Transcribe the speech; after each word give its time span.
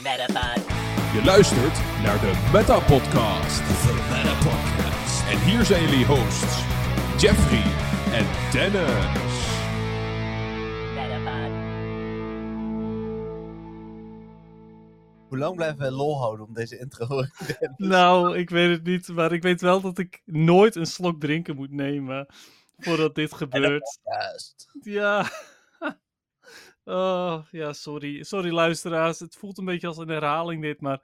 Metapod. 0.00 0.64
Je 1.12 1.22
luistert 1.24 2.02
naar 2.02 2.20
de 2.20 2.50
Meta 2.52 2.78
Podcast. 2.78 3.58
De 3.58 4.06
Meta 4.10 4.34
Podcast. 4.34 5.28
En 5.28 5.38
hier 5.38 5.64
zijn 5.64 5.82
jullie 5.88 6.06
hosts, 6.06 6.64
Jeffrey 7.18 7.64
en 8.12 8.26
Dennis. 8.52 9.36
Metapod. 10.94 11.50
Hoe 15.28 15.38
lang 15.38 15.56
blijven 15.56 15.78
wij 15.78 15.90
lol 15.90 16.18
houden 16.18 16.46
om 16.46 16.54
deze 16.54 16.78
intro? 16.78 17.24
Nou, 17.76 18.38
ik 18.38 18.50
weet 18.50 18.70
het 18.70 18.84
niet, 18.84 19.08
maar 19.08 19.32
ik 19.32 19.42
weet 19.42 19.60
wel 19.60 19.80
dat 19.80 19.98
ik 19.98 20.22
nooit 20.24 20.76
een 20.76 20.86
slok 20.86 21.20
drinken 21.20 21.56
moet 21.56 21.72
nemen 21.72 22.26
voordat 22.78 23.14
dit 23.14 23.34
gebeurt. 23.34 23.98
Juist. 24.04 24.68
Ja. 24.80 25.26
Oh, 26.84 27.42
ja, 27.50 27.72
sorry. 27.72 28.22
Sorry 28.22 28.50
luisteraars. 28.50 29.18
Het 29.18 29.36
voelt 29.36 29.58
een 29.58 29.64
beetje 29.64 29.86
als 29.86 29.96
een 29.98 30.08
herhaling 30.08 30.62
dit, 30.62 30.80
maar 30.80 31.02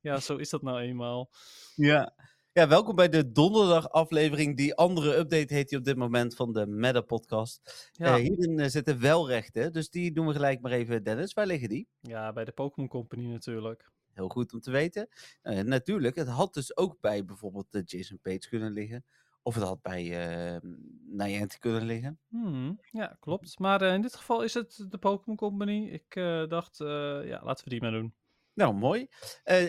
ja, 0.00 0.20
zo 0.20 0.36
is 0.36 0.50
dat 0.50 0.62
nou 0.62 0.80
eenmaal. 0.80 1.30
Ja. 1.74 2.14
ja, 2.52 2.68
welkom 2.68 2.94
bij 2.96 3.08
de 3.08 3.32
donderdag 3.32 3.90
aflevering. 3.90 4.56
Die 4.56 4.74
andere 4.74 5.16
update 5.16 5.54
heet 5.54 5.68
die 5.68 5.78
op 5.78 5.84
dit 5.84 5.96
moment 5.96 6.34
van 6.36 6.52
de 6.52 6.66
Meta 6.66 7.00
podcast. 7.00 7.90
Ja, 7.92 8.06
Eh, 8.06 8.14
hierin 8.14 8.58
eh, 8.58 8.68
zitten 8.68 9.00
welrechten, 9.00 9.72
dus 9.72 9.90
die 9.90 10.12
doen 10.12 10.26
we 10.26 10.32
gelijk 10.32 10.60
maar 10.60 10.72
even. 10.72 11.02
Dennis, 11.02 11.32
waar 11.32 11.46
liggen 11.46 11.68
die? 11.68 11.88
ja 12.00 12.32
bij 12.32 12.44
de 12.44 12.52
Pokémon 12.52 12.88
Company 12.88 13.26
natuurlijk. 13.26 13.90
Heel 14.12 14.28
goed 14.28 14.52
om 14.52 14.60
te 14.60 14.70
weten. 14.70 15.08
Eh, 15.42 15.60
natuurlijk, 15.60 16.16
het 16.16 16.28
had 16.28 16.54
dus 16.54 16.76
ook 16.76 17.00
bij 17.00 17.24
bijvoorbeeld 17.24 17.66
de 17.70 17.82
Jason 17.84 18.18
Page 18.22 18.48
kunnen 18.48 18.72
liggen. 18.72 19.04
Of 19.46 19.54
het 19.54 19.64
had 19.64 19.82
bij 19.82 20.26
eh 20.54 20.60
Niantic 21.06 21.60
kunnen 21.60 21.82
liggen. 21.84 22.18
Hmm, 22.28 22.80
ja, 22.90 23.16
klopt. 23.20 23.58
Maar 23.58 23.82
eh, 23.82 23.94
in 23.94 24.02
dit 24.02 24.16
geval 24.16 24.42
is 24.42 24.54
het 24.54 24.86
de 24.88 24.98
Pokémon 24.98 25.36
Company. 25.36 25.88
Ik 25.88 26.14
eh, 26.16 26.46
dacht, 26.48 26.80
eh, 26.80 26.86
ja, 27.26 27.40
laten 27.44 27.64
we 27.64 27.70
die 27.70 27.80
maar 27.80 27.90
doen. 27.90 28.14
Nou, 28.54 28.74
mooi. 28.74 29.08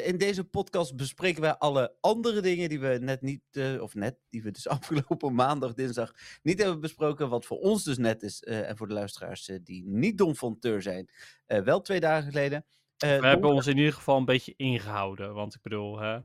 In 0.04 0.18
deze 0.18 0.44
podcast 0.44 0.95
bespreken 0.95 1.42
wij 1.42 1.56
alle 1.58 1.95
andere 2.02 2.42
dingen 2.42 2.70
die 2.70 2.80
we 2.80 2.98
net 3.02 3.22
niet, 3.22 3.42
of 3.80 3.94
net, 3.95 4.17
die 4.30 4.44
we 4.44 4.52
dus 4.52 4.67
afgelopen 4.78 5.34
maandag, 5.36 5.73
dinsdag 5.73 6.14
niet 6.44 6.62
hebben 6.62 6.80
besproken. 6.80 7.30
Wat 7.30 7.45
voor 7.45 7.58
ons 7.58 7.84
dus 7.84 7.98
net 7.98 8.23
is, 8.23 8.44
en 8.44 8.78
voor 8.78 8.88
de 8.88 8.94
luisteraars 8.94 9.52
die 9.64 9.84
niet 9.86 10.17
Don 10.17 10.36
van 10.36 10.60
Teur 10.60 10.82
zijn, 10.82 11.10
wel 11.45 11.82
twee 11.82 12.00
dagen 12.00 12.32
geleden. 12.32 12.66
We 12.98 13.08
hebben 13.08 13.22
donderdag- 13.22 13.52
ons 13.58 13.67
in 13.67 13.78
ieder 13.78 13.94
geval 13.94 14.17
een 14.17 14.26
beetje 14.26 14.54
ingehouden, 14.58 15.34
want 15.34 15.56
ik 15.56 15.62
bedoel, 15.62 16.00
hè. 16.00 16.20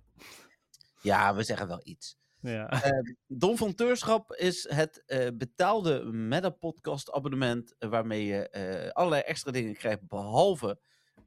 Ja, 1.03 1.35
we 1.35 1.43
zeggen 1.43 1.69
wel 1.69 1.81
iets. 1.83 2.19
Ja. 2.41 2.69
Eh, 2.83 3.13
Don 3.27 3.57
van 3.57 3.75
Teurschap 3.75 4.33
is 4.33 4.69
het 4.69 5.03
eh, 5.07 5.29
betaalde 5.35 6.05
Meta-podcast 6.05 7.13
abonnement 7.13 7.75
eh, 7.79 7.89
waarmee 7.89 8.25
je 8.25 8.49
eh, 8.49 8.91
allerlei 8.91 9.23
extra 9.23 9.51
dingen 9.53 9.75
krijgt, 9.75 10.09
behalve 10.09 10.79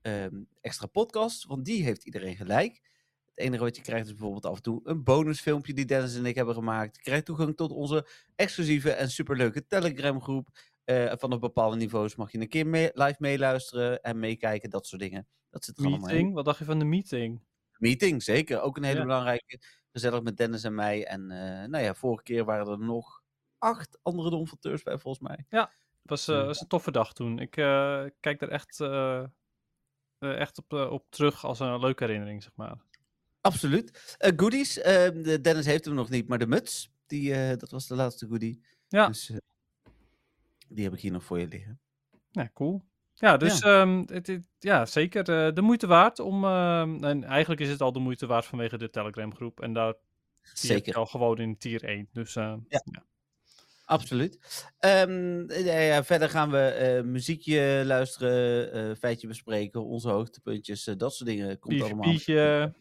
ehm, 0.02 0.41
extra 0.61 0.88
podcasts, 0.88 1.45
want 1.45 1.66
die 1.66 1.84
heeft 1.84 2.03
iedereen 2.06 2.36
gelijk. 2.36 2.81
Het 3.25 3.45
enige 3.45 3.64
wat 3.64 3.75
je 3.75 3.81
krijgt 3.81 4.06
is 4.06 4.11
bijvoorbeeld 4.11 4.45
af 4.45 4.56
en 4.56 4.61
toe 4.61 4.81
een 4.84 5.03
bonusfilmpje 5.03 5.73
die 5.73 5.86
Dennis 5.86 6.16
en 6.16 6.25
ik 6.25 6.36
hebben 6.36 6.56
gemaakt. 6.56 6.95
Je 6.95 7.02
krijgt 7.02 7.25
toegang 7.25 7.56
tot 7.56 7.72
onze 7.72 8.08
exclusieve 8.36 8.91
en 8.91 9.09
superleuke 9.09 9.67
Telegram 9.67 10.22
groep. 10.22 10.47
Vanaf 11.16 11.39
bepaalde 11.39 11.75
niveaus 11.75 12.16
mag 12.16 12.31
je 12.31 12.39
een 12.39 12.47
keer 12.47 12.67
mee- 12.67 12.89
live 12.94 13.16
meeluisteren 13.19 14.02
en 14.02 14.19
meekijken, 14.19 14.69
dat 14.69 14.88
soort 14.88 15.02
dingen. 15.02 15.28
Dat 15.50 15.66
zit 15.66 15.78
er 15.78 15.86
allemaal 15.86 16.09
in. 16.09 16.16
Meeting, 16.16 16.34
wat 16.34 16.45
dacht 16.45 16.59
je 16.59 16.66
van 16.66 16.80
de 16.80 16.86
meeting? 16.86 17.41
Meeting, 17.84 18.23
zeker. 18.23 18.62
Ook 18.62 18.78
een 18.78 18.84
hele 18.84 19.00
Ja. 19.00 19.06
belangrijke. 19.06 19.59
Gezellig 19.92 20.22
met 20.23 20.38
Dennis 20.38 20.64
en 20.64 20.76
mij. 20.76 21.06
En 21.06 21.31
eh, 21.31 21.67
nou 21.67 21.84
ja, 21.84 21.94
vorige 21.94 22.23
keer 22.23 22.45
waren 22.45 22.67
er 22.67 22.80
nog 22.80 23.22
acht 23.58 23.98
andere 24.02 24.30
donforteurs 24.30 24.84
bij, 24.84 24.98
volgens 24.98 25.28
mij. 25.28 25.45
Het 25.50 25.70
was, 26.03 26.28
eh, 26.28 26.36
Ja. 26.36 26.45
was 26.45 26.62
een 26.62 26.67
toffe 26.67 26.92
dag 26.92 27.14
toen. 27.14 27.40
Ik 27.40 27.58
eh, 27.58 28.06
kijk 28.20 28.42
er 28.42 28.50
echt, 28.50 28.80
eh, 28.80 29.23
eh, 30.17 30.40
echt 30.40 30.58
op, 30.58 30.73
eh, 30.73 30.92
op 30.92 31.06
terug 31.09 31.45
als 31.45 31.59
een 31.59 31.80
leuke 31.80 32.03
herinnering, 32.03 32.44
zeg 32.44 32.52
maar. 32.56 32.75
Absoluut. 33.42 34.16
Eh, 34.18 34.31
goodies. 34.36 34.78
eh, 34.81 35.09
de 35.23 35.42
Dennis 35.42 35.66
heeft 35.66 35.86
hem 35.86 35.94
nog 35.94 36.09
niet, 36.09 36.28
maar 36.28 36.38
de 36.40 36.47
muts, 36.47 36.92
die, 37.08 37.34
eh, 37.34 37.58
dat 37.58 37.69
was 37.72 37.88
de 37.88 37.96
laatste 37.96 38.28
goodie. 38.28 38.63
Ja. 38.88 39.08
Dus 39.08 39.29
eh, 39.29 39.38
die 40.68 40.84
heb 40.84 40.94
ik 40.94 41.00
hier 41.00 41.12
nog 41.12 41.24
voor 41.24 41.40
je 41.40 41.47
liggen. 41.47 41.79
Ja, 42.31 42.50
cool. 42.53 42.84
Ja, 43.13 43.38
dus 43.38 43.59
ehm, 43.62 44.03
het, 44.06 44.28
het- 44.28 44.47
ja, 44.59 44.85
zeker 44.85 45.19
eh, 45.47 45.53
de 45.53 45.62
moeite 45.62 45.88
waard 45.88 46.19
om... 46.19 46.44
ehm, 46.44 47.03
en 47.03 47.24
eigenlijk 47.24 47.62
is 47.62 47.69
het 47.69 47.81
al 47.81 47.91
de 47.91 48.00
moeite 48.00 48.25
waard 48.25 48.46
vanwege 48.46 48.78
de 48.78 48.90
Telegram 48.90 49.35
groep. 49.35 49.62
En 49.62 49.74
daar 49.74 49.94
zie 50.41 50.81
je 50.84 50.94
al 50.94 51.06
gewoon 51.06 51.38
in 51.38 51.57
tier 51.57 51.84
1. 51.84 52.09
Dus 52.12 52.35
eh, 52.35 52.53
Ja. 52.68 52.81
ja. 52.91 53.03
Absoluut. 53.85 54.38
Ehm, 54.79 55.52
ja, 55.52 55.79
ja, 55.79 56.03
verder 56.03 56.29
gaan 56.29 56.52
we 56.52 57.02
muziekje 57.06 57.84
luisteren, 57.85 58.97
feitje 58.97 59.28
bespreken, 59.28 59.85
onze 59.85 60.09
hoogtepuntjes, 60.09 60.84
dat 60.84 61.13
soort 61.13 61.29
dingen. 61.29 61.59
Komt 61.59 61.81
allemaal. 61.81 62.12
PvP'tje. 62.13 62.73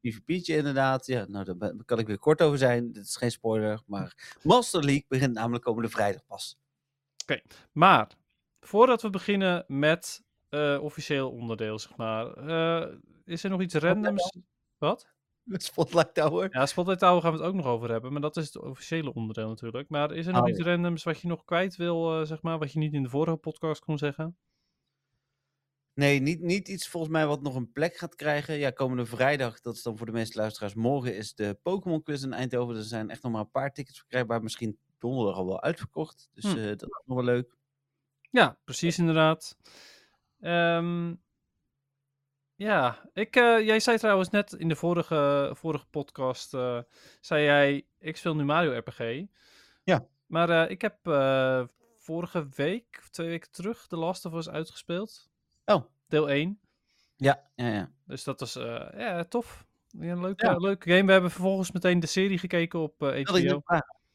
PvP'tje 0.00 0.56
inderdaad. 0.56 1.06
Ja, 1.06 1.24
nou, 1.28 1.56
daar 1.58 1.72
kan 1.84 1.98
ik 1.98 2.06
weer 2.06 2.18
kort 2.18 2.42
over 2.42 2.58
zijn. 2.58 2.92
Dit 2.92 3.04
is 3.04 3.16
geen 3.16 3.30
spoiler, 3.30 3.80
maar 3.86 4.36
Master 4.42 4.84
League 4.84 5.04
begint 5.08 5.32
namelijk 5.34 5.64
komende 5.64 5.88
vrijdag 5.88 6.26
pas. 6.26 6.58
Maar, 7.72 8.08
voordat 8.60 9.02
we 9.02 9.10
beginnen 9.10 9.64
met 9.66 10.24
eh, 10.48 10.78
officieel 10.82 11.30
onderdeel, 11.30 11.78
zeg 11.78 11.96
maar. 11.96 12.26
eh, 12.32 12.96
is 13.24 13.44
er 13.44 13.50
nog 13.50 13.60
iets 13.60 13.74
randoms? 13.74 14.38
Wat? 14.78 15.08
Spotlight 15.52 16.14
Tower. 16.14 16.48
Ja, 16.52 16.66
Spotlight 16.66 17.00
Tower 17.00 17.22
gaan 17.22 17.32
we 17.32 17.38
het 17.38 17.46
ook 17.46 17.54
nog 17.54 17.66
over 17.66 17.90
hebben, 17.90 18.12
maar 18.12 18.20
dat 18.20 18.36
is 18.36 18.46
het 18.46 18.58
officiële 18.58 19.14
onderdeel 19.14 19.48
natuurlijk. 19.48 19.88
Maar 19.88 20.12
is 20.12 20.26
er 20.26 20.32
nog 20.32 20.42
Oh, 20.42 20.48
iets 20.48 20.60
randoms 20.60 21.02
wat 21.04 21.20
je 21.20 21.28
nog 21.28 21.44
kwijt 21.44 21.76
wil, 21.76 22.20
eh, 22.20 22.26
zeg 22.26 22.42
maar, 22.42 22.58
wat 22.58 22.72
je 22.72 22.78
niet 22.78 22.92
in 22.92 23.02
de 23.02 23.08
vorige 23.08 23.36
podcast 23.36 23.80
kon 23.84 23.98
zeggen? 23.98 24.36
Nee, 25.94 26.20
niet, 26.20 26.40
niet 26.40 26.68
iets 26.68 26.88
volgens 26.88 27.12
mij 27.12 27.26
wat 27.26 27.42
nog 27.42 27.54
een 27.54 27.72
plek 27.72 27.96
gaat 27.96 28.14
krijgen. 28.14 28.54
Ja, 28.58 28.70
komende 28.70 29.06
vrijdag, 29.06 29.60
dat 29.60 29.74
is 29.74 29.82
dan 29.82 29.96
voor 29.96 30.06
de 30.06 30.12
meeste 30.12 30.38
luisteraars 30.38 30.74
morgen, 30.74 31.16
is 31.16 31.34
de 31.34 31.58
Pokémon 31.62 32.02
Quiz 32.02 32.22
in 32.22 32.32
Eindhoven. 32.32 32.76
Er 32.76 32.82
zijn 32.82 33.10
echt 33.10 33.22
nog 33.22 33.32
maar 33.32 33.40
een 33.40 33.50
paar 33.50 33.72
tickets 33.72 33.98
verkrijgbaar. 33.98 34.42
Misschien 34.42 34.78
donderdag 34.98 35.36
al 35.36 35.46
wel 35.46 35.62
uitverkocht. 35.62 36.28
Dus 36.32 36.44
Hm. 36.44 36.56
dat 36.56 36.82
is 36.82 37.02
nog 37.04 37.16
wel 37.16 37.24
leuk. 37.24 37.56
Ja, 38.30 38.58
precies 38.64 38.98
inderdaad. 38.98 39.56
Ehm, 40.40 41.14
ja, 42.54 43.10
ik, 43.12 43.36
eh, 43.36 43.60
jij 43.66 43.80
zei 43.80 43.98
trouwens 43.98 44.30
net 44.30 44.52
in 44.52 44.68
de 44.68 44.76
vorige, 44.76 45.50
vorige 45.54 45.86
podcast, 45.86 46.54
eh, 46.54 46.78
zei 47.20 47.44
jij, 47.44 47.86
ik 47.98 48.16
speel 48.16 48.34
nu 48.34 48.44
Mario 48.44 48.78
RPG. 48.78 49.24
Ja. 49.84 50.06
Maar 50.26 50.50
eh, 50.50 50.70
ik 50.70 50.80
heb 50.80 50.96
vorige 51.98 52.48
week, 52.54 53.02
twee 53.10 53.28
weken 53.28 53.50
terug, 53.50 53.86
The 53.86 53.96
Last 53.96 54.24
of 54.24 54.32
Us 54.34 54.48
uitgespeeld. 54.48 55.30
Oh. 55.64 55.84
Deel 56.08 56.30
1. 56.30 56.60
Ja, 57.16 57.50
ja, 57.54 57.66
ja. 57.66 57.92
Dus 58.04 58.24
dat 58.24 58.40
was 58.40 58.52
ja, 58.96 59.24
tof. 59.24 59.66
Ja, 59.88 60.12
een 60.12 60.20
leuke, 60.20 60.46
Ja. 60.46 60.56
leuke 60.56 60.90
game. 60.90 61.04
We 61.04 61.12
hebben 61.12 61.30
vervolgens 61.30 61.72
meteen 61.72 62.00
de 62.00 62.06
serie 62.06 62.38
gekeken 62.38 62.80
op 62.80 62.94
HBO. 63.00 63.62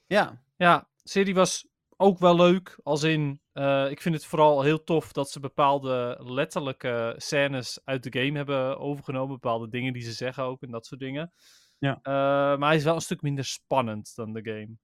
Ja, 0.07 0.43
Ja, 0.57 0.79
de 1.03 1.09
serie 1.09 1.35
was 1.35 1.67
ook 1.97 2.19
wel 2.19 2.35
leuk. 2.35 2.79
Als 2.83 3.03
in, 3.03 3.41
eh, 3.51 3.89
ik 3.89 4.01
vind 4.01 4.15
het 4.15 4.25
vooral 4.25 4.61
heel 4.61 4.83
tof 4.83 5.11
dat 5.11 5.29
ze 5.29 5.39
bepaalde 5.39 6.19
letterlijke 6.23 7.13
scènes 7.17 7.79
uit 7.83 8.03
de 8.03 8.19
game 8.19 8.37
hebben 8.37 8.77
overgenomen. 8.79 9.33
Bepaalde 9.33 9.69
dingen 9.69 9.93
die 9.93 10.01
ze 10.01 10.11
zeggen 10.11 10.43
ook 10.43 10.61
en 10.61 10.71
dat 10.71 10.85
soort 10.85 10.99
dingen. 10.99 11.33
Ja. 11.79 11.99
Eh, 12.01 12.59
maar 12.59 12.67
hij 12.67 12.75
is 12.75 12.83
wel 12.83 12.95
een 12.95 13.01
stuk 13.01 13.21
minder 13.21 13.45
spannend 13.45 14.15
dan 14.15 14.33
de 14.33 14.43
game. 14.43 14.77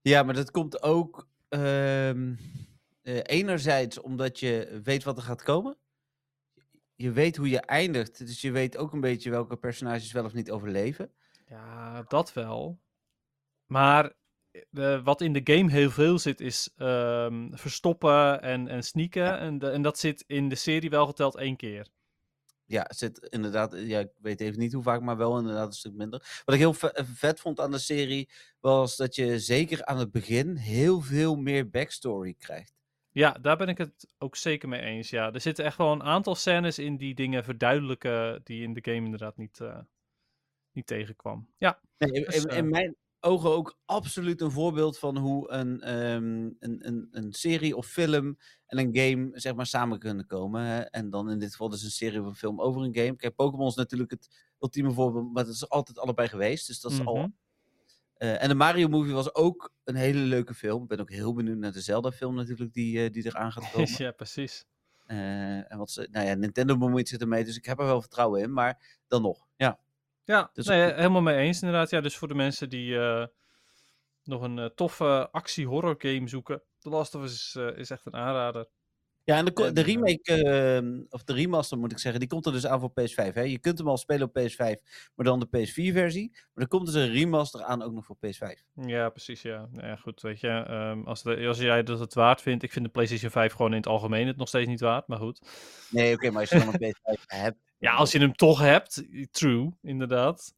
Ja, 0.00 0.22
maar 0.22 0.34
dat 0.34 0.50
komt 0.50 0.82
ook 0.82 1.28
ehm, 1.48 2.34
eh, 3.02 3.20
enerzijds 3.22 4.00
omdat 4.00 4.40
je 4.40 4.80
weet 4.82 5.04
wat 5.04 5.16
er 5.16 5.22
gaat 5.22 5.42
komen. 5.42 5.78
Je 6.94 7.12
weet 7.12 7.36
hoe 7.36 7.48
je 7.48 7.60
eindigt, 7.60 8.18
dus 8.18 8.40
je 8.40 8.50
weet 8.50 8.76
ook 8.76 8.92
een 8.92 9.00
beetje 9.00 9.30
welke 9.30 9.56
personages 9.56 10.12
wel 10.12 10.24
of 10.24 10.32
niet 10.32 10.50
overleven. 10.50 11.12
Ja, 11.46 12.02
dat 12.02 12.32
wel. 12.32 12.80
Maar 13.66 14.12
eh, 14.72 15.04
wat 15.04 15.20
in 15.20 15.32
de 15.32 15.40
game 15.54 15.70
heel 15.70 15.90
veel 15.90 16.18
zit, 16.18 16.40
is 16.40 16.72
ehm, 16.76 17.48
verstoppen 17.52 18.42
en, 18.42 18.68
en 18.68 18.82
sneaken. 18.82 19.22
Ja. 19.22 19.38
En, 19.38 19.58
de- 19.58 19.70
en 19.70 19.82
dat 19.82 19.98
zit 19.98 20.24
in 20.26 20.48
de 20.48 20.54
serie 20.54 20.90
wel 20.90 21.06
geteld 21.06 21.36
één 21.36 21.56
keer. 21.56 21.88
Ja, 22.64 22.86
zit 22.94 23.18
inderdaad, 23.18 23.74
ja, 23.76 23.98
ik 23.98 24.10
weet 24.16 24.40
even 24.40 24.58
niet 24.58 24.72
hoe 24.72 24.82
vaak, 24.82 25.00
maar 25.00 25.16
wel 25.16 25.38
inderdaad 25.38 25.66
een 25.66 25.72
stuk 25.72 25.92
minder. 25.92 26.42
Wat 26.44 26.54
ik 26.54 26.60
heel 26.60 26.74
ve- 26.74 27.04
vet 27.14 27.40
vond 27.40 27.60
aan 27.60 27.70
de 27.70 27.78
serie, 27.78 28.30
was 28.60 28.96
dat 28.96 29.14
je 29.14 29.38
zeker 29.38 29.84
aan 29.84 29.98
het 29.98 30.10
begin 30.10 30.56
heel 30.56 31.00
veel 31.00 31.36
meer 31.36 31.70
backstory 31.70 32.34
krijgt. 32.38 32.74
Ja, 33.12 33.32
daar 33.32 33.56
ben 33.56 33.68
ik 33.68 33.78
het 33.78 34.06
ook 34.18 34.36
zeker 34.36 34.68
mee 34.68 34.80
eens. 34.80 35.10
Ja, 35.10 35.32
er 35.32 35.40
zitten 35.40 35.64
echt 35.64 35.76
wel 35.76 35.92
een 35.92 36.02
aantal 36.02 36.34
scènes 36.34 36.78
in 36.78 36.96
die 36.96 37.14
dingen 37.14 37.44
verduidelijken 37.44 38.40
die 38.44 38.62
in 38.62 38.72
de 38.74 38.80
game 38.82 39.04
inderdaad 39.04 39.36
niet, 39.36 39.60
eh, 39.60 39.78
niet 40.72 40.86
tegenkwam. 40.86 41.48
Ja, 41.58 41.80
Nee, 41.98 42.10
in, 42.12 42.22
Dus, 42.24 42.34
in- 42.44 42.50
in 42.50 42.64
eh, 42.64 42.70
mijn 42.70 42.96
ogen 43.20 43.50
ook 43.50 43.78
absoluut 43.84 44.40
een 44.40 44.50
voorbeeld 44.50 44.98
van 44.98 45.16
hoe 45.16 45.50
een, 45.50 45.80
ehm, 45.80 46.50
een, 46.58 46.86
een, 46.86 47.08
een 47.10 47.32
serie 47.32 47.76
of 47.76 47.86
film 47.86 48.38
en 48.66 48.78
een 48.78 48.96
game 48.96 49.30
zeg 49.32 49.54
maar 49.54 49.66
samen 49.66 49.98
kunnen 49.98 50.26
komen. 50.26 50.62
Hè? 50.62 50.80
En 50.80 51.10
dan 51.10 51.30
in 51.30 51.38
dit 51.38 51.50
geval 51.50 51.68
dus 51.68 51.82
een 51.82 51.90
serie 51.90 52.20
of 52.20 52.26
een 52.26 52.34
film 52.34 52.60
over 52.60 52.82
een 52.82 52.94
game. 52.94 53.16
Kijk, 53.16 53.34
Pokémon 53.34 53.66
is 53.66 53.74
natuurlijk 53.74 54.10
het 54.10 54.28
ultieme 54.58 54.92
voorbeeld, 54.92 55.32
maar 55.32 55.44
het 55.44 55.54
is 55.54 55.68
altijd 55.68 55.98
allebei 55.98 56.28
geweest. 56.28 56.66
Dus 56.66 56.80
dat 56.80 56.92
is 56.92 57.04
al. 57.04 57.16
Mhm. 57.16 57.28
eh, 58.14 58.42
en 58.42 58.48
de 58.48 58.54
Mario 58.54 58.88
movie 58.88 59.12
was 59.12 59.34
ook 59.34 59.72
een 59.84 59.94
hele 59.94 60.18
leuke 60.18 60.54
film. 60.54 60.82
Ik 60.82 60.88
ben 60.88 61.00
ook 61.00 61.10
heel 61.10 61.34
benieuwd 61.34 61.58
naar 61.58 61.72
de 61.72 61.80
Zelda 61.80 62.10
film 62.12 62.34
natuurlijk 62.34 62.72
die, 62.72 63.04
eh, 63.04 63.10
die 63.12 63.26
eraan 63.26 63.52
gaat 63.52 63.70
komen. 63.72 63.94
ja, 63.96 64.10
precies. 64.10 64.64
Eh, 65.06 65.72
en 65.72 65.78
wat 65.78 65.90
ze, 65.90 66.08
nou 66.10 66.26
ja, 66.26 66.34
Nintendo 66.34 66.76
bemoeit 66.76 67.08
zich 67.08 67.18
ermee, 67.18 67.44
dus 67.44 67.56
ik 67.56 67.64
heb 67.64 67.78
er 67.78 67.84
wel 67.84 68.00
vertrouwen 68.00 68.42
in. 68.42 68.52
Maar 68.52 69.00
dan 69.08 69.22
nog, 69.22 69.46
ja. 70.30 70.50
Dus 70.52 70.66
nee, 70.66 70.92
helemaal 70.92 71.22
mee 71.22 71.36
eens 71.36 71.62
inderdaad. 71.62 71.90
Ja, 71.90 72.00
dus 72.00 72.16
voor 72.16 72.28
de 72.28 72.34
mensen 72.34 72.68
die 72.68 72.98
eh, 72.98 73.26
nog 74.24 74.42
een 74.42 74.58
eh, 74.58 74.64
toffe 74.64 75.28
actie-horror 75.30 75.94
game 75.98 76.28
zoeken, 76.28 76.62
The 76.78 76.88
Last 76.88 77.14
of 77.14 77.22
Us 77.22 77.32
is, 77.32 77.54
eh, 77.56 77.78
is 77.78 77.90
echt 77.90 78.06
een 78.06 78.14
aanrader. 78.14 78.68
Ja, 79.24 79.36
en 79.36 79.44
de, 79.44 79.72
de 79.72 79.80
remake, 79.80 80.42
ehm, 80.44 81.00
of 81.08 81.24
de 81.24 81.32
remaster 81.32 81.78
moet 81.78 81.92
ik 81.92 81.98
zeggen, 81.98 82.20
die 82.20 82.28
komt 82.28 82.46
er 82.46 82.52
dus 82.52 82.66
aan 82.66 82.80
voor 82.80 82.90
PS5. 82.90 83.34
Hè? 83.34 83.40
Je 83.40 83.58
kunt 83.58 83.78
hem 83.78 83.88
al 83.88 83.96
spelen 83.96 84.26
op 84.26 84.38
PS5, 84.38 84.80
maar 85.14 85.26
dan 85.26 85.40
de 85.40 85.46
PS4-versie. 85.46 86.30
Maar 86.32 86.64
er 86.64 86.68
komt 86.68 86.86
dus 86.86 86.94
een 86.94 87.12
remaster 87.12 87.62
aan 87.62 87.82
ook 87.82 87.92
nog 87.92 88.04
voor 88.04 88.16
PS5. 88.16 88.62
Ja, 88.74 89.08
precies, 89.08 89.42
ja. 89.42 89.68
Nou 89.72 89.86
ja, 89.86 89.96
goed, 89.96 90.20
weet 90.20 90.40
je. 90.40 90.48
ehm, 90.48 91.02
als, 91.02 91.22
de, 91.22 91.46
als 91.46 91.58
jij 91.58 91.82
dat 91.82 91.98
het 91.98 92.14
waard 92.14 92.42
vindt, 92.42 92.62
ik 92.62 92.72
vind 92.72 92.84
de 92.84 92.90
PlayStation 92.90 93.30
5 93.30 93.52
gewoon 93.52 93.70
in 93.70 93.76
het 93.76 93.86
algemeen 93.86 94.26
het 94.26 94.36
nog 94.36 94.48
steeds 94.48 94.68
niet 94.68 94.80
waard, 94.80 95.06
maar 95.06 95.18
goed. 95.18 95.40
Nee, 95.90 96.14
oké, 96.14 96.30
maar 96.30 96.40
als 96.40 96.50
je 96.50 96.58
dan 96.58 96.74
een 96.74 96.94
PS5 96.94 97.22
hebt. 97.26 97.69
Ja, 97.80 97.94
als 97.94 98.12
je 98.12 98.18
hem 98.18 98.34
toch 98.34 98.58
hebt, 98.60 99.02
true, 99.30 99.72
inderdaad. 99.82 100.54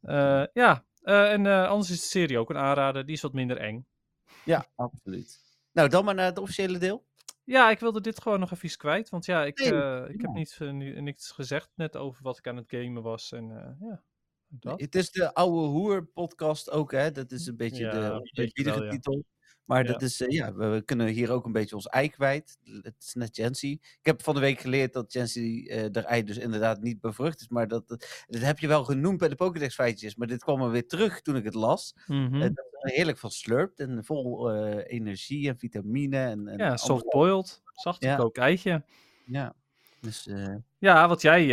Eh, 0.00 0.44
ja, 0.52 0.84
eh, 1.02 1.32
en 1.32 1.46
eh, 1.46 1.68
anders 1.68 1.90
is 1.90 2.00
de 2.00 2.06
serie 2.06 2.38
ook 2.38 2.50
een 2.50 2.56
aanrader, 2.56 3.06
die 3.06 3.14
is 3.14 3.22
wat 3.22 3.32
minder 3.32 3.56
eng. 3.56 3.86
Ja, 4.44 4.66
absoluut. 4.74 5.40
Nou, 5.72 5.88
dan 5.88 6.04
maar 6.04 6.14
naar 6.14 6.24
het 6.24 6.38
officiële 6.38 6.78
deel. 6.78 7.04
Ja, 7.44 7.70
ik 7.70 7.78
wilde 7.78 8.00
dit 8.00 8.22
gewoon 8.22 8.40
nog 8.40 8.52
even 8.52 8.76
kwijt, 8.76 9.08
want 9.08 9.24
ja, 9.26 9.44
ik, 9.44 9.58
Nee, 9.58 10.08
ik 10.08 10.20
heb 10.20 10.32
niet, 10.32 10.58
ni- 10.60 11.00
niks 11.00 11.30
gezegd 11.30 11.70
net 11.74 11.96
over 11.96 12.22
wat 12.22 12.38
ik 12.38 12.46
aan 12.46 12.56
het 12.56 12.68
gamen 12.68 13.02
was 13.02 13.32
en 13.32 13.76
ja, 13.80 14.02
dat. 14.46 14.80
Het 14.80 14.94
is 14.94 15.10
de 15.10 15.34
oude 15.34 15.66
hoer 15.66 16.04
podcast 16.06 16.70
ook, 16.70 16.92
hè? 16.92 17.10
Dat 17.10 17.30
is 17.30 17.46
een 17.46 17.56
beetje 17.56 17.84
Ja, 17.84 18.20
de 18.20 18.84
ja. 18.84 18.88
titel. 18.88 19.24
Maar 19.66 19.84
Ja. 19.84 19.92
dat 19.92 20.02
is, 20.02 20.20
eh, 20.20 20.28
ja, 20.28 20.54
we, 20.54 20.66
we 20.66 20.82
kunnen 20.82 21.06
hier 21.06 21.30
ook 21.30 21.44
een 21.44 21.52
beetje 21.52 21.74
ons 21.74 21.86
ei 21.86 22.08
kwijt. 22.10 22.58
Het 22.82 22.94
is 22.98 23.14
net 23.14 23.36
Jancy. 23.36 23.70
Ik 23.80 23.98
heb 24.02 24.22
van 24.22 24.34
de 24.34 24.40
week 24.40 24.60
geleerd 24.60 24.92
dat 24.92 25.12
Jancy 25.12 25.66
eh 25.68 25.78
haar 25.92 26.04
ei 26.04 26.24
dus 26.24 26.38
inderdaad 26.38 26.80
niet 26.80 27.00
bevrucht 27.00 27.40
is. 27.40 27.48
Maar 27.48 27.68
dat, 27.68 27.88
dat, 27.88 28.24
dat 28.26 28.40
heb 28.40 28.58
je 28.58 28.66
wel 28.68 28.84
genoemd 28.84 29.18
bij 29.18 29.28
de 29.28 29.34
Pokédex 29.34 29.74
feitjes. 29.74 30.14
Maar 30.16 30.26
dit 30.26 30.42
kwam 30.42 30.62
er 30.62 30.70
weer 30.70 30.86
terug 30.86 31.22
toen 31.22 31.36
ik 31.36 31.44
het 31.44 31.54
las. 31.54 31.94
Mhm. 32.06 32.34
Eh, 32.34 32.40
dat 32.40 32.66
er 32.80 32.90
heerlijk 32.90 33.18
van 33.18 33.30
slurpt 33.30 33.80
en 33.80 34.04
vol 34.04 34.52
energie 34.82 35.48
en 35.48 35.58
vitamine. 35.58 36.16
En, 36.18 36.48
en 36.48 36.58
ja, 36.58 36.76
soft-boiled, 36.76 37.62
zacht 37.72 38.02
Ja. 38.02 38.14
gekookt 38.14 38.38
eitje. 38.38 38.84
Ja, 39.26 39.54
dus 40.00 40.28
Ja, 40.78 41.08
wat 41.08 41.22
jij 41.22 41.46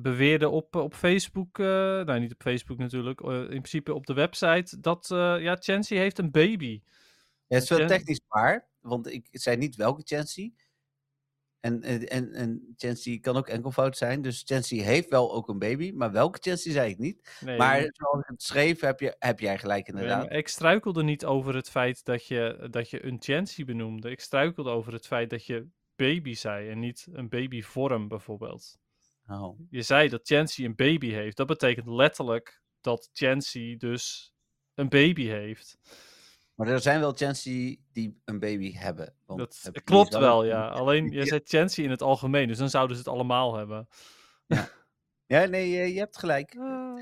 beweerde 0.00 0.48
op, 0.48 0.76
op 0.76 0.94
Facebook, 0.94 1.58
nou 1.58 2.20
niet 2.20 2.32
op 2.32 2.42
Facebook 2.42 2.78
natuurlijk, 2.78 3.20
in 3.20 3.46
principe 3.48 3.94
op 3.94 4.06
de 4.06 4.14
website, 4.14 4.80
dat 4.80 5.06
ja, 5.40 5.56
Chancy 5.60 5.94
heeft 5.94 6.18
een 6.18 6.30
baby. 6.30 6.82
Het 7.54 7.62
is 7.62 7.68
wel 7.68 7.86
technisch 7.86 8.20
waar, 8.28 8.68
want 8.80 9.12
ik 9.12 9.26
zei 9.30 9.56
niet 9.56 9.76
welke 9.76 10.02
Chancy. 10.04 10.52
En, 11.60 11.82
en, 11.82 12.32
en, 12.32 12.74
Chancy 12.76 13.20
kan 13.20 13.36
ook 13.36 13.48
enkelvoud 13.48 13.96
zijn, 13.96 14.22
dus 14.22 14.42
Chancy 14.44 14.80
heeft 14.80 15.08
wel 15.08 15.32
ook 15.32 15.48
een 15.48 15.58
baby, 15.58 15.92
maar 15.94 16.12
welke 16.12 16.38
Chancy 16.40 16.70
zei 16.70 16.90
ik 16.90 16.98
niet. 16.98 17.36
Nee, 17.40 17.58
Maar 17.58 17.78
zoals 17.92 18.20
ik 18.20 18.26
het 18.26 18.42
schreef, 18.42 18.80
heb, 18.80 19.00
je, 19.00 19.16
heb 19.18 19.40
jij 19.40 19.58
gelijk 19.58 19.88
inderdaad. 19.88 20.32
ik 20.32 20.48
struikelde 20.48 21.02
niet 21.02 21.24
over 21.24 21.54
het 21.54 21.70
feit 21.70 22.04
dat 22.04 22.26
je, 22.26 22.68
dat 22.70 22.90
je 22.90 23.04
een 23.04 23.16
Chancy 23.20 23.64
benoemde. 23.64 24.10
Ik 24.10 24.20
struikelde 24.20 24.70
over 24.70 24.92
het 24.92 25.06
feit 25.06 25.30
dat 25.30 25.46
je 25.46 25.68
baby 25.96 26.34
zei 26.34 26.68
en 26.68 26.78
niet 26.78 27.06
een 27.12 27.28
babyvorm 27.28 28.08
bijvoorbeeld. 28.08 28.78
Oh. 29.26 29.58
Je 29.70 29.82
zei 29.82 30.08
dat 30.08 30.20
Chancy 30.26 30.64
een 30.64 30.74
baby 30.74 31.10
heeft. 31.10 31.36
Dat 31.36 31.46
betekent 31.46 31.86
letterlijk 31.86 32.62
dat 32.80 33.08
Chancy 33.12 33.76
dus 33.76 34.32
een 34.74 34.88
baby 34.88 35.24
heeft. 35.26 35.78
Maar 36.62 36.72
er 36.72 36.80
zijn 36.80 37.00
wel 37.00 37.12
Chancy 37.12 37.78
die 37.92 38.20
een 38.24 38.38
baby 38.38 38.72
hebben. 38.72 39.14
Want 39.26 39.62
Dat 39.62 39.82
klopt 39.84 40.14
wel, 40.18 40.40
een- 40.42 40.48
ja. 40.48 40.68
Alleen, 40.68 41.08
je 41.10 41.18
Ja. 41.18 41.24
zei 41.26 41.40
Chancy 41.44 41.82
in 41.82 41.90
het 41.90 42.02
algemeen, 42.02 42.48
dus 42.48 42.58
dan 42.58 42.70
zouden 42.70 42.96
ze 42.96 43.02
het 43.02 43.12
allemaal 43.12 43.56
hebben. 43.56 43.88
Ja, 45.26 45.44
nee, 45.44 45.78
eh, 45.80 45.92
je 45.92 45.98
hebt 45.98 46.18
gelijk. 46.18 46.56
Ah. 46.58 46.96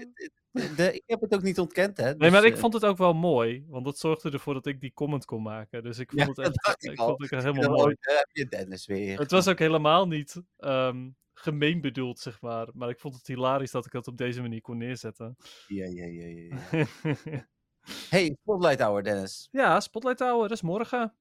De- 0.53 0.75
de- 0.77 0.93
ik 0.95 1.03
heb 1.07 1.21
het 1.21 1.35
ook 1.35 1.43
niet 1.43 1.59
ontkend, 1.59 1.97
hè. 1.97 2.05
Nee, 2.05 2.17
dus, 2.17 2.31
maar 2.31 2.45
ik 2.45 2.55
eh, 2.55 2.59
vond 2.61 2.73
het 2.75 2.85
ook 2.85 2.97
wel 2.97 3.13
mooi, 3.15 3.65
want 3.69 3.85
dat 3.85 3.99
zorgde 3.99 4.31
ervoor 4.31 4.55
dat 4.55 4.67
ik 4.67 4.81
die 4.81 4.93
comment 4.93 5.25
kon 5.25 5.43
maken. 5.43 5.83
Dus 5.83 5.99
ik 5.99 6.13
Ja, 6.15 6.25
vond 6.25 6.37
het 6.37 6.47
dat 6.47 6.55
echt, 6.55 6.65
dacht 6.65 6.85
ik 6.85 6.91
ik 6.91 6.97
vond 6.99 7.21
het 7.21 7.31
helemaal 7.31 7.69
mooi. 7.71 7.83
ooit, 7.83 8.07
eh, 8.07 8.17
heb 8.17 8.29
je 8.33 8.47
Dennis 8.47 8.87
weer. 8.87 9.19
Het 9.19 9.31
was 9.31 9.49
ook 9.49 9.59
helemaal 9.59 10.07
niet 10.09 10.43
ehm, 10.57 11.11
gemeen 11.35 11.81
bedoeld, 11.81 12.19
zeg 12.19 12.41
maar. 12.41 12.69
Maar 12.73 12.89
ik 12.89 13.01
vond 13.01 13.15
het 13.15 13.27
hilarisch 13.27 13.71
dat 13.71 13.87
ik 13.87 13.93
dat 13.93 14.07
op 14.07 14.17
deze 14.17 14.41
manier 14.41 14.61
kon 14.61 14.77
neerzetten. 14.79 15.37
Ja, 15.67 15.85
ja, 15.87 16.05
ja, 16.05 16.27
ja, 16.27 16.49
ja. 16.73 16.87
Hey, 18.09 18.37
Spotlight 18.43 18.81
Hour, 18.81 19.03
Dennis. 19.03 19.49
ja, 19.51 19.81
Spotlight 19.81 20.19
Tower, 20.19 20.49
dat 20.49 20.57
is 20.57 20.63
morgen. 20.63 21.15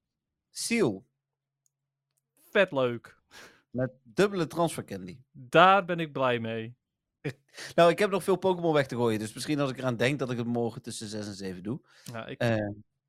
Seal, 0.50 1.06
Vet 2.50 2.72
leuk. 2.72 3.18
met 3.70 3.90
dubbele 4.02 4.46
transfer 4.46 4.84
candy. 4.84 5.18
Daar 5.32 5.84
ben 5.84 6.00
ik 6.00 6.12
blij 6.12 6.38
mee. 6.38 6.76
Nou, 7.74 7.90
ik 7.90 7.98
heb 7.98 8.10
nog 8.10 8.24
veel 8.24 8.36
Pokémon 8.36 8.72
weg 8.72 8.86
te 8.86 8.96
gooien. 8.96 9.18
Dus 9.18 9.32
misschien 9.32 9.60
als 9.60 9.70
ik 9.70 9.78
eraan 9.78 9.96
denk 9.96 10.18
dat 10.18 10.30
ik 10.30 10.38
het 10.38 10.46
morgen 10.46 10.82
tussen 10.82 11.06
6 11.08 11.26
en 11.26 11.34
7 11.34 11.62
doe. 11.62 11.80
Ja, 12.12 12.26
ik, 12.26 12.38
Eh, 12.38 12.56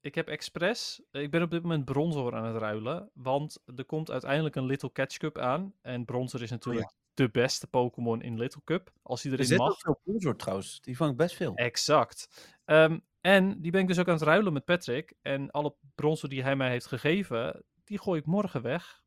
ik 0.01 0.15
heb 0.15 0.27
expres. 0.27 1.01
Ik 1.11 1.31
ben 1.31 1.41
op 1.41 1.51
dit 1.51 1.61
moment 1.61 1.85
Bronzor 1.85 2.35
aan 2.35 2.45
het 2.45 2.57
ruilen. 2.61 3.09
Want 3.13 3.57
er 3.75 3.85
komt 3.85 4.11
uiteindelijk 4.11 4.55
een 4.55 4.65
Little 4.65 4.91
Catch 4.91 5.17
Cup 5.17 5.37
aan. 5.37 5.73
En 5.81 6.05
Bronzor 6.05 6.41
is 6.41 6.49
natuurlijk 6.49 6.91
de 7.13 7.29
beste 7.29 7.67
Pokémon 7.67 8.21
in 8.21 8.37
Little 8.37 8.61
Cup. 8.63 8.91
Als 9.01 9.21
hij 9.23 9.31
er 9.31 9.37
erin 9.37 9.49
zit 9.49 9.57
mag. 9.59 9.79
veel 9.79 9.99
Pulsar 10.03 10.35
trouwens. 10.35 10.81
Die 10.81 10.97
vang 10.97 11.11
ik 11.11 11.17
best 11.17 11.35
veel. 11.35 11.55
Exact. 11.55 12.27
Ehm, 12.65 12.99
en 13.21 13.61
die 13.61 13.71
ben 13.71 13.81
ik 13.81 13.87
dus 13.87 13.99
ook 13.99 14.07
aan 14.07 14.13
het 14.13 14.23
ruilen 14.23 14.53
met 14.53 14.65
Patrick. 14.65 15.13
En 15.21 15.51
alle 15.51 15.75
bronzen 15.95 16.29
die 16.29 16.43
hij 16.43 16.55
mij 16.55 16.69
heeft 16.69 16.85
gegeven, 16.85 17.63
die 17.83 17.99
gooi 17.99 18.19
ik 18.19 18.25
morgen 18.25 18.61
weg. 18.61 19.01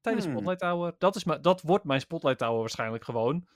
Tijdens 0.00 0.24
Hmm. 0.24 0.34
Spotlight 0.34 0.62
Hour. 0.62 0.94
Dat, 0.98 1.16
is 1.16 1.24
dat 1.40 1.62
wordt 1.62 1.84
mijn 1.84 2.00
Spotlight 2.00 2.40
Hour 2.40 2.58
waarschijnlijk 2.58 3.04
gewoon. 3.04 3.46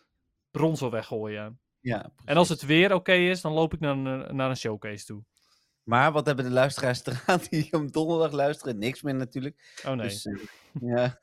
Bronzen 0.50 0.91
weggooien. 0.91 1.61
Ja, 1.81 2.12
En 2.25 2.37
als 2.37 2.49
het 2.49 2.62
weer 2.62 2.94
oké 2.94 3.12
is, 3.12 3.41
dan 3.41 3.53
loop 3.53 3.75
ik 3.75 3.81
naar 3.81 3.97
een, 3.97 4.37
naar 4.37 4.50
een 4.50 4.56
showcase 4.56 5.05
toe. 5.05 5.25
Maar 5.82 6.12
wat 6.12 6.26
hebben 6.26 6.44
de 6.44 6.50
luisteraars 6.50 7.05
eraan 7.06 7.41
die 7.50 7.73
om 7.73 7.91
donderdag 7.91 8.32
luisteren? 8.32 8.79
Niks 8.79 9.03
meer 9.03 9.14
natuurlijk. 9.14 9.81
Oh 9.87 9.93
nee. 9.93 10.09
Dus, 10.09 10.26
eh, 10.26 10.38
ja. 10.94 11.20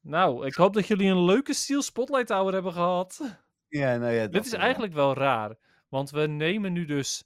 Nou, 0.00 0.46
ik 0.46 0.54
hoop 0.54 0.74
dat 0.74 0.86
jullie 0.86 1.10
een 1.10 1.24
leuke 1.24 1.54
Steel 1.54 1.82
Spotlight 1.82 2.28
Hour 2.28 2.52
hebben 2.52 2.72
gehad. 2.72 3.38
ja, 3.68 3.96
nou 3.96 4.12
ja. 4.12 4.26
Dit 4.26 4.46
is 4.46 4.52
eigenlijk 4.52 4.92
wel 4.92 5.14
raar. 5.14 5.56
Want 5.88 6.10
we 6.10 6.26
nemen 6.26 6.72
nu 6.72 6.84
dus 6.84 7.24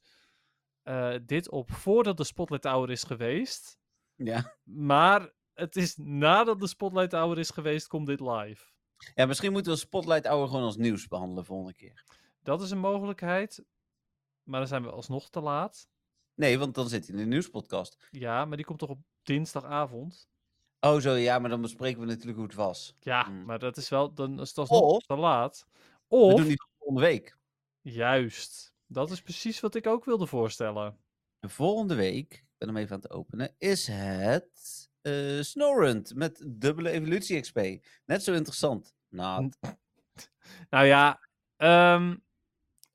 eh, 0.82 1.14
dit 1.22 1.50
op 1.50 1.70
voordat 1.72 2.16
de 2.16 2.24
Spotlight 2.24 2.64
Hour 2.64 2.90
is 2.90 3.04
geweest. 3.04 3.78
Ja. 4.14 4.54
Maar 4.62 5.32
het 5.54 5.76
is 5.76 5.96
nadat 5.96 6.60
de 6.60 6.66
Spotlight 6.66 7.12
Hour 7.12 7.38
is 7.38 7.50
geweest, 7.50 7.86
komt 7.86 8.06
dit 8.06 8.20
live. 8.20 8.64
ja, 9.14 9.26
misschien 9.26 9.52
moeten 9.52 9.72
we 9.72 9.78
Spotlight 9.78 10.26
Hour 10.26 10.46
gewoon 10.49 10.62
als 10.64 10.76
nieuws 10.76 11.08
behandelen 11.08 11.44
volgende 11.44 11.75
keer. 11.75 12.04
Dat 12.42 12.62
is 12.62 12.70
een 12.70 12.78
mogelijkheid. 12.78 13.64
Maar 14.42 14.58
dan 14.60 14.68
zijn 14.68 14.82
we 14.82 14.90
alsnog 14.90 15.30
te 15.30 15.40
laat. 15.40 15.88
Nee, 16.34 16.58
want 16.58 16.75
dan 16.75 16.88
zit 16.88 17.06
hij 17.06 17.16
in 17.16 17.22
de 17.22 17.28
nieuwspodcast. 17.28 18.08
Ja, 18.10 18.44
maar 18.44 18.56
die 18.56 18.66
komt 18.66 18.78
toch 18.78 18.88
op 18.88 19.00
dinsdagavond? 19.22 20.28
Oh, 20.80 20.99
zo 21.00 21.14
ja, 21.14 21.38
maar 21.38 21.50
dan 21.50 21.60
bespreken 21.60 22.00
we 22.00 22.06
natuurlijk 22.06 22.37
hoe 22.37 22.46
het 22.46 22.54
was. 22.56 22.94
Ja, 23.00 23.25
Hmm. 23.25 23.44
maar 23.44 23.58
dat 23.58 23.76
is 23.76 23.88
wel, 23.88 24.14
dan 24.14 24.40
is 24.40 24.49
het 24.49 24.58
alsnog 24.58 24.80
Of- 24.80 25.06
te 25.06 25.16
laat. 25.16 25.66
We 26.08 26.16
Of, 26.16 26.34
doen 26.34 26.46
die 26.49 26.62
volgende 26.78 27.00
week. 27.00 27.37
juist, 27.80 28.69
dat 28.92 29.11
is 29.11 29.23
precies 29.23 29.61
wat 29.61 29.75
ik 29.75 29.87
ook 29.87 30.04
wilde 30.04 30.26
voorstellen. 30.26 30.99
De 31.38 31.49
volgende 31.49 31.94
week, 31.94 32.32
ik 32.32 32.54
ben 32.59 32.68
hem 32.68 32.76
even 32.76 32.94
aan 32.94 33.00
het 33.00 33.11
openen, 33.11 33.54
is 33.59 33.87
het 33.87 34.88
eh 35.00 35.40
Snorrent 35.40 36.14
met 36.14 36.44
dubbele 36.47 36.90
evolutie 36.90 37.40
XP. 37.40 37.59
Net 38.04 38.23
zo 38.23 38.32
interessant. 38.32 38.94
Nou, 39.09 39.50
Nou 40.70 40.87
ja, 40.87 41.20
Nee, 41.61 42.16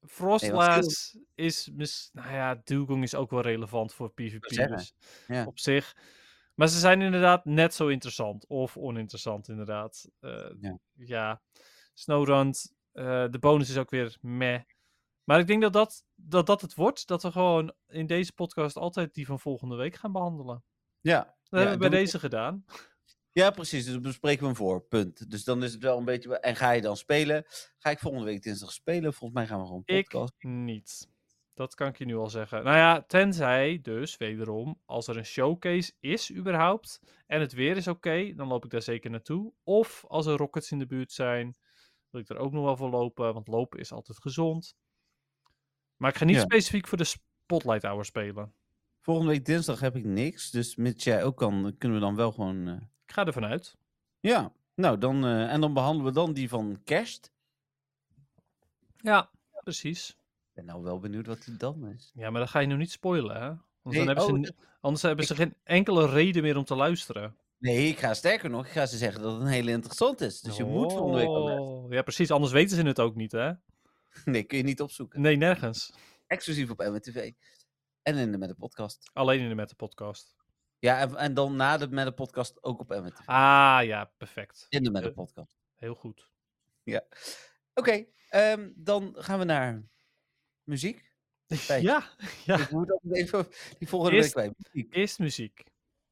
Frostlass 0.07 1.17
is, 1.35 1.69
mis, 1.73 2.09
nou 2.13 2.33
ja, 2.33 2.61
Dugong 2.63 3.03
is 3.03 3.15
ook 3.15 3.29
wel 3.29 3.41
relevant 3.41 3.93
voor 3.93 4.11
PvP. 4.13 4.67
Dus 4.67 4.93
ja. 5.27 5.45
op 5.45 5.59
zich. 5.59 5.95
Maar 6.53 6.67
ze 6.67 6.79
zijn 6.79 7.01
inderdaad 7.01 7.45
net 7.45 7.73
zo 7.73 7.87
interessant. 7.87 8.47
Of 8.47 8.77
oninteressant, 8.77 9.47
inderdaad. 9.47 10.09
Eh, 10.19 10.49
Ja. 10.59 10.79
ja. 10.93 11.41
Snowrun, 11.93 12.53
eh, 12.91 13.25
de 13.29 13.39
bonus 13.39 13.69
is 13.69 13.77
ook 13.77 13.89
weer 13.89 14.17
meh. 14.21 14.61
Maar 15.25 15.39
ik 15.39 15.47
denk 15.47 15.61
dat 15.61 15.73
dat, 15.73 16.03
dat 16.15 16.45
dat 16.45 16.61
het 16.61 16.73
wordt. 16.75 17.07
Dat 17.07 17.23
we 17.23 17.31
gewoon 17.31 17.73
in 17.87 18.05
deze 18.07 18.33
podcast 18.33 18.77
altijd 18.77 19.13
die 19.13 19.25
van 19.25 19.39
volgende 19.39 19.75
week 19.75 19.95
gaan 19.95 20.11
behandelen. 20.11 20.63
ja. 21.01 21.33
Dat 21.49 21.59
ja, 21.63 21.67
hebben 21.69 21.85
we 21.85 21.89
bij 21.89 21.99
we- 21.99 22.05
deze 22.05 22.19
gedaan. 22.19 22.65
Ja, 23.31 23.51
precies. 23.51 23.83
Dus 23.83 23.93
dan 23.93 24.01
bespreken 24.01 24.39
we 24.39 24.45
hem 24.45 24.55
voor. 24.55 24.81
Punt. 24.81 25.31
Dus 25.31 25.43
dan 25.43 25.63
is 25.63 25.73
het 25.73 25.81
wel 25.81 25.97
een 25.97 26.05
beetje. 26.05 26.39
En 26.39 26.55
ga 26.55 26.71
je 26.71 26.81
dan 26.81 26.97
spelen? 26.97 27.43
Ga 27.77 27.89
ik 27.89 27.99
volgende 27.99 28.25
week 28.25 28.41
dinsdag 28.43 28.71
spelen? 28.71 29.13
Volgens 29.13 29.39
mij 29.39 29.47
gaan 29.47 29.59
we 29.59 29.65
gewoon 29.65 29.81
Ik 29.85 30.03
podcast. 30.09 30.33
niet. 30.43 31.09
Dat 31.53 31.75
kan 31.75 31.87
ik 31.87 31.97
je 31.97 32.05
nu 32.05 32.15
al 32.15 32.29
zeggen. 32.29 32.63
Nou 32.63 32.77
ja, 32.77 33.01
tenzij 33.01 33.79
dus, 33.81 34.17
wederom, 34.17 34.81
als 34.85 35.07
er 35.07 35.17
een 35.17 35.25
showcase 35.25 35.93
is 35.99 36.33
überhaupt 36.33 36.99
en 37.27 37.39
het 37.41 37.53
weer 37.53 37.77
is 37.77 37.87
oké, 37.87 38.33
dan 38.35 38.47
loop 38.47 38.65
ik 38.65 38.71
daar 38.71 38.81
zeker 38.81 39.09
naartoe. 39.09 39.53
Of 39.63 40.03
als 40.07 40.25
er 40.25 40.37
rockets 40.37 40.71
in 40.71 40.79
de 40.79 40.85
buurt 40.87 41.11
zijn, 41.11 41.55
wil 42.09 42.21
ik 42.21 42.29
er 42.29 42.37
ook 42.37 42.51
nog 42.51 42.63
wel 42.63 42.77
voor 42.77 42.89
lopen, 42.89 43.33
want 43.33 43.47
lopen 43.47 43.79
is 43.79 43.91
altijd 43.91 44.21
gezond. 44.21 44.75
Maar 45.97 46.09
ik 46.09 46.17
ga 46.17 46.25
niet 46.25 46.35
Ja. 46.35 46.41
specifiek 46.41 46.87
voor 46.87 46.97
de 46.97 47.03
Spotlight 47.03 47.83
Hour 47.83 48.05
spelen. 48.05 48.53
Volgende 49.01 49.31
week 49.31 49.45
dinsdag 49.45 49.79
heb 49.79 49.95
ik 49.95 50.05
niks. 50.05 50.51
Dus 50.51 50.75
mits 50.75 51.03
jij 51.03 51.23
ook 51.23 51.37
kan, 51.37 51.75
kunnen 51.77 51.97
we 51.99 52.03
dan 52.05 52.15
wel 52.15 52.31
gewoon. 52.31 52.67
eh, 52.67 52.73
Ik 53.05 53.11
ga 53.13 53.25
ervan 53.25 53.45
uit. 53.45 53.77
Ja. 54.19 54.51
Nou, 54.75 54.97
dan, 54.97 55.25
eh, 55.25 55.51
en 55.53 55.61
dan 55.61 55.73
behandelen 55.73 56.05
we 56.05 56.11
dan 56.19 56.33
die 56.33 56.49
van 56.49 56.81
kerst. 56.83 57.31
Ja, 58.97 59.29
precies. 59.63 60.09
Ik 60.09 60.53
ben 60.53 60.65
nou 60.65 60.83
wel 60.83 60.99
benieuwd 60.99 61.27
wat 61.27 61.43
die 61.43 61.57
dan 61.57 61.87
is. 61.87 62.11
Ja, 62.15 62.29
maar 62.29 62.39
dan 62.39 62.49
ga 62.49 62.59
je 62.59 62.67
nu 62.67 62.75
niet 62.75 62.91
spoilen, 62.91 63.35
hè? 63.41 63.47
Want 63.47 63.95
Nee, 63.95 63.97
dan 64.05 64.07
hebben 64.07 64.35
oh, 64.35 64.43
ze, 64.43 64.53
anders 64.81 65.01
hebben 65.03 65.25
ze 65.25 65.35
geen 65.35 65.53
enkele 65.63 66.07
reden 66.09 66.41
meer 66.43 66.57
om 66.57 66.63
te 66.63 66.75
luisteren. 66.75 67.35
Nee, 67.57 67.87
ik 67.87 67.99
ga 67.99 68.13
sterker 68.13 68.49
nog, 68.49 68.65
ik 68.65 68.71
ga 68.71 68.85
ze 68.85 68.97
zeggen 68.97 69.21
dat 69.21 69.31
het 69.33 69.41
een 69.41 69.47
hele 69.47 69.71
interessant 69.71 70.21
is. 70.21 70.41
Dus 70.41 70.57
je 70.57 70.63
moet 70.63 70.91
volgende 70.93 71.17
week 71.17 71.27
al. 71.27 71.59
Oh, 71.59 71.91
Ja, 71.91 72.01
precies. 72.01 72.31
Anders 72.31 72.51
weten 72.51 72.75
ze 72.75 72.83
het 72.83 72.99
ook 72.99 73.15
niet, 73.15 73.31
hè? 73.31 73.51
Nee, 74.25 74.43
kun 74.43 74.57
je 74.57 74.63
niet 74.63 74.81
opzoeken. 74.81 75.21
Nee, 75.21 75.35
nergens. 75.35 75.93
Exclusief 76.27 76.69
op 76.69 76.77
MWTV. 76.79 77.31
En 78.01 78.15
in 78.17 78.31
de 78.31 78.37
met 78.37 78.49
de 78.49 78.55
podcast. 78.55 79.09
Alleen 79.13 79.39
in 79.39 79.49
de 79.49 79.55
Meta 79.55 79.73
podcast. 79.75 80.35
Ja, 80.79 80.99
en, 80.99 81.15
en 81.15 81.33
dan 81.33 81.55
na 81.55 81.77
de 81.77 81.87
met 81.87 82.05
de 82.05 82.13
podcast 82.13 82.63
ook 82.63 82.79
op 82.79 82.89
MWTV. 82.89 83.25
Ah, 83.27 83.79
ja, 83.83 84.11
perfect. 84.17 84.65
in 84.69 84.83
de 84.83 84.91
met 84.91 85.03
de 85.03 85.13
podcast. 85.13 85.57
Heel 85.75 85.95
goed. 85.95 86.29
Oké, 87.73 88.05
ehm, 88.29 88.71
dan 88.75 89.15
gaan 89.17 89.39
we 89.39 89.45
naar 89.45 89.83
muziek. 90.63 91.13
Ja, 91.67 92.09
ja. 92.45 92.59
Ik 92.59 92.69
moet 92.71 92.87
dat 92.87 92.99
even 93.09 93.47
die 93.77 93.87
volgende 93.87 94.15
Eerst- 94.17 94.33
week 94.33 94.45
bij 94.45 94.53
muziek. 94.71 94.95
Eerst 94.95 95.19
muziek. 95.19 95.63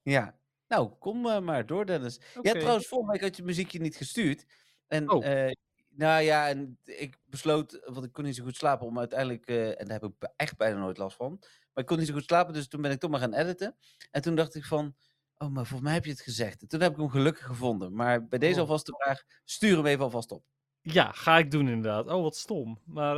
Ja. 0.01 0.39
Nou, 0.67 0.89
kom 0.89 1.25
eh, 1.27 1.39
maar 1.39 1.65
door, 1.65 1.85
Dennis. 1.85 2.19
Oké. 2.35 2.49
Ja, 2.49 2.59
trouwens, 2.59 2.87
vorige 2.87 3.11
week 3.11 3.21
had 3.21 3.35
je 3.37 3.43
muziekje 3.43 3.79
niet 3.79 3.95
gestuurd. 3.95 4.45
En, 4.87 5.09
Oh. 5.09 5.25
eh, 5.25 5.51
nou 5.95 6.21
ja, 6.23 6.47
en 6.49 6.79
ik 6.83 7.17
besloot, 7.25 7.79
want 7.85 8.05
ik 8.05 8.11
kon 8.11 8.23
niet 8.23 8.35
zo 8.35 8.43
goed 8.43 8.55
slapen, 8.55 8.87
om 8.87 8.99
uiteindelijk, 8.99 9.45
eh, 9.45 9.67
en 9.81 9.87
daar 9.87 9.99
heb 9.99 10.11
ik 10.11 10.29
echt 10.35 10.57
bijna 10.57 10.79
nooit 10.79 10.97
last 10.97 11.15
van, 11.15 11.29
maar 11.39 11.83
ik 11.83 11.85
kon 11.85 11.97
niet 11.97 12.07
zo 12.07 12.13
goed 12.13 12.23
slapen, 12.23 12.53
dus 12.53 12.67
toen 12.67 12.81
ben 12.81 12.91
ik 12.91 12.99
toch 12.99 13.09
maar 13.11 13.19
gaan 13.19 13.33
editen. 13.33 13.75
En 14.11 14.21
toen 14.21 14.35
dacht 14.35 14.55
ik 14.55 14.65
van, 14.65 14.95
oh, 15.37 15.47
maar 15.49 15.65
volgens 15.65 15.81
mij 15.81 15.93
heb 15.93 16.05
je 16.05 16.11
het 16.11 16.21
gezegd. 16.21 16.61
En 16.61 16.67
toen 16.67 16.81
heb 16.81 16.91
ik 16.91 16.97
hem 16.97 17.09
gelukkig 17.09 17.45
gevonden. 17.45 17.93
Maar 17.95 18.27
bij 18.27 18.39
deze 18.39 18.53
Oh. 18.55 18.59
alvast 18.61 18.85
de 18.85 18.93
vraag, 18.97 19.23
stuur 19.45 19.75
hem 19.77 19.85
even 19.85 20.03
alvast 20.03 20.31
op. 20.31 20.43
Ja, 20.81 21.11
ga 21.11 21.37
ik 21.37 21.51
doen 21.51 21.67
inderdaad. 21.67 22.07
Oh, 22.07 22.21
wat 22.21 22.35
stom. 22.35 22.79
Maar 22.85 23.17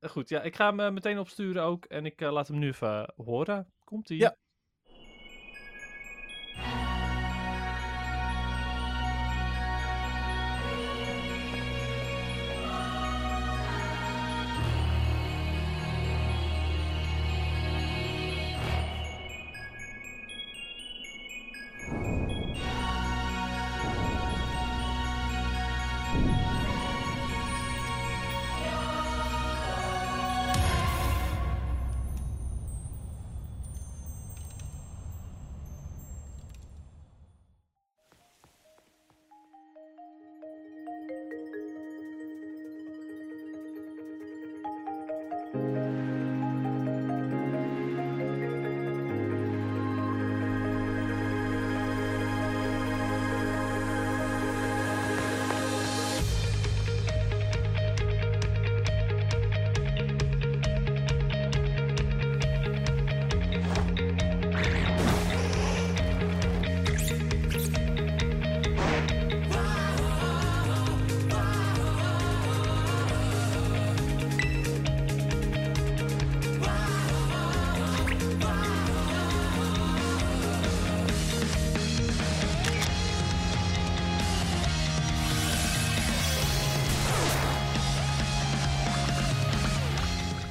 eh, 0.00 0.10
goed, 0.10 0.28
ja, 0.28 0.42
ik 0.42 0.56
ga 0.56 0.66
hem 0.66 0.80
eh, 0.80 0.90
meteen 0.90 1.18
opsturen 1.18 1.62
ook. 1.62 1.84
En 1.84 2.06
ik 2.06 2.20
laat 2.20 2.48
hem 2.48 2.58
nu 2.58 2.68
even 2.68 3.12
horen. 3.16 3.72
Komt-ie? 3.84 4.18
Ja. 4.18 4.36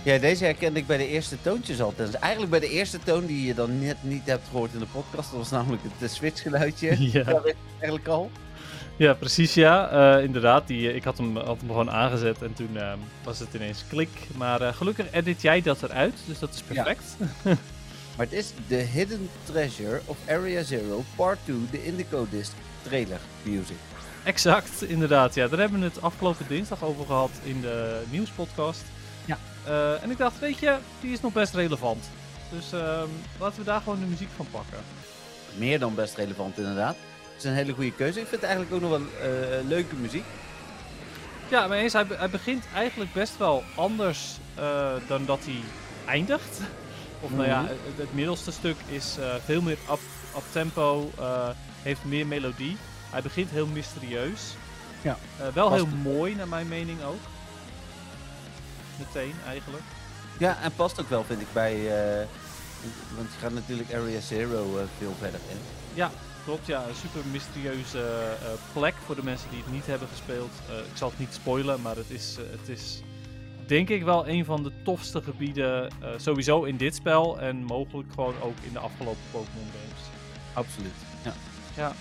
Ja, 0.07 0.17
deze 0.17 0.43
herkende 0.43 0.79
ik 0.79 0.87
bij 0.87 0.97
de 0.97 1.07
eerste 1.07 1.41
toontjes 1.41 1.81
al. 1.81 1.93
Dus 1.95 2.11
eigenlijk 2.11 2.51
bij 2.51 2.59
de 2.59 2.69
eerste 2.69 2.99
toon 3.03 3.25
die 3.25 3.45
je 3.45 3.53
dan 3.53 3.79
net 3.79 3.97
niet 4.01 4.25
hebt 4.25 4.47
gehoord 4.51 4.73
in 4.73 4.79
de 4.79 4.85
podcast. 4.91 5.29
Dat 5.29 5.39
was 5.39 5.49
namelijk 5.49 5.83
het 5.83 6.09
eh, 6.09 6.15
switch-geluidje. 6.15 6.95
Ja. 7.11 7.23
Dat 7.23 7.43
weet 7.43 7.53
ik 7.53 7.57
eigenlijk 7.79 8.07
al. 8.07 8.31
Ja, 8.95 9.13
precies 9.13 9.53
ja. 9.53 9.89
Eh, 9.89 10.23
inderdaad, 10.23 10.67
die, 10.67 10.89
eh, 10.89 10.95
ik 10.95 11.03
had 11.03 11.17
hem, 11.17 11.37
had 11.37 11.57
hem 11.59 11.67
gewoon 11.67 11.91
aangezet 11.91 12.41
en 12.41 12.53
toen 12.53 12.77
was 13.23 13.39
het 13.39 13.53
ineens 13.53 13.83
klik. 13.89 14.09
Maar 14.35 14.73
gelukkig 14.73 15.11
edit 15.11 15.41
jij 15.41 15.61
dat 15.61 15.83
eruit, 15.83 16.13
dus 16.25 16.39
dat 16.39 16.53
is 16.53 16.63
Ja. 16.69 16.83
perfect. 16.83 17.15
Maar 18.17 18.25
het 18.25 18.35
is 18.35 18.51
The 18.67 18.75
Hidden 18.75 19.29
Treasure 19.43 20.01
of 20.05 20.17
Area 20.27 20.63
Zero 20.63 21.03
Part 21.15 21.37
2, 21.43 21.55
de 21.71 21.85
Indigo 21.85 22.27
Disc 22.29 22.51
trailer 22.81 23.19
music. 23.43 23.77
Exact, 24.23 24.83
inderdaad. 24.83 25.35
Ja, 25.35 25.47
daar 25.47 25.59
hebben 25.59 25.79
we 25.79 25.85
het 25.85 26.01
afgelopen 26.01 26.45
dinsdag 26.47 26.83
over 26.83 27.05
gehad 27.05 27.31
in 27.43 27.61
de 27.61 28.01
nieuwspodcast. 28.09 28.83
Eh, 29.67 30.03
en 30.03 30.12
ik 30.12 30.17
dacht, 30.17 30.39
weet 30.39 30.57
je, 30.59 30.77
die 31.01 31.12
is 31.12 31.21
nog 31.21 31.33
best 31.33 31.53
relevant. 31.53 32.03
Dus 32.51 32.71
ehm, 32.74 33.07
laten 33.39 33.57
we 33.59 33.63
daar 33.63 33.81
gewoon 33.81 34.00
de 34.00 34.05
muziek 34.05 34.29
van 34.36 34.47
pakken. 34.51 34.77
Meer 35.55 35.79
dan 35.79 35.95
best 35.95 36.15
relevant 36.15 36.57
inderdaad. 36.57 36.95
Het 37.33 37.43
is 37.45 37.50
een 37.50 37.55
hele 37.55 37.74
goede 37.74 37.91
keuze. 37.93 38.19
Ik 38.19 38.27
vind 38.27 38.41
het 38.41 38.50
eigenlijk 38.50 38.74
ook 38.74 38.89
nog 38.89 39.00
wel 39.00 39.07
eh, 39.29 39.67
leuke 39.67 39.95
muziek. 39.95 40.24
Ja, 41.50 41.67
maar 41.67 41.77
eens, 41.77 41.93
hij, 41.93 42.07
be- 42.07 42.15
hij 42.17 42.29
begint 42.29 42.63
eigenlijk 42.74 43.13
best 43.13 43.38
wel 43.38 43.63
anders 43.75 44.38
eh, 44.55 44.91
dan 45.07 45.25
dat 45.25 45.39
hij 45.43 45.59
eindigt. 46.05 46.59
Of 47.21 47.31
nou 47.31 47.47
ja, 47.47 47.62
Mhm. 47.62 47.69
het, 47.71 47.77
het 47.97 48.13
middelste 48.13 48.51
stuk 48.51 48.75
is 48.89 49.15
veel 49.45 49.62
meer 49.62 49.77
up, 49.91 50.00
up 50.36 50.43
tempo, 50.51 51.12
eh, 51.19 51.50
heeft 51.81 52.03
meer 52.05 52.27
melodie. 52.27 52.77
Hij 53.09 53.21
begint 53.21 53.50
heel 53.50 53.65
mysterieus. 53.67 54.41
Ja. 55.01 55.17
Wel 55.53 55.74
heel 55.74 55.88
mooi 56.03 56.36
naar 56.36 56.47
mijn 56.47 56.67
mening 56.67 57.03
ook. 57.03 57.19
Meteen 59.00 59.34
eigenlijk. 59.46 59.84
Ja, 60.38 60.62
en 60.62 60.72
past 60.75 61.00
ook 61.00 61.10
wel 61.10 61.24
vind 61.24 61.42
ik 61.42 61.54
bij... 61.54 61.74
eh, 61.74 62.25
want 63.16 63.27
je 63.34 63.39
gaat 63.39 63.54
natuurlijk 63.54 63.94
Area 63.94 64.20
Zero 64.20 64.77
eh, 64.77 64.84
veel 64.98 65.13
verder 65.20 65.39
in. 65.50 65.58
Klopt, 66.44 66.66
ja, 66.66 66.84
een 66.88 66.96
super 66.96 67.22
mysterieuze 67.32 68.00
eh, 68.00 68.48
plek 68.74 68.94
voor 69.06 69.16
de 69.16 69.24
mensen 69.24 69.50
die 69.50 69.62
het 69.63 69.72
niet 69.72 69.86
hebben 69.86 70.08
gespeeld. 70.08 70.51
Ik 70.92 70.98
zal 70.98 71.10
het 71.10 71.20
niet 71.20 71.34
spoilen, 71.34 71.82
maar 71.82 71.96
het 71.96 72.10
is, 72.10 72.38
het 72.51 72.70
is 72.70 73.01
denk 73.66 73.89
ik 73.89 74.04
wel 74.04 74.27
een 74.27 74.46
van 74.46 74.63
de 74.63 74.72
tofste 74.84 75.22
gebieden 75.22 75.92
sowieso 76.18 76.63
in 76.63 76.77
dit 76.77 76.96
spel 76.96 77.39
en 77.39 77.63
mogelijk 77.63 78.08
gewoon 78.13 78.42
ook 78.42 78.58
in 78.62 78.74
de 78.74 78.80
afgelopen 78.80 79.22
Pokémon 79.32 79.68
games. 79.72 80.01
Absoluut. 80.54 80.94
Ja. 81.75 81.94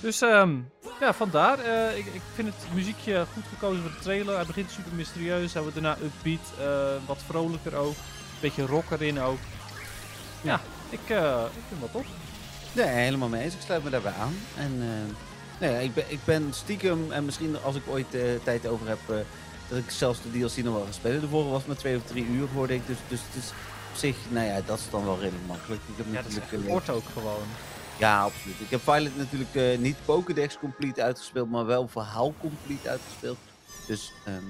Dus 0.00 0.20
ehm, 0.20 0.56
ja, 1.00 1.12
vandaar. 1.14 1.58
eh, 1.58 1.98
ik, 1.98 2.06
ik 2.06 2.20
vind 2.34 2.48
het 2.48 2.74
muziekje 2.74 3.26
goed 3.32 3.44
gekozen 3.48 3.82
voor 3.82 3.90
de 3.90 3.98
trailer. 3.98 4.34
Hij 4.36 4.46
begint 4.46 4.70
super 4.70 4.92
mysterieus, 4.94 5.52
hij 5.52 5.62
wordt 5.62 5.76
daarna 5.76 5.96
upbeat, 6.02 6.52
eh, 6.60 7.06
wat 7.06 7.18
vrolijker 7.26 7.74
ook. 7.74 7.94
Beetje 8.40 8.66
rock 8.66 8.90
erin 8.90 9.20
ook. 9.20 9.38
Ja, 10.42 10.60
ik, 10.90 11.00
eh, 11.06 11.42
ik 11.56 11.62
vind 11.68 11.80
wel 11.80 11.90
tof. 11.90 12.06
Nee, 12.72 12.86
helemaal 12.86 13.28
mee 13.28 13.42
eens. 13.42 13.54
Ik 13.54 13.60
sluit 13.60 13.84
me 13.84 13.90
daarbij 13.90 14.12
aan. 14.12 14.34
En 14.56 14.82
nee, 15.60 15.84
ik, 15.84 15.94
ben, 15.94 16.04
ik 16.08 16.18
ben 16.24 16.48
stiekem, 16.52 17.12
en 17.12 17.24
misschien 17.24 17.56
als 17.62 17.76
ik 17.76 17.82
ooit 17.88 18.06
tijd 18.44 18.66
over 18.66 18.88
heb, 18.88 18.98
dat 19.68 19.78
ik 19.78 19.90
zelfs 19.90 20.18
de 20.22 20.30
DLC 20.30 20.56
nog 20.56 20.74
wel 20.74 20.84
ga 20.84 20.92
spelen. 20.92 21.20
De 21.20 21.28
vorige 21.28 21.50
was 21.50 21.64
maar 21.64 21.76
twee 21.76 21.96
of 21.96 22.02
drie 22.04 22.26
uur, 22.26 22.48
hoorde 22.54 22.74
ik. 22.74 22.86
Dus, 22.86 22.96
dus 23.08 23.20
het 23.32 23.42
is 23.44 23.48
op 23.92 23.96
zich, 23.96 24.16
nou 24.28 24.46
ja, 24.46 24.60
dat 24.66 24.78
is 24.78 24.90
dan 24.90 25.04
wel 25.04 25.18
redelijk 25.18 25.46
makkelijk. 25.46 25.80
Ik 25.86 25.94
heb 25.96 26.06
Ja, 26.10 26.22
dat 26.22 26.32
is 26.32 26.66
kort 26.68 26.90
ook 26.90 27.04
gewoon. 27.12 27.42
Ja, 27.98 28.22
absoluut. 28.22 28.60
Ik 28.60 28.70
heb 28.70 28.80
Violet 28.80 29.16
natuurlijk 29.16 29.54
eh, 29.54 29.78
niet 29.78 29.96
Pokédex 30.04 30.58
complete 30.58 31.02
uitgespeeld, 31.02 31.50
maar 31.50 31.66
wel 31.66 31.88
verhaal 31.88 32.34
complete 32.40 32.88
uitgespeeld. 32.88 33.38
Dus 33.86 34.12
ehm, 34.24 34.44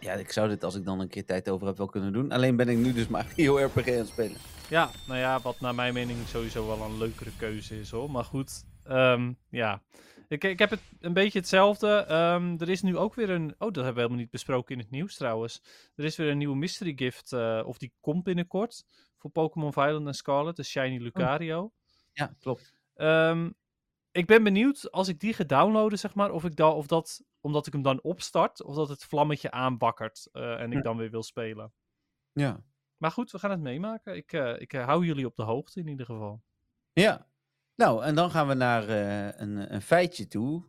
ja, 0.00 0.12
ik 0.12 0.32
zou 0.32 0.48
dit 0.48 0.64
als 0.64 0.74
ik 0.74 0.84
dan 0.84 1.00
een 1.00 1.08
keer 1.08 1.24
tijd 1.24 1.48
over 1.48 1.66
heb 1.66 1.76
wel 1.76 1.86
kunnen 1.86 2.12
doen. 2.12 2.32
Alleen 2.32 2.56
ben 2.56 2.68
ik 2.68 2.76
nu 2.76 2.92
dus 2.92 3.08
Mario 3.16 3.56
RPG 3.56 3.88
aan 3.88 3.94
het 3.94 4.08
spelen. 4.08 4.36
Ja, 4.68 4.90
nou 5.06 5.18
ja, 5.18 5.40
wat 5.40 5.60
naar 5.60 5.74
mijn 5.74 5.94
mening 5.94 6.18
sowieso 6.28 6.66
wel 6.66 6.82
een 6.82 6.98
leukere 6.98 7.30
keuze 7.38 7.80
is 7.80 7.90
hoor. 7.90 8.10
Maar 8.10 8.24
goed, 8.24 8.64
ehm, 8.84 9.32
ja. 9.50 9.82
Ik, 10.28 10.44
ik 10.44 10.58
heb 10.58 10.70
het 10.70 10.80
een 11.00 11.12
beetje 11.12 11.38
hetzelfde. 11.38 11.88
Ehm, 11.88 12.54
er 12.58 12.68
is 12.68 12.82
nu 12.82 12.96
ook 12.96 13.14
weer 13.14 13.30
een. 13.30 13.54
Oh, 13.58 13.58
dat 13.58 13.74
hebben 13.74 13.94
we 13.94 14.00
helemaal 14.00 14.18
niet 14.18 14.30
besproken 14.30 14.74
in 14.74 14.80
het 14.80 14.90
nieuws 14.90 15.14
trouwens. 15.14 15.62
Er 15.94 16.04
is 16.04 16.16
weer 16.16 16.30
een 16.30 16.38
nieuwe 16.38 16.56
mystery 16.56 16.92
gift. 16.96 17.32
eh, 17.32 17.62
of 17.64 17.78
die 17.78 17.92
komt 18.00 18.22
binnenkort. 18.24 18.84
Voor 19.18 19.30
Pokémon 19.30 19.72
Violet 19.72 20.06
en 20.06 20.14
Scarlet, 20.14 20.56
de 20.56 20.62
Shiny 20.62 20.98
Lucario. 20.98 21.72
Ja, 22.16 22.34
klopt. 22.38 22.74
Ehm, 22.94 23.50
ik 24.10 24.26
ben 24.26 24.42
benieuwd 24.42 24.90
als 24.92 25.08
ik 25.08 25.20
die 25.20 25.34
ga 25.34 25.44
downloaden, 25.44 25.98
zeg 25.98 26.14
maar, 26.14 26.30
of, 26.30 26.44
ik 26.44 26.56
dan, 26.56 26.74
of 26.74 26.86
dat, 26.86 27.24
omdat 27.40 27.66
ik 27.66 27.72
hem 27.72 27.82
dan 27.82 28.02
opstart, 28.02 28.62
of 28.62 28.74
dat 28.74 28.88
het 28.88 29.04
vlammetje 29.04 29.50
aanbakkert 29.50 30.28
eh, 30.32 30.60
en 30.60 30.72
ik 30.72 30.82
dan 30.82 30.96
weer 30.96 31.10
wil 31.10 31.22
spelen. 31.22 31.72
Ja. 32.32 32.64
Maar 32.96 33.10
goed, 33.10 33.30
we 33.30 33.38
gaan 33.38 33.50
het 33.50 33.60
meemaken. 33.60 34.16
Ik, 34.16 34.32
eh, 34.32 34.60
ik 34.60 34.72
eh, 34.72 34.84
hou 34.84 35.04
jullie 35.04 35.26
op 35.26 35.36
de 35.36 35.42
hoogte 35.42 35.80
in 35.80 35.88
ieder 35.88 36.06
geval. 36.06 36.42
Ja. 36.92 37.28
Nou, 37.74 38.04
en 38.04 38.14
dan 38.14 38.30
gaan 38.30 38.48
we 38.48 38.54
naar 38.54 38.88
een, 39.40 39.74
een 39.74 39.82
feitje 39.82 40.26
toe. 40.26 40.64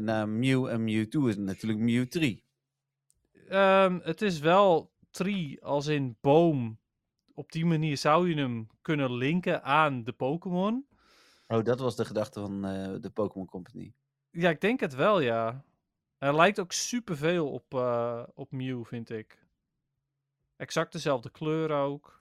Naar 0.00 0.28
Mew 0.28 0.66
en 0.66 0.84
Mewtwo 0.84 1.26
is 1.26 1.36
natuurlijk 1.36 1.80
Mew 1.80 2.06
3. 2.06 2.44
Ehm, 3.48 3.98
het 4.02 4.22
is 4.22 4.38
wel 4.38 4.92
tree 5.10 5.64
als 5.64 5.86
in 5.86 6.16
boom. 6.20 6.78
Op 7.36 7.52
die 7.52 7.64
manier 7.66 7.96
zou 7.96 8.28
je 8.28 8.34
hem 8.34 8.68
kunnen 8.82 9.12
linken 9.12 9.62
aan 9.62 10.04
de 10.04 10.12
Pokémon. 10.12 10.86
Oh, 11.46 11.62
dat 11.64 11.80
was 11.80 11.96
de 11.96 12.04
gedachte 12.04 12.40
van 12.40 12.64
eh, 12.64 12.94
de 13.00 13.10
Pokémon 13.10 13.46
Company. 13.46 13.94
Ja, 14.30 14.50
ik 14.50 14.60
denk 14.60 14.80
het 14.80 14.94
wel, 14.94 15.20
ja. 15.20 15.64
Hij 16.18 16.34
lijkt 16.36 16.60
ook 16.60 16.72
superveel 16.72 17.50
op, 17.52 17.74
eh 17.74 18.22
op 18.34 18.52
Mew, 18.52 18.84
vind 18.84 19.10
ik. 19.10 19.46
Exact 20.56 20.92
dezelfde 20.92 21.30
kleur 21.30 21.70
ook. 21.70 22.20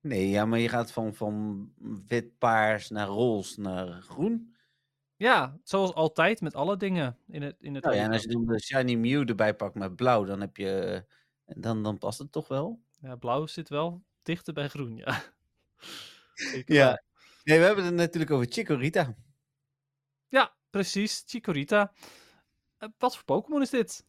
Nee, 0.00 0.28
ja, 0.28 0.44
maar 0.44 0.58
je 0.58 0.68
gaat 0.68 0.92
van, 0.92 1.14
van 1.14 1.72
wit, 2.06 2.38
paars 2.38 2.88
naar 2.90 3.06
roze 3.06 3.60
naar 3.60 4.02
groen. 4.02 4.54
Ja, 5.16 5.58
zoals 5.62 5.94
altijd 5.94 6.40
met 6.40 6.54
alle 6.54 6.76
dingen 6.76 7.18
in 7.26 7.42
het, 7.42 7.56
in 7.60 7.74
het 7.74 7.84
Nou 7.84 7.96
ja, 7.96 8.04
en 8.04 8.12
als 8.12 8.22
je 8.22 8.28
dan 8.28 8.46
de 8.46 8.60
Shiny 8.60 8.94
Mew 8.94 9.28
erbij 9.28 9.54
pakt 9.56 9.74
met 9.74 9.96
blauw, 9.96 10.24
dan 10.24 10.40
heb 10.40 10.56
je... 10.56 11.04
eh, 11.44 11.56
dan, 11.60 11.82
dan 11.82 11.98
past 11.98 12.18
het 12.18 12.32
toch 12.32 12.48
wel? 12.48 12.80
Ja, 13.00 13.16
blauw 13.16 13.46
zit 13.46 13.68
wel 13.68 14.02
dichter 14.22 14.52
bij 14.52 14.68
groen, 14.68 14.96
ja. 14.96 15.22
Ja. 16.66 17.02
Nee, 17.44 17.58
we 17.58 17.64
hebben 17.64 17.84
het 17.84 17.94
natuurlijk 17.94 18.30
over 18.30 18.46
Chikorita. 18.50 19.14
Ja, 20.28 20.54
precies. 20.70 21.22
Chikorita. 21.26 21.92
Eh, 22.78 22.88
wat 22.98 23.14
voor 23.14 23.24
Pokémon 23.24 23.62
is 23.62 23.70
dit? 23.70 24.06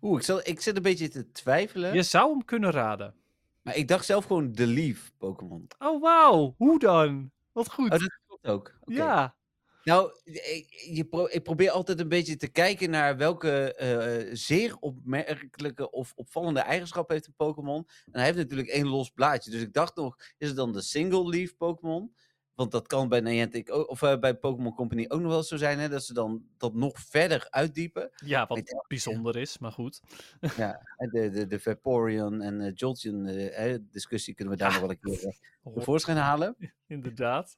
Oeh, 0.00 0.18
ik, 0.18 0.24
zal, 0.24 0.40
ik 0.44 0.60
zit 0.60 0.76
een 0.76 0.82
beetje 0.82 1.08
te 1.08 1.30
twijfelen. 1.30 1.94
Je 1.94 2.02
zou 2.02 2.30
hem 2.30 2.44
kunnen 2.44 2.70
raden. 2.70 3.14
Maar 3.62 3.76
ik 3.76 3.88
dacht 3.88 4.04
zelf 4.04 4.24
gewoon 4.24 4.52
de 4.52 4.66
Leaf 4.66 5.12
Pokémon. 5.18 5.68
Oh, 5.78 6.02
wauw. 6.02 6.54
Hoe 6.56 6.78
dan? 6.78 7.30
Wat 7.52 7.70
goed. 7.70 7.92
Oh, 7.92 7.98
dat 7.98 8.18
klopt 8.26 8.46
ook. 8.46 8.74
Ja. 8.84 9.36
Nou, 9.84 10.10
ik, 10.24 10.66
je 10.94 11.04
pro- 11.04 11.28
ik 11.30 11.42
probeer 11.42 11.70
altijd 11.70 12.00
een 12.00 12.08
beetje 12.08 12.36
te 12.36 12.48
kijken 12.48 12.90
naar 12.90 13.16
welke 13.16 13.74
eh, 13.74 14.30
zeer 14.32 14.76
opmerkelijke 14.80 15.90
of 15.90 16.12
opvallende 16.16 16.60
eigenschappen 16.60 17.14
heeft 17.14 17.26
een 17.26 17.34
Pokémon. 17.36 17.88
En 18.04 18.12
hij 18.12 18.24
heeft 18.24 18.36
natuurlijk 18.38 18.68
één 18.68 18.88
los 18.88 19.10
blaadje. 19.10 19.50
Dus 19.50 19.60
ik 19.62 19.72
dacht 19.72 19.96
nog, 19.96 20.16
is 20.38 20.48
het 20.48 20.56
dan 20.56 20.72
de 20.72 20.80
single 20.82 21.28
leaf 21.28 21.56
Pokémon? 21.56 22.14
Want 22.54 22.70
dat 22.72 22.86
kan 22.86 23.08
bij 23.08 23.20
Niantic 23.20 23.72
ook, 23.72 23.88
of 23.90 24.02
eh, 24.02 24.18
bij 24.18 24.34
Pokémon 24.34 24.74
Company 24.74 25.04
ook 25.08 25.20
nog 25.20 25.30
wel 25.30 25.42
zo 25.42 25.56
zijn, 25.56 25.78
hè, 25.78 25.88
dat 25.88 26.04
ze 26.04 26.14
dan 26.14 26.44
dat 26.56 26.74
nog 26.74 26.98
verder 27.00 27.46
uitdiepen. 27.50 28.10
Ja, 28.24 28.46
wat 28.46 28.84
bijzonder 28.88 29.36
is, 29.36 29.58
maar 29.58 29.72
goed. 29.72 30.00
Ja, 30.56 30.80
de, 30.96 31.30
de, 31.30 31.46
de 31.46 31.60
Vaporeon 31.60 32.40
en 32.42 32.60
eh 32.60 32.72
Jolteon 32.74 33.26
eh, 33.26 33.56
hè, 33.56 33.88
discussie 33.88 34.34
kunnen 34.34 34.54
we 34.54 34.60
daar 34.60 34.72
Ja. 34.72 34.78
nog 34.80 34.86
wel 34.88 34.96
een 35.00 35.18
keer 35.18 35.28
eh, 35.28 35.34
Hop, 35.62 35.74
tevoorschijn 35.74 36.16
halen. 36.16 36.56
inderdaad. 36.86 37.56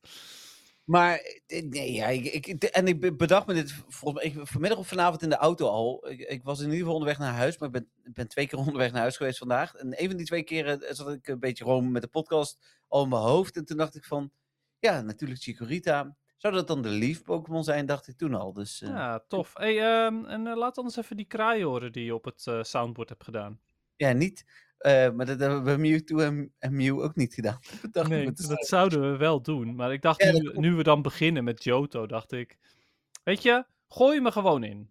Maar, 0.87 1.40
eh, 1.47 1.62
nee, 1.69 1.93
ja, 1.93 2.07
ik, 2.07 2.47
en 2.49 2.87
ik 2.87 3.00
be- 3.00 3.14
bedacht 3.14 3.47
me 3.47 3.55
dit 3.55 3.73
volgens 3.88 4.25
mij 4.25 4.33
ik, 4.33 4.49
vanmiddag 4.49 4.78
of 4.78 4.88
vanavond 4.88 5.23
in 5.23 5.28
de 5.28 5.37
auto 5.37 5.69
al. 5.69 6.09
Ik, 6.11 6.21
ik 6.21 6.43
was 6.43 6.59
in 6.59 6.64
ieder 6.64 6.78
geval 6.78 6.93
onderweg 6.95 7.19
naar 7.19 7.33
huis, 7.33 7.59
maar 7.59 7.69
ik 7.69 7.75
ben, 7.75 8.12
ben 8.14 8.28
twee 8.28 8.47
keer 8.47 8.59
onderweg 8.66 8.93
naar 8.93 9.00
huis 9.00 9.16
geweest 9.16 9.38
vandaag. 9.38 9.75
En 9.75 10.02
een 10.02 10.09
van 10.09 10.16
die 10.16 10.26
twee 10.26 10.43
keren 10.43 10.83
eh, 10.83 10.95
zat 10.95 11.12
ik 11.12 11.28
een 11.28 11.38
beetje 11.40 11.64
gewoon 11.64 11.93
met 11.93 12.02
de 12.02 12.09
podcast 12.09 12.59
al 12.88 13.02
in 13.02 13.09
mijn 13.09 13.23
hoofd. 13.23 13.57
En 13.57 13.64
toen 13.64 13.76
dacht 13.76 13.95
ik 13.97 14.05
van, 14.05 14.31
ja, 14.78 15.00
natuurlijk 15.00 15.40
Chikorita. 15.43 16.16
Zou 16.37 16.55
dat 16.55 16.66
dan 16.66 16.83
de 16.83 16.88
Leaf 16.88 17.23
Pokémon 17.23 17.64
zijn, 17.64 17.87
dacht 17.87 18.09
ik 18.09 18.16
toen 18.16 18.35
al. 18.35 18.52
Dus 18.52 18.83
eh, 18.83 18.88
ja. 18.88 18.95
Ja, 18.97 19.25
tof. 19.28 19.50
Hey, 19.55 19.78
ehm, 19.81 20.25
en 20.25 20.47
eh, 20.47 20.57
laat 20.57 20.78
anders 20.78 20.97
even 20.97 21.16
die 21.16 21.26
kraai 21.26 21.64
horen 21.64 21.93
die 21.93 22.05
je 22.05 22.14
op 22.14 22.25
het 22.25 22.66
soundboard 22.66 23.09
hebt 23.09 23.25
gedaan. 23.25 23.61
niet. 23.97 24.45
Eh, 24.86 25.10
maar 25.12 25.26
dat 25.26 25.38
hebben 25.38 25.64
we 25.64 25.76
Mewtwo 25.76 26.18
en, 26.18 26.52
en 26.58 26.76
Mew 26.76 27.00
ook 27.00 27.16
niet 27.16 27.34
gedaan. 27.34 27.58
Nee, 28.08 28.32
te 28.32 28.46
dat 28.49 28.66
zouden 28.66 29.10
we 29.10 29.16
wel 29.16 29.42
doen. 29.42 29.75
Maar 29.75 29.92
ik 29.92 30.02
dacht, 30.02 30.22
Ja, 30.22 30.32
nu, 30.32 30.40
dat 30.68 30.76
we 30.76 30.82
dan 30.82 31.02
beginnen 31.02 31.44
met 31.44 31.64
Johto, 31.64 32.06
dacht 32.06 32.32
ik... 32.32 32.58
Weet 33.22 33.42
je, 33.42 33.64
gooi 33.88 34.20
me 34.20 34.32
gewoon 34.32 34.64
in. 34.64 34.90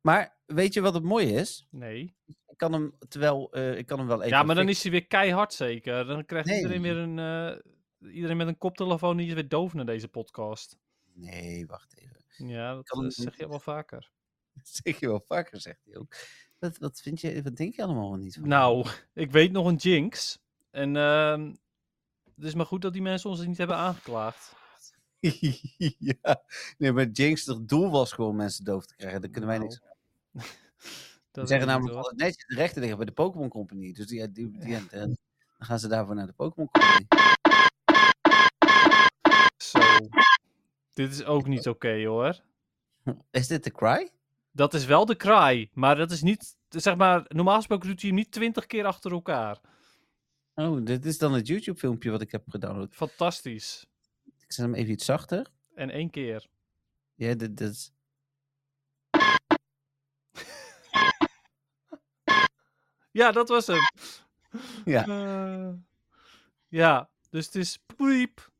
Maar 0.00 0.36
weet 0.46 0.74
je 0.74 0.80
wat 0.80 0.94
het 0.94 1.02
mooie 1.02 1.32
is? 1.32 1.66
Nee. 1.70 2.16
Ik 2.26 2.56
kan 2.56 2.72
hem, 2.72 2.92
terwijl, 3.08 3.52
eh, 3.52 3.78
ik 3.78 3.86
kan 3.86 3.98
hem 3.98 4.08
wel 4.08 4.22
even... 4.22 4.36
Ja, 4.36 4.42
maar 4.42 4.54
dan 4.54 4.66
fixen. 4.66 4.76
is 4.76 4.82
hij 4.82 4.92
weer 5.00 5.06
keihard 5.06 5.52
zeker. 5.52 6.06
Dan 6.06 6.24
krijgt 6.24 6.48
Nee. 6.48 6.56
iedereen 6.56 6.82
weer 6.82 6.96
een... 6.96 7.18
eh, 7.18 8.12
iedereen 8.14 8.36
met 8.36 8.46
een 8.46 8.58
koptelefoon 8.58 9.16
die 9.16 9.26
is 9.26 9.32
weer 9.34 9.48
doof 9.48 9.74
naar 9.74 9.86
deze 9.86 10.08
podcast. 10.08 10.78
Nee, 11.14 11.66
wacht 11.66 11.96
even. 11.98 12.48
Ja, 12.48 12.74
dat 12.74 12.88
kan 12.88 13.10
zeg 13.10 13.24
niet. 13.26 13.36
je 13.40 13.48
wel 13.48 13.60
vaker. 13.60 14.10
Dat 14.54 14.68
zeg 14.84 15.00
je 15.00 15.06
wel 15.08 15.24
vaker, 15.26 15.60
zegt 15.60 15.84
hij 15.84 15.96
ook. 15.96 16.14
Wat, 16.58 16.78
wat, 16.78 17.00
vind 17.00 17.20
je, 17.20 17.42
wat 17.42 17.56
denk 17.56 17.74
je 17.74 17.82
allemaal 17.82 18.14
niet 18.14 18.34
van? 18.34 18.48
Nou, 18.48 18.86
ik 19.14 19.30
weet 19.30 19.52
nog 19.52 19.66
een 19.66 19.76
jinx. 19.76 20.38
En 20.70 20.96
ehm 20.96 21.52
het 22.38 22.46
is 22.46 22.54
maar 22.54 22.66
goed 22.66 22.82
dat 22.82 22.92
die 22.92 23.02
mensen 23.02 23.30
ons 23.30 23.46
niet 23.46 23.58
hebben 23.58 23.76
aangeklaagd. 23.76 24.56
ja, 25.98 26.42
nee, 26.78 26.92
maar 26.92 27.06
Jinx, 27.06 27.46
het 27.46 27.68
doel 27.68 27.90
was 27.90 28.12
gewoon 28.12 28.36
mensen 28.36 28.64
doof 28.64 28.86
te 28.86 28.96
krijgen. 28.96 29.20
Daar 29.20 29.30
kunnen 29.30 29.50
wij 29.50 29.58
niks 29.58 29.80
aan. 29.82 29.96
Dat 31.30 31.46
Die 31.48 31.56
weet 31.56 31.62
zeggen 31.62 31.66
namelijk 31.66 31.96
altijd 31.96 32.16
netjes 32.16 32.46
de 32.46 32.54
rechten 32.54 32.78
liggen 32.78 32.96
bij 32.96 33.06
de 33.06 33.12
Pokémon 33.12 33.48
Company. 33.48 33.92
Dus 33.92 34.06
die, 34.06 34.32
die, 34.32 34.50
dan 34.90 35.16
gaan 35.58 35.78
ze 35.78 35.88
daarvoor 35.88 36.14
naar 36.14 36.26
de 36.26 36.32
Pokémon 36.32 36.68
Company. 36.70 37.06
Zo. 39.56 39.78
Dit 40.92 41.10
is 41.10 41.24
ook 41.24 41.46
niet 41.46 41.68
oké 41.68 42.04
hoor. 42.04 42.42
Is 43.30 43.46
dit 43.46 43.64
de 43.64 43.70
cry? 43.70 44.10
Dat 44.58 44.74
is 44.74 44.84
wel 44.84 45.06
de 45.06 45.16
cry, 45.16 45.70
maar 45.72 45.96
dat 45.96 46.10
is 46.10 46.22
niet, 46.22 46.56
zeg 46.68 46.96
maar, 46.96 47.24
normaal 47.28 47.56
gesproken 47.56 47.88
doet 47.88 48.00
hij 48.00 48.10
hem 48.10 48.18
niet 48.18 48.30
twintig 48.30 48.66
keer 48.66 48.84
achter 48.84 49.12
elkaar. 49.12 49.60
Oh, 50.54 50.84
dit 50.84 51.04
is 51.04 51.18
dan 51.18 51.32
het 51.32 51.46
YouTube 51.46 51.78
filmpje 51.78 52.10
wat 52.10 52.20
ik 52.20 52.30
heb 52.30 52.42
gedownload. 52.48 52.94
Fantastisch. 52.94 53.86
Ik 54.24 54.52
zet 54.52 54.64
hem 54.64 54.74
even 54.74 54.92
iets 54.92 55.04
zachter. 55.04 55.46
En 55.74 55.90
één 55.90 56.10
keer. 56.10 56.46
Ja, 57.14 57.34
dit, 57.34 57.56
dit 57.56 57.70
is... 57.70 57.92
Ja, 63.10 63.32
dat 63.32 63.48
was 63.48 63.66
hem. 63.66 63.80
Ja. 64.84 65.06
Eh, 65.06 65.72
ja, 66.68 67.10
dus 67.30 67.46
het 67.46 67.54
is 67.54 67.78
piep. 67.96 68.50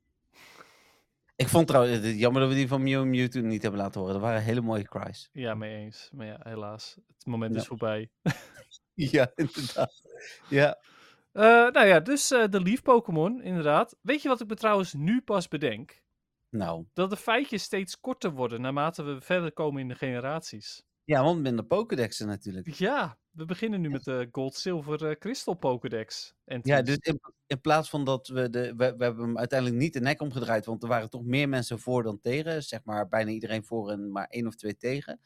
Ik 1.39 1.49
vond 1.49 1.67
trouwens, 1.67 2.07
het 2.07 2.19
jammer 2.19 2.41
dat 2.41 2.51
we 2.51 2.57
die 2.57 2.69
van 2.69 2.83
Mew 2.83 3.05
Mewtwo 3.05 3.41
niet 3.41 3.63
hebben 3.63 3.81
laten 3.81 4.01
horen. 4.01 4.15
Dat 4.15 4.23
waren 4.23 4.43
hele 4.43 4.61
mooie 4.61 4.89
cries. 4.89 5.29
Ja, 5.33 5.55
mee 5.55 5.77
eens. 5.77 6.11
Maar 6.13 6.27
ja, 6.27 6.41
helaas. 6.43 6.97
Het 7.17 7.27
moment 7.27 7.55
Ja. 7.55 7.61
is 7.61 7.67
voorbij. 7.67 8.11
Ja, 8.95 9.31
inderdaad. 9.35 10.03
Ja. 10.49 10.79
Eh, 11.33 11.43
nou 11.43 11.87
ja, 11.87 12.01
dus 12.01 12.31
eh, 12.31 12.45
de 12.51 12.63
Leaf 12.63 12.83
Pokémon, 12.83 13.43
inderdaad. 13.43 13.97
Weet 14.01 14.23
je 14.23 14.29
wat 14.29 14.41
ik 14.41 14.49
me 14.49 14.55
trouwens 14.55 14.93
nu 14.95 15.21
pas 15.21 15.49
bedenk? 15.49 16.01
Nou, 16.51 16.85
Dat 16.93 17.11
de 17.11 17.17
feitjes 17.17 17.63
steeds 17.63 18.01
korter 18.01 18.31
worden 18.31 18.61
naarmate 18.61 19.03
we 19.03 19.21
verder 19.21 19.53
komen 19.53 19.81
in 19.81 19.89
de 19.89 19.95
generaties. 19.95 20.83
Ja, 21.09 21.23
want 21.23 21.41
minder 21.41 21.65
Pokédexen 21.65 22.27
natuurlijk. 22.27 22.75
Ja, 22.75 23.19
we 23.31 23.45
beginnen 23.45 23.81
nu 23.81 23.91
met 23.91 24.05
de 24.05 24.29
Gold, 24.33 24.55
Silver, 24.55 25.07
eh, 25.09 25.17
Crystal 25.19 25.55
Pokédex. 25.55 26.35
Ja, 26.63 26.83
dus 26.83 26.97
in, 26.97 27.21
in 27.47 27.61
plaats 27.61 27.91
van 27.91 28.05
dat 28.05 28.29
we 28.29 28.51
de. 28.51 28.75
We, 28.77 28.95
we 28.97 29.05
hebben 29.05 29.25
hem 29.25 29.39
uiteindelijk 29.39 29.81
niet 29.81 29.93
de 29.93 30.01
nek 30.01 30.21
omgedraaid, 30.21 30.67
want 30.67 30.83
er 30.83 30.89
waren 30.89 31.11
toch 31.11 31.25
meer 31.25 31.49
mensen 31.49 31.79
voor 31.79 32.03
dan 32.03 32.21
tegen. 32.21 32.63
Zeg 32.63 32.81
maar 32.85 33.09
bijna 33.09 33.31
iedereen 33.31 33.65
voor 33.65 33.91
en 33.91 34.13
maar 34.13 34.27
één 34.27 34.47
of 34.47 34.55
twee 34.55 34.77
tegen. 34.77 35.21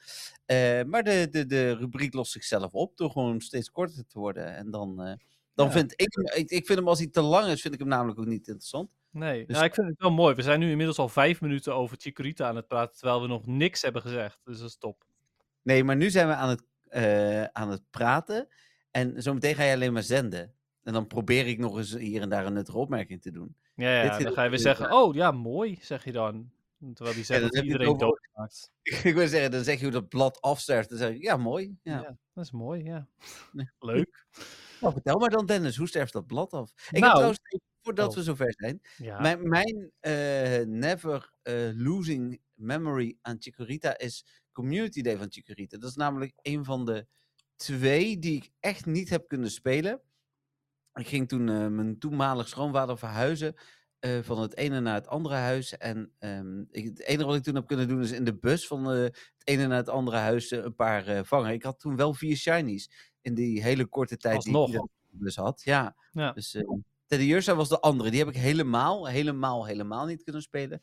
Eh, 0.44 0.82
maar 0.82 1.02
de, 1.02 1.28
de, 1.30 1.46
de 1.46 1.74
rubriek 1.76 2.14
lost 2.14 2.32
zichzelf 2.32 2.72
op 2.72 2.96
door 2.96 3.10
gewoon 3.10 3.40
steeds 3.40 3.70
korter 3.70 4.06
te 4.06 4.18
worden. 4.18 4.56
En 4.56 4.70
dan. 4.70 5.02
eh, 5.02 5.12
dan 5.54 5.66
Ja. 5.66 5.72
vind 5.72 5.92
ik, 5.96 6.14
hem- 6.14 6.38
ik, 6.42 6.50
ik 6.50 6.66
vind 6.66 6.78
hem 6.78 6.88
als 6.88 6.98
hij 6.98 7.08
te 7.08 7.20
lang 7.20 7.46
is, 7.46 7.60
vind 7.60 7.74
ik 7.74 7.80
hem 7.80 7.88
namelijk 7.88 8.18
ook 8.18 8.26
niet 8.26 8.46
interessant. 8.46 8.96
Nee, 9.10 9.46
Dus- 9.46 9.54
nou, 9.56 9.66
ik 9.68 9.74
vind 9.74 9.86
het 9.88 9.98
wel 10.00 10.10
mooi. 10.10 10.34
We 10.34 10.42
zijn 10.42 10.60
nu 10.60 10.70
inmiddels 10.70 10.98
al 10.98 11.08
vijf 11.08 11.40
minuten 11.40 11.74
over 11.74 11.96
Chikorita 12.00 12.48
aan 12.48 12.56
het 12.56 12.66
praten, 12.68 12.96
terwijl 12.98 13.20
we 13.20 13.26
nog 13.28 13.46
niks 13.46 13.82
hebben 13.82 14.02
gezegd. 14.02 14.40
Dus 14.44 14.58
dat 14.58 14.68
is 14.68 14.76
top. 14.76 15.04
Nee, 15.62 15.84
maar 15.84 15.96
nu 15.96 16.10
zijn 16.10 16.28
we 16.28 16.34
aan 16.34 16.48
het, 16.48 16.64
eh, 16.88 17.44
aan 17.44 17.70
het 17.70 17.82
praten. 17.90 18.48
En 18.90 19.22
zometeen 19.22 19.54
ga 19.54 19.62
je 19.64 19.74
alleen 19.74 19.92
maar 19.92 20.02
zenden. 20.02 20.54
En 20.82 20.92
dan 20.92 21.06
probeer 21.06 21.46
ik 21.46 21.58
nog 21.58 21.76
eens 21.76 21.94
hier 21.96 22.22
en 22.22 22.28
daar 22.28 22.46
een 22.46 22.52
nuttige 22.52 22.78
opmerking 22.78 23.22
te 23.22 23.30
doen. 23.30 23.56
Ja, 23.74 24.02
ja 24.02 24.18
dan 24.18 24.32
ga 24.32 24.42
je 24.44 24.50
weer 24.50 24.58
zeggen, 24.58 24.92
oh 24.92 25.14
ja, 25.14 25.30
mooi, 25.30 25.78
zeg 25.80 26.04
je 26.04 26.12
dan. 26.12 26.50
Terwijl 26.94 27.14
die 27.16 27.24
zegt 27.24 27.40
dan 27.40 27.48
dat 27.48 27.56
heb 27.58 27.64
iedereen 27.66 27.86
over- 27.88 28.00
dood 28.00 28.28
maakt. 28.34 28.70
ik 29.08 29.14
wil 29.14 29.28
zeggen, 29.28 29.50
dan 29.50 29.64
zeg 29.64 29.76
je 29.78 29.82
hoe 29.82 29.92
dat 29.92 30.08
blad 30.08 30.40
afsterft. 30.40 30.88
Dan 30.88 30.98
zeg 30.98 31.10
ik, 31.14 31.22
ja, 31.22 31.36
mooi. 31.36 31.76
Ja. 31.82 32.00
Ja. 32.00 32.16
dat 32.34 32.44
is 32.44 32.50
mooi, 32.50 32.84
ja. 32.84 33.06
Leuk. 33.78 34.24
Nou, 34.80 34.94
vertel 34.94 35.18
maar 35.18 35.30
dan, 35.30 35.46
Dennis, 35.46 35.76
hoe 35.76 35.88
sterft 35.88 36.12
dat 36.12 36.26
blad 36.26 36.52
af? 36.52 36.70
Ik 36.70 36.82
heb 36.90 37.00
Nou. 37.00 37.12
trouwens, 37.12 37.38
voordat 37.82 38.08
Oh. 38.08 38.14
we 38.14 38.22
zover 38.22 38.54
zijn, 38.56 38.80
Ja. 38.96 39.20
mijn, 39.20 39.48
mijn 39.48 39.90
eh, 40.00 40.66
never 40.66 41.32
eh, 41.42 41.54
losing 41.74 42.40
memory 42.54 43.16
aan 43.20 43.36
Chikorita 43.38 43.98
is 43.98 44.26
Community 44.52 45.02
Day 45.02 45.16
van 45.16 45.30
Chikorita. 45.30 45.78
Dat 45.78 45.90
is 45.90 45.96
namelijk 45.96 46.32
een 46.42 46.64
van 46.64 46.84
de 46.84 47.06
twee 47.56 48.18
die 48.18 48.36
ik 48.36 48.50
echt 48.60 48.86
niet 48.86 49.08
heb 49.10 49.28
kunnen 49.28 49.50
spelen. 49.50 50.00
Ik 50.94 51.06
ging 51.06 51.28
toen 51.28 51.48
eh, 51.48 51.66
mijn 51.66 51.98
toenmalig 51.98 52.48
schoonvader 52.48 52.98
verhuizen. 52.98 53.54
eh, 53.98 54.18
van 54.22 54.40
het 54.40 54.56
ene 54.56 54.80
naar 54.80 54.94
het 54.94 55.06
andere 55.06 55.34
huis. 55.34 55.76
En 55.76 56.12
ehm, 56.18 56.60
ik, 56.70 56.84
het 56.84 57.00
enige 57.00 57.26
wat 57.26 57.36
ik 57.36 57.42
toen 57.42 57.54
heb 57.54 57.66
kunnen 57.66 57.88
doen 57.88 58.02
is 58.02 58.10
in 58.12 58.24
de 58.24 58.38
bus 58.38 58.66
van 58.66 58.90
eh, 58.90 59.02
het 59.02 59.42
ene 59.44 59.66
naar 59.66 59.76
het 59.76 59.88
andere 59.88 60.16
huis 60.16 60.50
een 60.50 60.74
paar 60.74 61.24
vangen. 61.24 61.52
Ik 61.52 61.62
had 61.62 61.80
toen 61.80 61.96
wel 61.96 62.14
vier 62.14 62.36
shinies 62.36 63.12
in 63.20 63.34
die 63.34 63.62
hele 63.62 63.86
korte 63.86 64.16
tijd 64.16 64.42
die 64.42 64.54
Alsnog. 64.54 64.82
ik 64.82 64.90
in 64.90 65.18
de 65.18 65.24
bus 65.24 65.36
had. 65.36 65.62
Ja, 65.64 65.96
Ja. 66.10 66.32
dus 66.32 66.54
uh, 66.54 66.72
Teddy 67.06 67.32
Ursa 67.32 67.54
was 67.54 67.68
de 67.68 67.80
andere. 67.80 68.10
Die 68.10 68.18
heb 68.18 68.28
ik 68.28 68.36
helemaal, 68.36 69.08
helemaal, 69.08 69.66
helemaal 69.66 70.06
niet 70.06 70.22
kunnen 70.22 70.42
spelen. 70.42 70.82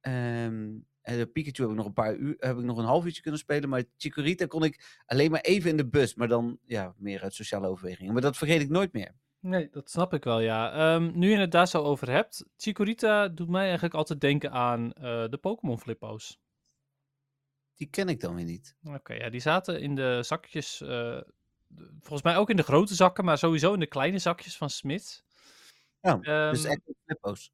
Ehm, 0.00 0.70
en 1.06 1.18
de 1.18 1.26
Pikachu 1.26 1.62
heb 1.62 1.70
ik 1.70 1.76
nog 1.76 1.86
een 1.86 1.92
paar 1.92 2.14
uur, 2.14 2.34
heb 2.38 2.58
ik 2.58 2.64
nog 2.64 2.78
een 2.78 2.84
half 2.84 3.04
uurtje 3.04 3.22
kunnen 3.22 3.40
spelen. 3.40 3.68
Maar 3.68 3.84
Chikorita 3.96 4.46
kon 4.46 4.64
ik 4.64 5.02
alleen 5.06 5.30
maar 5.30 5.40
even 5.40 5.70
in 5.70 5.76
de 5.76 5.88
bus. 5.88 6.14
Maar 6.14 6.28
dan, 6.28 6.58
ja, 6.64 6.94
meer 6.96 7.22
uit 7.22 7.34
sociale 7.34 7.66
overwegingen. 7.66 8.12
Maar 8.12 8.22
dat 8.22 8.36
vergeet 8.36 8.60
ik 8.60 8.68
nooit 8.68 8.92
meer. 8.92 9.14
Nee, 9.40 9.68
dat 9.70 9.90
snap 9.90 10.14
ik 10.14 10.24
wel, 10.24 10.40
ja. 10.40 10.72
Ehm, 10.72 11.18
nu 11.18 11.30
je 11.30 11.36
het 11.36 11.50
daar 11.50 11.68
zo 11.68 11.82
over 11.82 12.10
hebt, 12.10 12.44
Chikorita 12.56 13.28
doet 13.28 13.48
mij 13.48 13.64
eigenlijk 13.64 13.94
altijd 13.94 14.20
denken 14.20 14.50
aan 14.50 14.92
eh, 14.92 15.28
de 15.28 15.38
Pokémon 15.40 15.80
Flippo's. 15.80 16.40
Die 17.74 17.86
ken 17.90 18.08
ik 18.08 18.20
dan 18.20 18.34
weer 18.34 18.44
niet. 18.44 18.76
Oké, 18.84 19.14
ja, 19.14 19.30
die 19.30 19.40
zaten 19.40 19.80
in 19.80 19.94
de 19.94 20.22
zakjes, 20.22 20.80
eh, 20.80 21.20
volgens 22.00 22.22
mij 22.22 22.36
ook 22.36 22.50
in 22.50 22.56
de 22.56 22.62
grote 22.62 22.94
zakken, 22.94 23.24
maar 23.24 23.38
sowieso 23.38 23.72
in 23.72 23.80
de 23.80 23.86
kleine 23.86 24.18
zakjes 24.18 24.56
van 24.56 24.70
Smit. 24.70 25.24
Ja, 26.00 26.18
Ehm, 26.20 26.52
dus 26.52 26.64
echt 26.64 26.80
ook 26.86 26.96
flippo's. 27.04 27.52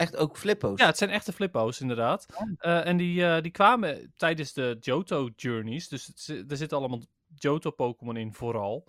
Echt 0.00 0.16
ook 0.16 0.36
flippo's. 0.36 0.80
Ja, 0.80 0.86
het 0.86 0.98
zijn 0.98 1.10
echte 1.10 1.32
flippo's, 1.32 1.80
inderdaad. 1.80 2.26
Oh. 2.34 2.50
Eh, 2.58 2.86
en 2.86 2.96
die, 2.96 3.26
eh, 3.26 3.42
die 3.42 3.50
kwamen 3.50 4.12
tijdens 4.16 4.52
de 4.52 4.76
Johto 4.80 5.28
Journeys. 5.36 5.88
Dus 5.88 6.06
het 6.06 6.50
er 6.50 6.56
zitten 6.56 6.78
allemaal 6.78 7.02
Johto-Pokémon 7.34 8.16
in, 8.16 8.34
vooral. 8.34 8.88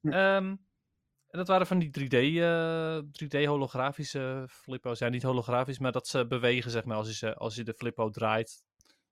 Hm. 0.00 0.08
Ehm, 0.08 0.46
en 1.26 1.38
dat 1.38 1.48
waren 1.48 1.66
van 1.66 1.78
die 1.78 1.90
3D, 1.90 2.12
eh, 2.12 2.98
3D-holografische 3.12 4.46
flippo's. 4.48 4.98
Ja, 4.98 5.08
niet 5.08 5.22
holografisch, 5.22 5.78
maar 5.78 5.92
dat 5.92 6.08
ze 6.08 6.26
bewegen, 6.26 6.70
zeg 6.70 6.84
maar. 6.84 6.96
Als 6.96 7.08
je, 7.08 7.14
ze, 7.14 7.34
als 7.34 7.54
je 7.54 7.64
de 7.64 7.74
flippo 7.74 8.10
draait, 8.10 8.64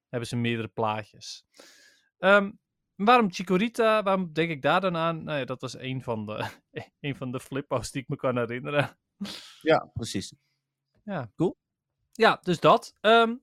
hebben 0.09 0.29
ze 0.29 0.37
meerdere 0.37 0.69
plaatjes. 0.69 1.45
Ehm, 2.19 2.51
waarom 2.95 3.33
Chikorita? 3.33 4.03
Waarom 4.03 4.33
denk 4.33 4.51
ik 4.51 4.63
daar 4.63 4.81
dan 4.81 4.97
aan? 4.97 5.25
Nou 5.25 5.39
ja, 5.39 5.45
dat 5.45 5.61
was 5.61 5.79
een 5.79 6.03
van 6.03 6.27
de, 6.27 6.45
een 7.01 7.17
van 7.17 7.33
de 7.33 7.41
flippo's 7.41 7.91
die 7.91 8.03
ik 8.03 8.09
me 8.09 8.17
kan 8.17 8.37
herinneren. 8.37 8.99
Ja, 9.61 9.91
precies. 9.95 10.35
Ja. 11.05 11.31
Cool. 11.37 11.57
Ja, 12.13 12.39
dus 12.43 12.61
dat. 12.61 12.95
Ehm 13.01 13.35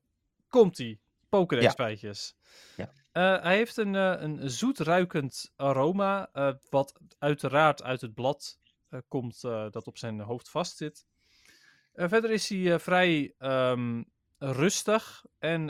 Komt-ie. 0.51 1.01
Pokédex-feitjes. 1.29 2.35
Ja. 2.77 2.91
Eh, 3.11 3.43
hij 3.43 3.55
heeft 3.55 3.77
een, 3.77 3.95
eh, 3.95 4.15
een 4.17 4.49
zoet 4.49 4.79
ruikend 4.79 5.53
aroma, 5.55 6.29
eh, 6.33 6.53
wat 6.69 6.99
uiteraard 7.17 7.83
uit 7.83 8.01
het 8.01 8.13
blad 8.13 8.59
komt 9.07 9.41
dat 9.41 9.87
op 9.87 9.97
zijn 9.97 10.19
hoofd 10.19 10.49
vastzit. 10.49 11.05
Verder 11.93 12.31
is 12.31 12.49
hij 12.49 12.79
vrij 12.79 13.33
ehm, 13.37 14.03
rustig 14.37 15.25
en 15.39 15.69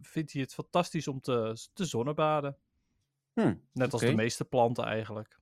vindt 0.00 0.32
hij 0.32 0.42
het 0.42 0.54
fantastisch 0.54 1.08
om 1.08 1.20
te, 1.20 1.66
te 1.72 1.84
zonnebaden. 1.84 2.58
Hm, 3.32 3.54
Net 3.72 3.92
als 3.92 4.02
de 4.02 4.14
meeste 4.14 4.44
planten 4.44 4.84
eigenlijk. 4.84 5.40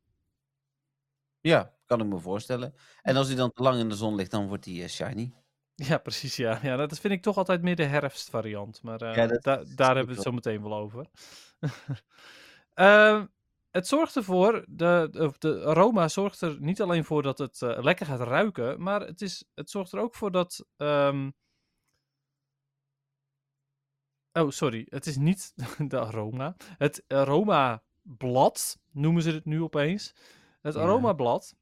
Ja, 1.41 1.75
kan 1.87 2.01
ik 2.01 2.07
me 2.07 2.19
voorstellen. 2.19 2.75
En 3.03 3.17
als 3.17 3.27
hij 3.27 3.37
dan 3.37 3.53
te 3.53 3.63
lang 3.63 3.79
in 3.79 3.89
de 3.89 3.95
zon 3.95 4.15
ligt, 4.15 4.31
dan 4.31 4.49
wordt 4.49 4.65
hij 4.65 4.89
shiny. 4.89 5.35
Ja, 5.89 5.99
precies. 5.99 6.37
Ja. 6.37 6.59
ja, 6.63 6.77
dat 6.77 6.99
vind 6.99 7.13
ik 7.13 7.23
toch 7.23 7.37
altijd 7.37 7.63
meer 7.63 7.77
de 7.77 7.85
herfstvariant. 7.85 8.83
Maar 8.83 9.17
Ja, 9.17 9.27
dat 9.27 9.43
da- 9.43 9.65
snap 9.65 9.77
daar 9.77 9.87
hebben 9.97 10.07
we 10.07 10.13
het 10.15 10.23
zo 10.23 10.33
meteen 10.33 10.63
wel 10.63 10.75
over. 10.75 11.07
Ehm, 12.75 13.27
het 13.71 13.87
zorgt 13.87 14.17
ervoor, 14.17 14.65
de, 14.69 15.09
de 15.39 15.65
aroma 15.65 16.09
zorgt 16.09 16.41
er 16.41 16.57
niet 16.61 16.83
alleen 16.83 17.05
voor 17.05 17.23
dat 17.23 17.39
het 17.39 17.63
eh, 17.63 17.79
lekker 17.83 18.07
gaat 18.07 18.21
ruiken, 18.21 18.83
maar 18.83 19.01
het, 19.01 19.21
is, 19.23 19.45
het 19.55 19.71
zorgt 19.71 19.93
er 19.93 19.99
ook 19.99 20.15
voor 20.15 20.31
dat. 20.31 20.67
ehm, 20.77 21.31
Oh, 24.33 24.51
sorry. 24.51 24.87
Het 24.89 25.07
is 25.07 25.17
niet 25.17 25.53
de 25.89 26.01
aroma. 26.01 26.57
Het 26.79 27.05
aromablad 27.09 28.79
noemen 28.93 29.23
ze 29.23 29.31
het 29.31 29.45
nu 29.45 29.63
opeens. 29.63 30.15
Het 30.61 30.75
Ja. 30.75 30.81
aromablad 30.81 31.55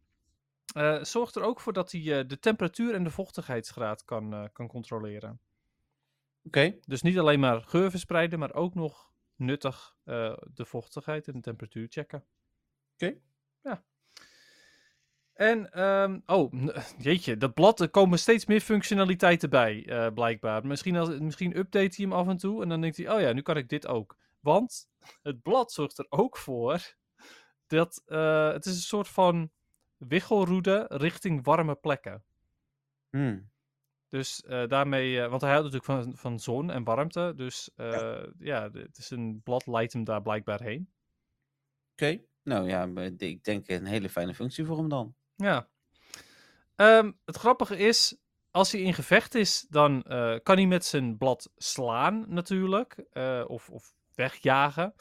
eh, 0.72 1.02
zorgt 1.02 1.36
er 1.36 1.42
ook 1.42 1.60
voor 1.60 1.72
dat 1.72 1.92
hij 1.92 2.18
eh, 2.18 2.28
de 2.28 2.38
temperatuur 2.38 2.94
en 2.94 3.04
de 3.04 3.10
vochtigheidsgraad 3.10 4.04
kan, 4.04 4.32
eh, 4.32 4.44
kan 4.52 4.66
controleren. 4.68 5.40
Oké. 6.44 6.78
Dus 6.86 7.02
niet 7.02 7.18
alleen 7.18 7.40
maar 7.40 7.62
geur 7.62 7.90
verspreiden, 7.90 8.38
maar 8.38 8.54
ook 8.54 8.74
nog 8.74 9.12
nuttig 9.36 9.94
de 10.54 10.64
vochtigheid 10.64 11.28
en 11.28 11.32
de 11.32 11.40
temperatuur 11.40 11.86
checken. 11.90 12.24
Oké. 12.94 13.14
Ja. 13.62 13.84
En, 15.32 15.72
ehm, 15.72 16.20
oh, 16.26 16.52
jeetje, 16.98 17.36
dat 17.36 17.54
blad, 17.54 17.80
er 17.80 17.90
komen 17.90 18.18
steeds 18.18 18.46
meer 18.46 18.60
functionaliteiten 18.60 19.50
bij, 19.50 20.10
blijkbaar. 20.14 20.66
Misschien, 20.66 20.96
als, 20.96 21.18
misschien 21.18 21.56
update 21.56 21.94
hij 21.96 22.04
hem 22.04 22.12
af 22.12 22.28
en 22.28 22.36
toe 22.36 22.62
en 22.62 22.68
dan 22.68 22.80
denkt 22.80 22.96
hij, 22.96 23.14
oh 23.14 23.20
ja, 23.20 23.32
nu 23.32 23.42
kan 23.42 23.56
ik 23.56 23.68
dit 23.68 23.86
ook. 23.86 24.16
Want 24.40 24.88
het 25.22 25.42
blad 25.42 25.72
zorgt 25.72 25.98
er 25.98 26.06
ook 26.08 26.36
voor 26.36 26.94
dat 27.66 28.02
het 28.52 28.66
is 28.66 28.74
een 28.74 28.80
soort 28.80 29.08
van 29.08 29.50
wiggelroede 30.08 30.86
richting 30.88 31.44
warme 31.44 31.74
plekken. 31.74 32.24
Hm. 33.10 33.38
Dus 34.08 34.42
eh, 34.42 34.66
daarmee, 34.68 35.22
eh, 35.22 35.28
want 35.28 35.40
hij 35.40 35.50
houdt 35.50 35.72
natuurlijk 35.72 36.04
van, 36.04 36.16
van 36.16 36.38
zon 36.38 36.70
en 36.70 36.84
warmte. 36.84 37.32
Dus 37.36 37.70
eh, 37.76 38.22
ja, 38.38 38.70
het 38.72 38.98
is 38.98 39.10
een 39.10 39.40
blad 39.44 39.66
leidt 39.66 39.92
hem 39.92 40.04
daar 40.04 40.22
blijkbaar 40.22 40.62
heen. 40.62 40.90
Oké. 41.92 42.20
Nou 42.42 42.68
ja, 42.68 42.88
ik 43.16 43.44
denk 43.44 43.68
een 43.68 43.86
hele 43.86 44.08
fijne 44.08 44.34
functie 44.34 44.64
voor 44.64 44.76
hem 44.76 44.88
dan. 44.88 45.14
Ja. 45.36 45.68
Ehm, 46.76 47.12
het 47.24 47.36
grappige 47.36 47.76
is, 47.76 48.16
als 48.50 48.72
hij 48.72 48.80
in 48.80 48.94
gevecht 48.94 49.34
is, 49.34 49.66
dan 49.68 50.02
kan 50.42 50.56
hij 50.56 50.66
met 50.66 50.84
zijn 50.84 51.16
blad 51.16 51.50
slaan 51.56 52.24
natuurlijk. 52.28 53.04
of, 53.46 53.68
of 53.68 53.94
wegjagen. 54.14 54.94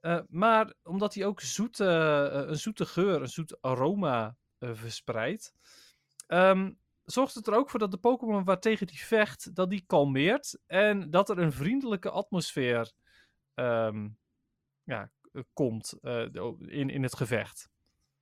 Eh, 0.00 0.20
maar 0.28 0.72
omdat 0.82 1.14
hij 1.14 1.26
ook 1.26 1.40
zoete, 1.40 1.84
eh, 2.32 2.48
een 2.48 2.58
zoete 2.58 2.86
geur, 2.86 3.20
een 3.20 3.28
zoet 3.28 3.62
aroma 3.62 4.36
eh, 4.58 4.70
verspreidt, 4.74 5.54
ehm, 6.26 6.72
zorgt 7.04 7.34
het 7.34 7.46
er 7.46 7.54
ook 7.54 7.70
voor 7.70 7.78
dat 7.78 7.90
de 7.90 7.96
Pokémon 7.96 8.44
waartegen 8.44 8.86
die 8.86 9.04
vecht, 9.04 9.54
dat 9.54 9.70
die 9.70 9.84
kalmeert. 9.86 10.58
En 10.66 11.10
dat 11.10 11.30
er 11.30 11.38
een 11.38 11.52
vriendelijke 11.52 12.10
atmosfeer 12.10 12.92
ehm, 13.54 14.08
ja, 14.84 15.10
komt 15.52 15.94
in, 16.60 16.90
in 16.90 17.02
het 17.02 17.16
gevecht. 17.16 17.68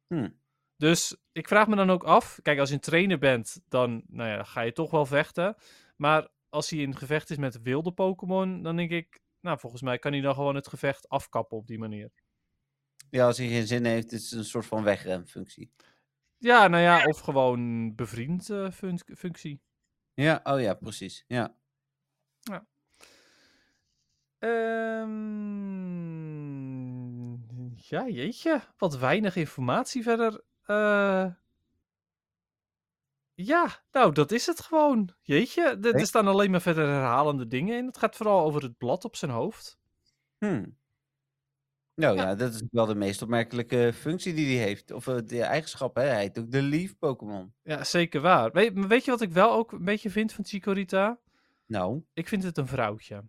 Hm. 0.07 0.29
Dus 0.77 1.17
ik 1.33 1.49
vraag 1.49 1.69
me 1.69 1.77
dan 1.77 1.91
ook 1.91 2.05
af, 2.05 2.39
kijk, 2.43 2.59
als 2.59 2.69
je 2.69 2.75
een 2.75 2.81
trainer 2.81 3.19
bent, 3.19 3.61
dan 3.69 4.03
nou 4.07 4.29
ja, 4.29 4.45
ga 4.45 4.61
je 4.61 4.73
toch 4.73 4.91
wel 4.91 5.07
vechten. 5.07 5.57
Maar 5.97 6.29
als 6.49 6.71
hij 6.71 6.79
in 6.79 6.97
gevecht 6.97 7.31
is 7.31 7.37
met 7.37 7.63
wilde 7.63 7.93
Pokémon, 7.93 8.63
dan 8.63 8.77
denk 8.77 8.91
ik, 8.91 9.21
nou, 9.41 9.59
volgens 9.59 9.83
mij 9.83 9.99
kan 9.99 10.13
hij 10.13 10.21
dan 10.21 10.35
gewoon 10.35 10.55
het 10.55 10.69
gevecht 10.69 11.09
afkappen 11.09 11.57
op 11.57 11.67
die 11.67 11.79
manier. 11.79 12.11
Ja, 13.11 13.27
als 13.27 13.39
hij 13.39 13.49
geen 13.49 13.67
zin 13.67 13.85
heeft, 13.85 14.13
is 14.13 14.31
het 14.31 14.39
een 14.39 14.45
soort 14.45 14.67
van 14.67 14.83
wegremfunctie. 14.83 15.73
Ja, 16.37 16.69
nou 16.69 16.83
ja, 16.83 17.05
of 17.05 17.19
gewoon 17.19 17.95
bevriend 17.95 18.51
eh, 18.51 18.71
fun- 18.71 19.01
functie. 19.17 19.61
Ja, 20.15 20.41
oh 20.45 20.61
ja, 20.61 20.75
precies. 20.75 21.25
Ja. 21.27 21.57
Ehm, 26.49 27.33
ja, 27.77 28.09
jeetje, 28.09 28.61
wat 28.77 28.99
weinig 28.99 29.37
informatie 29.37 30.03
verder. 30.03 30.43
Eh, 30.63 31.27
ja, 33.45 33.83
nou, 33.93 34.13
dat 34.13 34.33
is 34.33 34.47
het 34.47 34.61
gewoon. 34.61 35.15
Jeetje, 35.23 35.63
er- 35.63 35.95
er 35.95 36.07
staan 36.07 36.27
alleen 36.27 36.51
maar 36.51 36.61
verder 36.61 36.87
herhalende 36.87 37.47
dingen 37.47 37.77
in. 37.79 37.87
Het 37.87 37.99
gaat 37.99 38.17
vooral 38.17 38.45
over 38.45 38.63
het 38.63 38.79
blad 38.79 39.05
op 39.05 39.17
zijn 39.17 39.31
hoofd. 39.31 39.79
Hm. 40.39 40.65
Nou 41.95 42.17
Ja. 42.17 42.23
ja. 42.23 42.35
dat 42.35 42.55
is 42.55 42.63
wel 42.71 42.87
de 42.87 42.95
meest 42.95 43.23
opmerkelijke 43.23 43.93
functie 43.95 44.35
die 44.35 44.57
hij 44.57 44.67
heeft. 44.67 44.91
Of 44.91 45.07
eh, 45.07 45.17
de 45.25 45.43
eigenschap, 45.43 45.95
hè. 45.95 46.03
Hij 46.03 46.21
heet 46.21 46.39
ook 46.39 46.51
de 46.51 46.63
Leaf 46.63 46.99
Pokémon. 46.99 47.53
Ja, 47.63 47.85
zeker 47.85 48.21
waar. 48.21 48.53
Weet, 48.53 48.75
maar 48.75 48.89
weet 48.89 49.05
je 49.05 49.11
wat 49.11 49.21
ik 49.21 49.33
wel 49.33 49.53
ook 49.53 49.73
een 49.73 49.85
beetje 49.85 50.11
vind 50.11 50.33
van 50.33 50.45
Chikorita? 50.45 51.19
Nou, 51.67 52.03
Ik 52.13 52.29
vind 52.29 52.43
het 52.43 52.57
een 52.59 52.67
vrouwtje. 52.67 53.25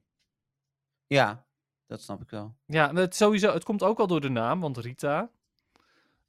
ja, 1.08 1.46
dat 1.88 2.02
snap 2.02 2.22
ik 2.22 2.30
wel. 2.30 2.56
Ja, 2.66 2.94
het, 2.94 3.16
sowieso, 3.16 3.54
het 3.54 3.64
komt 3.64 3.84
ook 3.84 3.98
wel 3.98 4.08
door 4.08 4.22
de 4.22 4.30
naam, 4.30 4.60
want 4.60 4.78
Rita. 4.78 5.32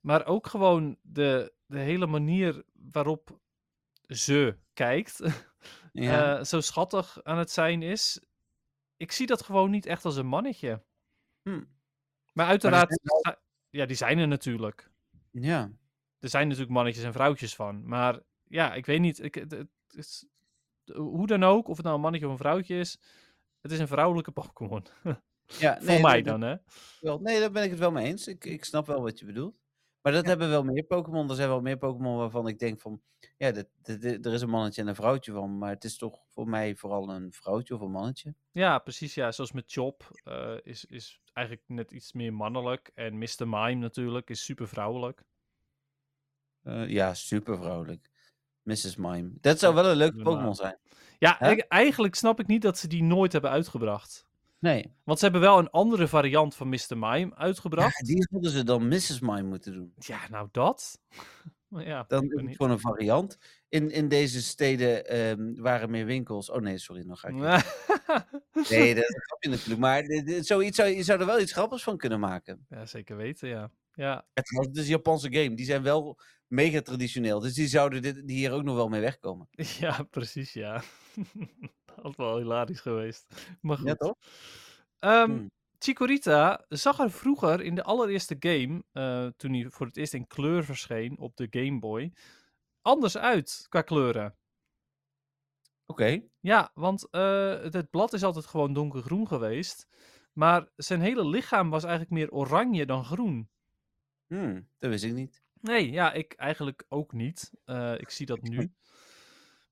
Maar 0.01 0.27
ook 0.27 0.47
gewoon 0.47 0.97
de, 1.03 1.53
de 1.67 1.79
hele 1.79 2.07
manier 2.07 2.63
waarop 2.73 3.39
ze 4.11 4.57
kijkt. 4.73 5.21
Ja. 5.93 6.39
eh, 6.39 6.45
zo 6.45 6.61
schattig 6.61 7.19
aan 7.23 7.39
het 7.39 7.51
zijn 7.51 7.83
is. 7.83 8.21
Ik 8.97 9.13
zie 9.13 9.27
dat 9.27 9.43
gewoon 9.43 9.71
niet 9.71 9.87
echt 9.87 10.05
als 10.05 10.17
een 10.17 10.27
mannetje. 10.27 10.83
Hm. 11.43 11.63
Maar 12.33 12.47
uiteraard, 12.47 13.01
wel- 13.03 13.35
ja, 13.71 13.87
die 13.87 13.97
zijn 13.97 14.19
er 14.19 14.29
natuurlijk. 14.29 14.91
ja. 15.31 15.71
Er 16.19 16.29
zijn 16.29 16.47
natuurlijk 16.47 16.73
mannetjes 16.75 17.05
en 17.05 17.13
vrouwtjes 17.13 17.55
van. 17.55 17.87
Maar 17.87 18.21
ja, 18.49 18.75
ik 18.75 18.87
weet 18.87 19.01
niet. 19.01 19.23
Ik, 19.23 19.35
het, 19.35 19.51
het 19.51 19.69
is, 19.91 20.27
hoe 20.95 21.27
dan 21.27 21.43
ook, 21.45 21.69
of 21.69 21.77
het 21.77 21.85
nou 21.85 21.97
een 21.97 22.03
mannetje 22.03 22.27
of 22.27 22.33
een 22.33 22.39
vrouwtje 22.39 22.79
is. 22.79 22.99
Het 23.61 23.73
is 23.73 23.79
een 23.79 23.89
vrouwelijke 23.89 24.31
Pokémon. 24.31 24.87
ja 25.59 25.77
Voor 25.77 25.85
nee, 25.87 26.01
mij 26.01 26.23
dat- 26.23 26.41
dan, 26.41 26.51
hè? 26.51 26.57
Wel, 27.01 27.19
nee, 27.21 27.41
daar 27.41 27.51
ben 27.51 27.65
ik 27.65 27.71
het 27.71 27.79
wel 27.79 27.91
mee 27.91 28.07
eens. 28.07 28.27
Ik, 28.29 28.45
ik 28.45 28.65
snap 28.65 28.87
wel 28.87 29.03
wat 29.03 29.19
je 29.19 29.25
bedoelt. 29.25 29.60
Maar 30.03 30.13
dat 30.13 30.27
hebben 30.27 30.49
wel 30.49 30.63
meer 30.65 30.83
Pokémon. 30.83 31.29
Er 31.31 31.35
zijn 31.35 31.49
wel 31.49 31.61
meer 31.61 31.79
Pokémon 31.79 32.17
waarvan 32.17 32.49
ik 32.49 32.59
denk 32.59 32.81
van... 32.81 33.01
Ja, 33.37 33.51
dit, 33.51 33.69
dit- 33.83 34.01
dit- 34.01 34.27
er 34.27 34.33
is 34.33 34.41
een 34.43 34.49
mannetje 34.51 34.83
en 34.83 34.89
een 34.89 34.95
vrouwtje 34.95 35.33
van. 35.33 35.59
Maar 35.59 35.71
het 35.71 35.85
is 35.85 35.97
toch 35.97 36.19
voor 36.29 36.49
mij 36.49 36.75
vooral 36.77 37.11
een 37.11 37.33
vrouwtje 37.33 37.75
of 37.75 37.81
een 37.81 37.91
mannetje. 37.91 38.35
Ja, 38.51 38.79
precies. 38.79 39.15
Ja, 39.15 39.33
zoals 39.33 39.53
met 39.53 39.65
Chop 39.73 40.21
eh, 40.25 40.55
is, 40.63 40.85
is 40.85 41.21
eigenlijk 41.33 41.69
net 41.69 41.91
iets 41.91 42.13
meer 42.13 42.33
mannelijk. 42.35 42.91
En 42.95 43.19
Mr. 43.19 43.27
Mime 43.49 43.75
natuurlijk 43.75 44.31
is 44.31 44.45
super 44.45 44.69
vrouwelijk. 44.69 45.23
Eh, 46.63 46.89
ja, 46.89 47.15
super 47.15 47.57
vrouwelijk. 47.57 48.11
Mrs. 48.63 48.97
Mime. 48.97 49.31
Dat 49.41 49.59
zou 49.59 49.75
wel 49.75 49.87
een 49.91 49.97
leuke. 49.97 50.23
Pokémon 50.23 50.55
zijn. 50.55 50.79
Ja, 51.19 51.41
ik- 51.41 51.61
eigenlijk 51.69 52.15
snap 52.15 52.41
ik 52.41 52.47
niet 52.47 52.63
dat 52.63 52.79
ze 52.79 52.89
die 52.89 53.03
nooit 53.03 53.33
hebben 53.33 53.51
uitgebracht. 53.51 54.27
Nee. 54.61 54.93
Want 55.05 55.19
ze 55.19 55.25
hebben 55.25 55.43
wel 55.43 55.59
een 55.59 55.71
andere 55.71 56.09
variant 56.09 56.55
van 56.55 56.69
Mr. 56.69 56.79
Mime 56.89 57.19
Ja, 57.19 57.35
uitgebracht. 57.37 58.07
die 58.07 58.27
hadden 58.31 58.51
ze 58.51 58.65
dan 58.65 58.89
Mrs. 58.89 59.21
Mime 59.21 59.43
moeten 59.43 59.73
doen. 59.73 59.93
Ja, 59.99 60.19
nou 60.31 60.49
dat. 60.53 60.99
Ja, 61.79 62.05
Dan 62.09 62.25
is 62.25 62.43
het 62.47 62.57
gewoon 62.57 62.71
een 62.73 62.81
variant. 62.81 63.39
In, 63.69 63.91
in 63.91 64.09
deze 64.09 64.43
steden 64.43 65.07
ehm, 65.07 65.55
waren 65.55 65.91
meer 65.91 66.05
winkels. 66.07 66.51
Oh 66.51 66.61
nee, 66.61 66.79
sorry, 66.79 67.03
nog 67.07 67.21
ga 67.21 67.29
ik. 67.29 67.35
Nee, 68.71 68.95
dat 68.95 69.05
is 69.05 69.15
een 69.15 69.23
grapje 69.23 69.49
natuurlijk. 69.51 69.81
Maar 69.81 70.03
zoiets 70.45 70.77
zou, 70.77 70.89
je 70.89 71.03
zou 71.03 71.21
er 71.21 71.27
wel 71.27 71.41
iets 71.41 71.53
grappigs 71.53 71.83
van 71.83 71.97
kunnen 71.97 72.21
maken. 72.21 72.67
ja, 72.69 72.87
zeker 72.87 73.17
weten, 73.17 73.49
ja. 73.49 73.71
Ja, 73.95 74.27
Het, 74.35 74.51
was- 74.51 74.67
het 74.67 74.77
is 74.77 74.83
een 74.83 74.89
Japanse 74.91 75.33
game. 75.33 75.55
Die 75.55 75.65
zijn 75.65 75.83
wel 75.83 76.19
mega 76.47 76.81
traditioneel. 76.83 77.41
Dus 77.41 77.55
die 77.55 77.69
zouden 77.69 78.03
dit, 78.03 78.27
die 78.27 78.37
hier 78.37 78.53
ook 78.53 78.63
nog 78.63 78.77
wel 78.77 78.89
mee 78.89 79.01
wegkomen. 79.01 79.49
ja 79.81 80.03
precies, 80.11 80.53
ja. 80.53 80.83
Had 82.03 82.17
wel 82.17 82.39
hilarisch 82.39 82.81
geweest. 82.81 83.47
Maar 83.61 83.77
goed. 83.77 83.87
Ja, 83.87 83.95
toch? 83.95 84.15
Ehm, 84.99 85.31
Hmm. 85.31 85.51
Chikorita 85.79 86.65
zag 86.69 86.99
er 86.99 87.11
vroeger 87.11 87.61
in 87.61 87.75
de 87.75 87.83
allereerste 87.83 88.37
game, 88.39 88.85
eh, 88.93 89.27
toen 89.37 89.53
hij 89.53 89.71
voor 89.71 89.87
het 89.87 89.97
eerst 89.97 90.15
in 90.15 90.27
kleur 90.27 90.65
verscheen 90.65 91.19
op 91.19 91.37
de 91.37 91.47
Game 91.51 91.79
Boy, 91.79 92.13
anders 92.83 93.17
uit 93.19 93.67
qua 93.69 93.83
kleuren. 93.83 94.37
Oké. 95.87 96.23
Ja, 96.41 96.71
want 96.75 97.11
eh, 97.11 97.61
het, 97.63 97.73
het 97.73 97.91
blad 97.91 98.13
is 98.13 98.23
altijd 98.23 98.47
gewoon 98.47 98.73
donkergroen 98.73 99.27
geweest. 99.27 99.87
Maar 100.33 100.69
zijn 100.77 101.01
hele 101.01 101.27
lichaam 101.27 101.71
was 101.71 101.83
eigenlijk 101.83 102.13
meer 102.13 102.31
oranje 102.31 102.87
dan 102.87 103.05
groen. 103.05 103.51
Hmm, 104.27 104.69
dat 104.79 104.91
wist 104.91 105.05
ik 105.05 105.13
niet. 105.13 105.43
Nee, 105.61 105.91
ja, 105.91 106.13
ik 106.13 106.33
eigenlijk 106.33 106.85
ook 106.89 107.13
niet. 107.13 107.53
Eh, 107.65 107.95
ik 107.99 108.11
zie 108.11 108.27
dat 108.27 108.43
nu. 108.43 108.57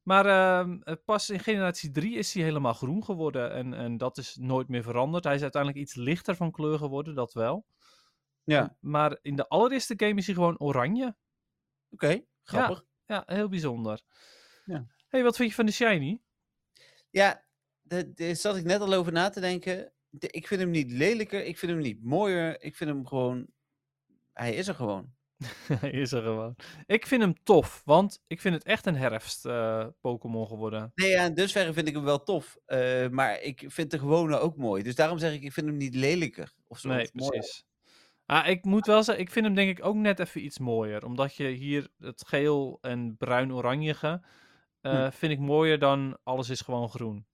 Maar 0.09 0.27
ehm, 0.27 0.81
eh, 0.83 0.95
pas 1.05 1.31
in 1.31 1.39
generatie 1.41 1.91
3 1.91 2.15
is 2.17 2.35
hij 2.35 2.43
helemaal 2.43 2.75
groen 2.75 3.05
geworden. 3.05 3.53
En, 3.53 3.75
en 3.75 3.97
dat 3.97 4.19
is 4.19 4.37
nooit 4.41 4.69
meer 4.69 4.83
veranderd. 4.83 5.25
Hij 5.25 5.35
is 5.35 5.43
uiteindelijk 5.43 5.83
iets 5.83 5.95
lichter 5.95 6.37
van 6.37 6.51
kleur 6.51 6.79
geworden, 6.79 7.15
dat 7.15 7.33
wel. 7.33 7.67
Ja, 8.45 8.77
Maar 8.81 9.19
in 9.23 9.37
de 9.37 9.49
allereerste 9.49 9.95
game 9.97 10.15
is 10.15 10.27
hij 10.27 10.35
gewoon 10.35 10.59
oranje. 10.59 11.17
oké. 11.91 12.21
Grappig. 12.43 12.85
Ja, 13.07 13.23
heel 13.27 13.49
bijzonder. 13.49 14.01
Ja. 14.65 14.87
hey, 15.09 15.23
wat 15.23 15.37
vind 15.37 15.49
je 15.49 15.55
van 15.55 15.67
de 15.67 15.73
shiny? 15.73 16.21
Ja, 17.11 17.45
daar 17.83 18.15
daar 18.15 18.37
zat 18.37 18.57
ik 18.57 18.65
net 18.65 18.81
al 18.81 18.93
over 18.93 19.13
na 19.13 19.29
te 19.29 19.41
denken. 19.41 19.93
De- 20.09 20.31
Ik 20.31 20.47
vind 20.47 20.61
hem 20.61 20.71
niet 20.71 20.91
lelijker. 20.91 21.45
Ik 21.45 21.59
vind 21.59 21.73
hem 21.73 21.81
niet 21.81 22.03
mooier. 22.05 22.63
Ik 22.63 22.77
vind 22.77 22.91
hem 22.91 23.07
gewoon... 23.07 23.47
Hij 24.33 24.55
is 24.55 24.69
er 24.69 24.75
gewoon. 24.75 25.17
Hij 25.81 25.91
is 26.03 26.13
er 26.13 26.23
gewoon. 26.23 26.57
Ik 26.87 27.07
vind 27.07 27.23
hem 27.23 27.43
tof, 27.43 27.83
want 27.85 28.23
ik 28.27 28.41
vind 28.41 28.55
het 28.55 28.65
echt 28.65 28.87
een 28.87 28.97
herfst 28.97 29.47
eh, 29.47 29.87
Pokémon 30.01 30.47
geworden. 30.47 30.93
Nee, 30.95 31.11
ja, 31.11 31.25
in 31.25 31.35
dusverre 31.35 31.73
vind 31.73 31.89
ik 31.89 31.95
hem 31.95 32.05
wel 32.05 32.23
tof. 32.23 32.57
eh, 32.67 33.09
maar 33.09 33.41
ik 33.41 33.65
vind 33.67 33.91
de 33.91 33.99
gewone 33.99 34.39
ook 34.39 34.57
mooi. 34.57 34.83
Dus 34.83 34.95
daarom 34.95 35.19
zeg 35.19 35.33
ik, 35.33 35.43
ik 35.43 35.53
vind 35.53 35.67
hem 35.67 35.77
niet 35.77 35.95
lelijker. 35.95 36.53
Of 36.67 36.79
zo. 36.79 36.89
Nee, 36.89 37.03
of 37.05 37.11
precies. 37.13 37.67
Ah, 38.27 38.49
ik 38.49 38.65
moet 38.65 38.87
wel 38.87 39.03
zeggen, 39.03 39.25
ik 39.25 39.31
vind 39.31 39.47
hem 39.47 39.55
denk 39.55 39.79
ik 39.79 39.85
ook 39.85 39.95
net 39.95 40.19
even 40.19 40.45
iets 40.45 40.59
mooier. 40.59 41.05
Omdat 41.05 41.35
je 41.35 41.47
hier 41.49 41.89
het 41.99 42.25
geel 42.27 42.79
en 42.81 43.17
bruin-oranjige 43.17 44.23
eh, 44.81 45.05
Hm. 45.05 45.11
vind 45.11 45.33
ik 45.33 45.39
mooier 45.39 45.79
dan 45.79 46.19
alles 46.23 46.49
is 46.49 46.61
gewoon 46.61 46.89
groen. 46.89 47.27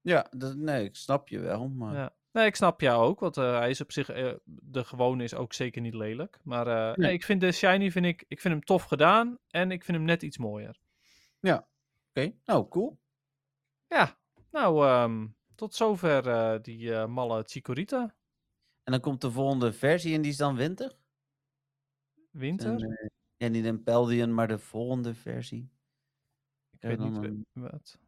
Ja, 0.00 0.26
dat, 0.36 0.56
nee, 0.56 0.84
ik 0.84 0.96
snap 0.96 1.28
je 1.28 1.38
wel. 1.38 1.68
Maar... 1.68 1.94
Ja. 1.94 2.14
Nee, 2.32 2.46
ik 2.46 2.56
snap 2.56 2.80
jou 2.80 3.04
ook, 3.04 3.20
want 3.20 3.36
eh, 3.36 3.58
hij 3.58 3.70
is 3.70 3.80
op 3.80 3.92
zich, 3.92 4.08
eh, 4.08 4.32
de 4.44 4.84
gewone 4.84 5.22
is 5.22 5.34
ook 5.34 5.52
zeker 5.52 5.80
niet 5.82 5.94
lelijk. 5.94 6.38
Maar 6.42 6.66
eh, 6.66 6.96
nee. 6.96 7.06
Nee. 7.06 7.12
ik 7.12 7.24
vind 7.24 7.40
de 7.40 7.52
shiny, 7.52 7.90
vind 7.90 8.06
ik, 8.06 8.24
ik 8.28 8.40
vind 8.40 8.54
hem 8.54 8.64
tof 8.64 8.82
gedaan 8.82 9.38
en 9.48 9.70
ik 9.70 9.84
vind 9.84 9.96
hem 9.96 10.06
net 10.06 10.22
iets 10.22 10.38
mooier. 10.38 10.80
Oké, 12.14 12.32
nou, 12.44 12.68
cool. 12.68 12.98
Ja, 13.86 14.18
nou, 14.50 14.86
ehm, 14.86 15.26
tot 15.54 15.74
zover 15.74 16.62
die 16.62 17.06
malle 17.06 17.42
Chikorita. 17.46 18.14
En 18.82 18.92
dan 18.92 19.00
komt 19.00 19.20
de 19.20 19.30
volgende 19.30 19.72
versie 19.72 20.14
en 20.14 20.22
die 20.22 20.30
is 20.30 20.36
dan 20.36 20.56
winter? 20.56 20.92
Winter? 22.30 22.70
En, 22.70 23.10
ja, 23.36 23.48
niet 23.48 23.64
een 23.64 23.82
Peldian, 23.82 24.34
maar 24.34 24.48
de 24.48 24.58
volgende 24.58 25.14
versie. 25.14 25.70
ik 26.70 26.80
weet 26.80 26.98
niet 26.98 27.16
een- 27.24 27.46
wat. 27.52 28.00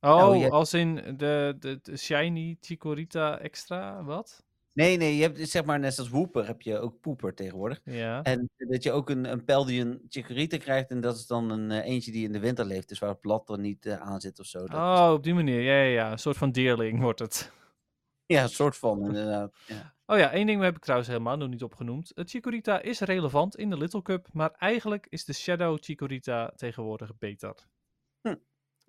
Oh, 0.00 0.16
Nou, 0.16 0.36
je 0.36 0.50
als 0.50 0.74
in 0.74 0.94
de, 1.16 1.56
de, 1.58 1.78
de 1.82 1.96
shiny 1.96 2.56
Chikorita 2.60 3.38
extra, 3.38 4.04
wat? 4.04 4.46
Nee, 4.72 4.96
nee, 4.96 5.16
je 5.16 5.22
hebt 5.22 5.48
zeg 5.48 5.64
maar 5.64 5.78
net 5.78 5.98
als 5.98 6.08
Wooper 6.08 6.46
heb 6.46 6.62
je 6.62 6.78
ook 6.78 7.00
Poeper 7.00 7.34
tegenwoordig. 7.34 7.80
Ja. 7.84 8.22
En 8.22 8.50
dat 8.56 8.82
je 8.82 8.92
ook 8.92 9.10
een, 9.10 9.24
een 9.24 9.44
Peldian 9.44 10.00
Chikorita 10.08 10.56
krijgt 10.56 10.90
en 10.90 11.00
dat 11.00 11.16
is 11.16 11.26
dan 11.26 11.50
een 11.50 11.70
eh, 11.70 11.84
eentje 11.90 12.12
die 12.12 12.24
in 12.26 12.32
de 12.32 12.38
winter 12.38 12.64
leeft. 12.64 12.88
Dus 12.88 12.98
waar 12.98 13.10
het 13.10 13.20
blad 13.20 13.48
er 13.50 13.58
niet 13.58 13.86
eh, 13.86 14.00
aan 14.00 14.20
zit 14.20 14.38
of 14.38 14.46
zo. 14.46 14.58
Dat 14.58 14.68
is- 14.68 14.74
Oh, 14.74 15.10
op 15.12 15.22
die 15.22 15.34
manier. 15.34 15.60
Ja, 15.60 15.72
ja, 15.82 15.82
ja. 16.04 16.12
Een 16.12 16.18
soort 16.18 16.36
van 16.36 16.52
deerling 16.52 17.00
wordt 17.00 17.18
het. 17.18 17.52
ja, 18.26 18.42
een 18.42 18.48
soort 18.48 18.76
van 18.76 19.04
inderdaad. 19.06 19.54
Ja. 19.66 19.94
Oh 20.06 20.18
ja, 20.18 20.30
één 20.30 20.46
ding 20.46 20.62
heb 20.62 20.76
ik 20.76 20.82
trouwens 20.82 21.08
helemaal 21.10 21.36
nog 21.36 21.48
niet 21.48 21.62
opgenoemd. 21.62 22.12
Het 22.14 22.30
Chikorita 22.30 22.80
is 22.82 23.00
relevant 23.00 23.56
in 23.56 23.70
de 23.70 23.76
Little 23.78 24.02
Cup, 24.02 24.28
maar 24.32 24.50
eigenlijk 24.50 25.06
is 25.08 25.24
de 25.24 25.32
Shadow 25.32 25.78
Chikorita 25.80 26.52
tegenwoordig 26.56 27.18
beter. 27.18 27.54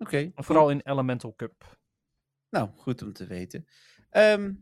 Oké, 0.00 0.32
Vooral 0.34 0.70
in 0.70 0.80
Elemental 0.84 1.34
Cup. 1.36 1.78
Nou, 2.50 2.68
goed 2.76 3.02
om 3.02 3.12
te 3.12 3.26
weten. 3.26 3.66
Ehm, 4.10 4.52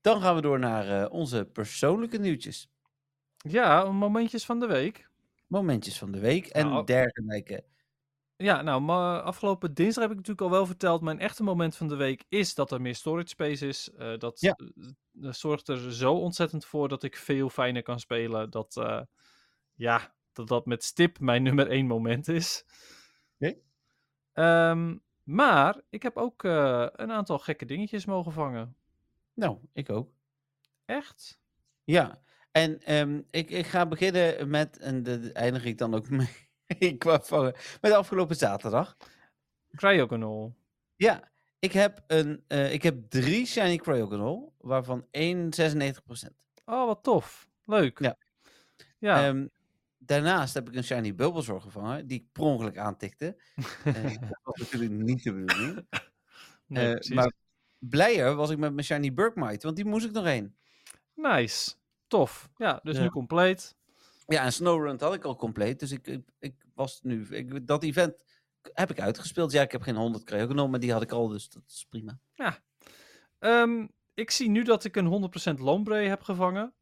dan 0.00 0.20
gaan 0.20 0.34
we 0.34 0.40
door 0.40 0.58
naar 0.58 1.02
eh, 1.02 1.12
onze 1.12 1.44
persoonlijke 1.44 2.18
nieuwtjes. 2.18 2.70
Ja, 3.36 3.90
momentjes 3.90 4.44
van 4.44 4.60
de 4.60 4.66
week. 4.66 5.10
Momentjes 5.46 5.98
van 5.98 6.12
de 6.12 6.18
week 6.18 6.46
en 6.46 6.66
Nou, 6.66 6.84
dergelijke. 6.84 7.64
Ja, 8.36 8.62
nou, 8.62 8.88
afgelopen 9.22 9.74
dinsdag 9.74 10.02
heb 10.02 10.12
ik 10.12 10.16
natuurlijk 10.16 10.46
al 10.46 10.56
wel 10.56 10.66
verteld. 10.66 11.00
Mijn 11.00 11.18
echte 11.20 11.42
moment 11.42 11.76
van 11.76 11.88
de 11.88 11.96
week 11.96 12.24
is 12.28 12.54
dat 12.54 12.70
er 12.70 12.80
meer 12.80 12.94
storage 12.94 13.28
space 13.28 13.66
is. 13.66 13.90
Eh, 13.92 14.18
dat 14.18 14.40
Ja. 14.40 14.52
eh, 14.52 14.88
dat 15.12 15.36
zorgt 15.36 15.68
er 15.68 15.92
zo 15.92 16.14
ontzettend 16.14 16.64
voor 16.64 16.88
dat 16.88 17.02
ik 17.02 17.16
veel 17.16 17.48
fijner 17.50 17.82
kan 17.82 18.00
spelen. 18.00 18.50
Dat, 18.50 18.74
ja, 19.74 20.14
dat 20.32 20.48
dat 20.48 20.66
met 20.66 20.84
stip 20.84 21.18
mijn 21.20 21.42
nummer 21.42 21.68
één 21.70 21.86
moment 21.86 22.28
is. 22.28 22.64
Oké. 23.38 23.54
Ehm, 24.36 24.96
maar 25.22 25.80
ik 25.90 26.02
heb 26.02 26.16
ook 26.16 26.44
eh, 26.44 26.86
een 26.92 27.12
aantal 27.12 27.38
gekke 27.38 27.64
dingetjes 27.64 28.04
mogen 28.04 28.32
vangen. 28.32 28.76
Nou, 29.34 29.58
ik 29.72 29.90
ook. 29.90 30.10
Echt? 30.84 31.40
Ja, 31.84 32.20
en 32.52 32.82
ehm, 32.82 33.20
ik, 33.30 33.50
ik 33.50 33.66
ga 33.66 33.86
beginnen 33.86 34.50
met, 34.50 34.78
en 34.78 35.02
de 35.02 35.32
eindig 35.32 35.64
ik 35.64 35.78
dan 35.78 35.94
ook 35.94 36.08
mee 36.78 36.96
qua 36.98 37.20
vangen, 37.20 37.52
met 37.80 37.90
de 37.90 37.96
afgelopen 37.96 38.36
zaterdag. 38.36 38.96
Cryogonal. 39.74 40.56
Ja, 40.96 41.30
ik 41.58 41.72
heb, 41.72 42.04
een, 42.06 42.44
eh, 42.46 42.72
ik 42.72 42.82
heb 42.82 43.10
drie 43.10 43.46
Shiny 43.46 43.76
Cryogonal, 43.76 44.54
waarvan 44.58 45.06
één 45.10 45.52
96%. 45.54 46.34
Oh, 46.64 46.86
wat 46.86 47.02
tof. 47.02 47.48
Leuk. 47.64 47.98
Ja. 47.98 48.16
Ja, 48.98 49.26
Ehm, 49.26 49.46
daarnaast 50.06 50.54
heb 50.54 50.68
ik 50.68 50.74
een 50.74 50.84
Shiny 50.84 51.14
Bulbasaur 51.14 51.60
gevangen, 51.60 52.06
die 52.06 52.18
ik 52.20 52.32
per 52.32 52.42
ongeluk 52.42 52.78
aantikte. 52.78 53.36
Eh, 53.84 53.94
dat 54.30 54.38
was 54.42 54.56
natuurlijk 54.58 54.90
niet 54.92 55.22
de 55.22 55.32
bedoeling. 55.32 55.86
nee, 56.66 56.98
Eh, 56.98 57.14
maar 57.14 57.32
blijer 57.78 58.34
was 58.34 58.50
ik 58.50 58.58
met 58.58 58.72
mijn 58.72 58.84
Shiny 58.86 59.14
Burkmite, 59.14 59.64
want 59.66 59.76
die 59.76 59.84
moest 59.84 60.04
ik 60.06 60.12
nog 60.12 60.26
één. 60.26 60.56
Nice. 61.14 61.74
Tof. 62.06 62.48
Ja, 62.56 62.80
dus 62.82 62.96
Ja. 62.96 63.02
nu 63.02 63.08
compleet. 63.08 63.76
Ja, 64.26 64.44
en 64.44 64.52
Snowrun 64.52 65.00
had 65.00 65.14
ik 65.14 65.24
al 65.24 65.36
compleet, 65.36 65.80
dus 65.80 65.90
ik, 65.90 66.06
ik, 66.06 66.28
ik 66.38 66.54
was 66.74 67.00
nu... 67.02 67.26
Ik, 67.30 67.66
dat 67.66 67.82
event 67.82 68.24
heb 68.72 68.90
ik 68.90 69.00
uitgespeeld. 69.00 69.52
Ja, 69.52 69.62
ik 69.62 69.72
heb 69.72 69.82
geen 69.82 69.96
100 69.96 70.24
Cryogonal, 70.24 70.68
maar 70.68 70.80
die 70.80 70.92
had 70.92 71.02
ik 71.02 71.12
al, 71.12 71.28
dus 71.28 71.48
dat 71.50 71.62
is 71.66 71.86
prima. 71.90 72.18
Ehm, 73.38 73.86
ik 74.14 74.30
zie 74.30 74.48
nu 74.50 74.62
dat 74.62 74.84
ik 74.84 74.96
een 74.96 75.06
100% 75.56 75.58
Lombre 75.60 75.94
heb 75.96 76.22
gevangen. 76.22 76.74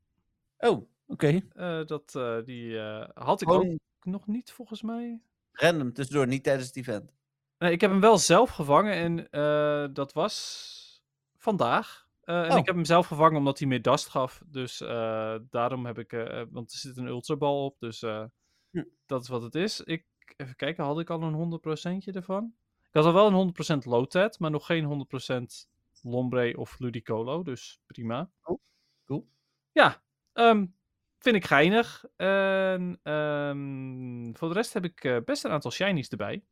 Oh, 0.59 0.89
oké. 1.07 1.41
Eh, 1.53 1.85
dat, 1.85 2.15
eh, 2.15 2.43
die 2.45 2.79
eh, 2.79 3.09
had 3.15 3.41
ik 3.43 3.49
Gewoon 3.49 3.73
ook 3.73 4.05
nog 4.05 4.27
niet, 4.27 4.53
volgens 4.53 4.83
mij. 4.83 5.21
random 5.53 5.93
tussendoor, 5.93 6.27
niet 6.27 6.45
tijdens 6.45 6.67
het 6.67 6.77
event. 6.77 7.13
Nee, 7.59 7.73
ik 7.73 7.81
heb 7.81 7.91
hem 7.91 8.01
wel 8.01 8.19
zelf 8.19 8.51
gevangen 8.51 8.93
en 9.31 9.93
dat 9.93 10.13
was 10.13 11.03
vandaag. 11.37 12.03
En 12.25 12.51
Oh. 12.51 12.59
ik 12.59 12.67
heb 12.67 12.75
hem 12.75 12.85
zelf 12.85 13.07
gevangen 13.07 13.37
omdat 13.39 13.59
hij 13.59 13.69
meer 13.69 13.83
dust 13.83 14.09
gaf. 14.09 14.43
Dus 14.47 14.79
daarom 15.51 15.87
heb 15.87 15.99
ik... 15.99 16.11
want 16.51 16.73
er 16.73 16.79
zit 16.79 16.97
een 16.97 17.07
ultrabal 17.07 17.65
op, 17.65 17.79
dus 17.79 18.01
Hm. 18.01 18.85
dat 19.07 19.23
is 19.23 19.29
wat 19.29 19.43
het 19.43 19.55
is. 19.55 19.81
Ik, 19.81 20.07
even 20.37 20.57
kijken, 20.57 20.85
had 20.85 21.01
ik 21.01 21.11
al 21.11 21.23
een 21.23 21.35
100% 21.35 22.15
ervan? 22.15 22.55
Ik 22.83 22.91
had 22.93 23.05
al 23.05 23.13
wel 23.13 23.27
een 23.27 23.35
100% 23.35 23.85
Lotet, 23.85 24.39
maar 24.39 24.51
nog 24.51 24.67
geen 24.67 24.85
100% 24.85 25.69
Lombre 26.03 26.59
of 26.59 26.79
Ludicolo, 26.79 27.43
dus 27.43 27.81
prima. 27.87 28.31
Cool. 28.43 28.61
Cool. 29.05 29.29
Ja, 29.73 30.03
ehm, 30.33 30.67
vind 31.25 31.37
ik 31.37 31.45
geinig. 31.45 32.05
En, 32.17 33.01
ehm, 33.03 34.35
voor 34.35 34.49
de 34.49 34.55
rest 34.55 34.73
heb 34.73 34.85
ik 34.85 35.05
eh, 35.05 35.17
best 35.25 35.45
een 35.45 35.51
aantal 35.51 35.71
shinies 35.71 36.09
erbij. 36.09 36.45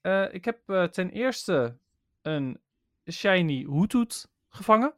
Eh, 0.00 0.34
ik 0.34 0.44
heb 0.44 0.58
eh, 0.66 0.84
ten 0.84 1.10
eerste 1.10 1.78
een 2.22 2.60
shiny 3.10 3.64
Hoothoot 3.64 4.30
gevangen. 4.48 4.94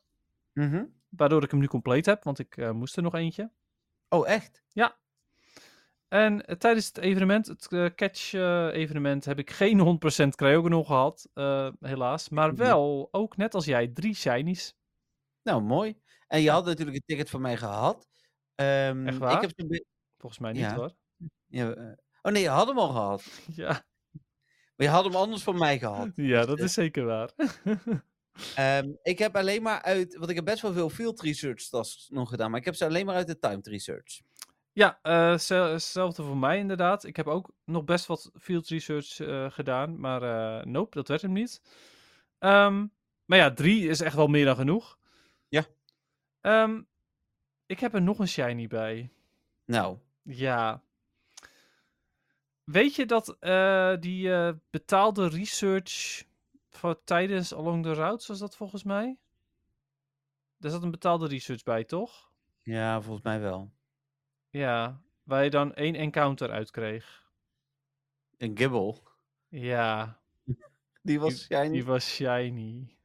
Mhm. 0.53 0.85
Waardoor 1.09 1.43
ik 1.43 1.51
hem 1.51 1.61
nu 1.61 1.67
compleet 1.67 2.07
heb, 2.07 2.25
want 2.25 2.39
ik 2.39 2.73
moest 2.73 2.97
er 2.97 3.03
nog 3.03 3.15
eentje. 3.15 3.51
Oh, 4.09 4.29
echt? 4.29 4.63
En 6.11 6.47
eh, 6.47 6.57
tijdens 6.57 6.87
het 6.87 6.99
evenement, 6.99 7.47
het 7.47 7.95
catch-evenement, 7.95 9.25
heb 9.25 9.39
ik 9.39 9.51
geen 9.51 9.81
100% 10.27 10.35
Cryogonal 10.35 10.85
gehad, 10.85 11.29
eh, 11.35 11.69
helaas. 11.81 12.29
Maar 12.29 12.55
wel, 12.55 13.09
ook 13.11 13.37
net 13.37 13.55
als 13.55 13.65
jij, 13.65 13.89
drie 13.89 14.15
shinies. 14.15 14.77
Nou, 15.43 15.63
mooi. 15.63 16.01
En 16.27 16.41
je 16.41 16.51
had 16.51 16.65
natuurlijk 16.65 16.97
een 16.97 17.03
ticket 17.07 17.31
van 17.31 17.41
mij 17.41 17.57
gehad. 17.57 18.09
Ehm, 18.61 19.07
Echt 19.07 19.19
waar? 19.19 19.35
Ik 19.35 19.41
heb 19.41 19.51
zo'n 19.57 19.85
Volgens 20.19 20.41
mij 20.41 20.53
niet 20.53 20.61
Ja. 20.61 20.75
hoor. 20.75 20.93
ja, 21.47 21.73
eh, 21.75 21.93
oh 22.23 22.33
nee, 22.33 22.43
je 22.43 22.49
had 22.49 22.67
hem 22.67 22.79
al 22.79 22.89
gehad. 22.89 23.25
Ja, 23.55 23.69
Maar 24.77 24.87
je 24.87 24.89
had 24.89 25.05
hem 25.05 25.15
anders 25.15 25.43
van 25.43 25.59
mij 25.59 25.79
gehad. 25.79 26.09
ja 26.33 26.45
dat 26.47 26.59
eh, 26.59 26.65
is 26.65 26.73
zeker 26.73 27.05
waar. 27.05 27.31
Ehm, 28.55 28.89
ik 29.03 29.19
heb 29.19 29.37
alleen 29.37 29.63
maar 29.63 29.83
uit, 29.83 30.17
want 30.17 30.31
ik 30.31 30.37
heb 30.37 30.45
best 30.45 30.63
wel 30.63 30.73
veel 30.73 30.91
field 30.91 31.21
research 31.21 31.63
tasks 31.69 32.09
nog 32.09 32.29
gedaan, 32.29 32.51
maar 32.51 32.59
ik 32.61 32.65
heb 32.65 32.75
ze 32.75 32.85
alleen 32.85 33.07
maar 33.07 33.15
uit 33.15 33.27
de 33.27 33.39
timed 33.39 33.67
research. 33.67 34.21
Ja, 34.73 34.99
zel- 35.39 35.73
hetzelfde 35.73 36.23
voor 36.23 36.37
mij 36.37 36.59
inderdaad. 36.59 37.05
Ik 37.05 37.17
heb 37.17 37.27
ook 37.27 37.51
nog 37.65 37.85
best 37.85 38.07
wat 38.07 38.31
field 38.41 38.69
research 38.69 39.15
gedaan, 39.55 40.01
maar 40.01 40.23
eh 40.23 40.65
nope, 40.65 40.97
dat 40.97 41.09
werd 41.09 41.23
hem 41.23 41.33
niet. 41.33 41.63
Ehm, 42.39 42.87
maar 43.25 43.39
ja, 43.39 43.53
drie 43.53 43.89
is 43.89 44.01
echt 44.01 44.15
wel 44.17 44.27
meer 44.29 44.45
dan 44.45 44.57
genoeg. 44.57 44.99
Ja. 45.49 45.65
Ehm, 46.41 46.83
ik 47.71 47.81
heb 47.81 47.95
er 47.95 48.03
nog 48.03 48.19
een 48.19 48.29
shiny 48.29 48.67
bij. 48.67 49.13
Nou, 49.65 49.99
Ja. 50.23 50.83
Weet 52.65 52.95
je 52.95 53.07
dat 53.07 53.37
eh, 53.39 53.97
die 54.01 54.33
eh, 54.33 54.53
betaalde 54.71 55.29
research 55.29 56.25
voor 56.69 57.05
tijdens 57.05 57.55
Along 57.55 57.83
the 57.83 57.93
Route, 57.93 58.27
was 58.27 58.39
dat 58.39 58.57
volgens 58.57 58.83
mij? 58.85 59.19
Daar 60.57 60.71
zat 60.71 60.83
een 60.83 60.91
betaalde 60.91 61.27
research 61.27 61.63
bij, 61.63 61.85
toch? 61.85 62.31
ja, 62.63 63.01
volgens 63.01 63.25
mij 63.25 63.41
wel. 63.41 63.71
Ja, 64.51 65.01
waar 65.23 65.45
je 65.45 65.51
dan 65.51 65.75
één 65.75 65.95
encounter 65.95 66.51
uitkreeg. 66.51 67.29
Een 68.37 68.57
gibbel. 68.59 69.03
Ja, 69.49 70.21
Die 71.03 71.21
was 71.21 71.43
shiny. 71.45 71.71
die 71.71 71.85
was 71.85 72.15
shiny. 72.15 72.97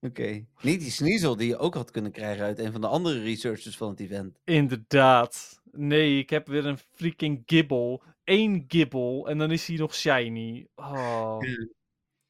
Oké. 0.00 0.46
Niet 0.60 0.80
die 0.80 0.90
sneasel 0.90 1.36
die 1.36 1.48
je 1.48 1.56
ook 1.56 1.74
had 1.74 1.90
kunnen 1.90 2.12
krijgen 2.12 2.44
uit 2.44 2.58
een 2.58 2.72
van 2.72 2.80
de 2.80 2.86
andere 2.86 3.20
researchers 3.20 3.76
van 3.76 3.90
het 3.90 4.00
event. 4.00 4.40
Inderdaad. 4.44 5.60
Nee, 5.70 6.18
ik 6.18 6.30
heb 6.30 6.46
weer 6.46 6.66
een 6.66 6.78
freaking 6.78 7.42
gibbel. 7.46 8.02
Eén 8.24 8.64
gibbel 8.68 9.28
en 9.28 9.38
dan 9.38 9.50
is 9.50 9.66
hij 9.66 9.76
nog 9.76 9.94
shiny. 9.94 10.68
Oh. 10.74 11.38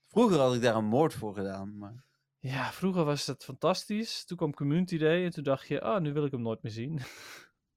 Vroeger 0.09 0.39
had 0.39 0.55
ik 0.55 0.63
daar 0.63 0.77
een 0.77 0.85
moord 0.85 1.15
voor 1.15 1.35
gedaan, 1.35 1.79
maar... 1.79 2.05
Ja, 2.39 2.73
vroeger 2.73 3.05
was 3.05 3.27
het 3.27 3.45
fantastisch. 3.45 4.25
Toen 4.25 4.37
kwam 4.37 4.55
Community 4.55 4.99
Day 4.99 5.25
en 5.25 5.31
toen 5.31 5.45
dacht 5.45 5.69
je, 5.69 5.83
oh, 5.83 5.99
nu 5.99 6.13
wil 6.13 6.25
ik 6.25 6.31
hem 6.31 6.43
nooit 6.43 6.63
meer 6.63 6.73
zien. 6.73 7.01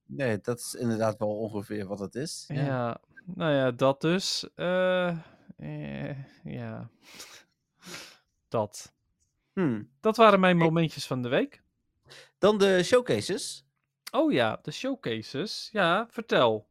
Nee, 0.06 0.39
dat 0.41 0.60
is 0.60 0.73
inderdaad 0.73 1.17
wel 1.17 1.38
ongeveer 1.38 1.88
wat 1.88 1.99
het 1.99 2.15
is. 2.15 2.45
Ja, 2.47 3.01
nou 3.25 3.53
ja, 3.53 3.71
dat 3.71 4.01
dus. 4.01 4.49
Eh, 4.56 5.17
eh, 5.58 6.17
ja. 6.43 6.89
Dat. 8.47 8.92
Hmm. 9.53 9.89
Dat 9.99 10.17
waren 10.17 10.39
mijn 10.39 10.57
momentjes 10.57 11.07
van 11.07 11.21
de 11.21 11.29
week. 11.29 11.61
Dan 12.37 12.57
de 12.57 12.83
showcases. 12.83 13.65
Oh 14.11 14.31
ja, 14.31 14.59
de 14.61 14.71
showcases. 14.71 15.69
Ja, 15.71 16.07
vertel. 16.09 16.67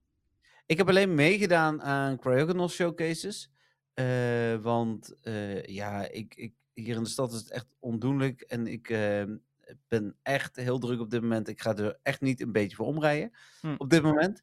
Ik 0.67 0.77
heb 0.77 0.89
alleen 0.89 1.15
meegedaan 1.15 1.83
aan 1.83 2.19
Cryogonal 2.19 2.69
showcases. 2.69 3.51
eh, 3.95 4.57
want 4.57 5.15
eh, 5.21 5.63
ja, 5.65 6.09
ik, 6.09 6.35
ik, 6.35 6.53
hier 6.75 6.97
in 6.97 7.03
de 7.03 7.09
stad 7.09 7.33
is 7.33 7.39
het 7.39 7.51
echt 7.51 7.67
ondoenlijk. 7.79 8.41
En 8.41 8.67
ik 8.67 8.89
eh, 8.91 9.23
ben 9.89 10.17
echt 10.23 10.57
heel 10.57 10.79
druk 10.79 11.01
op 11.01 11.11
dit 11.11 11.21
moment. 11.23 11.49
Ik 11.49 11.61
ga 11.61 11.77
er 11.77 11.99
echt 12.03 12.21
niet 12.21 12.41
een 12.41 12.53
beetje 12.53 12.77
voor 12.77 12.87
omrijden 12.87 13.33
Hm. 13.61 13.75
op 13.79 13.91
dit 13.91 14.03
moment. 14.03 14.43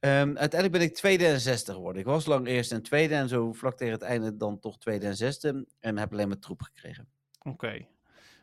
Ehm, 0.00 0.36
uiteindelijk 0.36 0.72
ben 0.72 0.80
ik 0.80 0.94
tweede 0.94 1.26
en 1.26 1.40
zesde 1.40 1.72
geworden. 1.72 2.00
Ik 2.00 2.06
was 2.08 2.26
lang 2.26 2.46
eerste 2.46 2.74
en 2.74 2.82
tweede 2.82 3.14
en 3.14 3.28
zo 3.28 3.52
vlak 3.52 3.76
tegen 3.76 3.92
het 3.92 4.02
einde 4.02 4.36
dan 4.36 4.58
toch 4.58 4.78
tweede 4.78 5.06
en 5.06 5.16
zesde. 5.16 5.66
En 5.80 5.98
heb 5.98 6.12
alleen 6.12 6.28
maar 6.28 6.38
troep 6.38 6.62
gekregen. 6.62 7.08
Oké. 7.46 7.86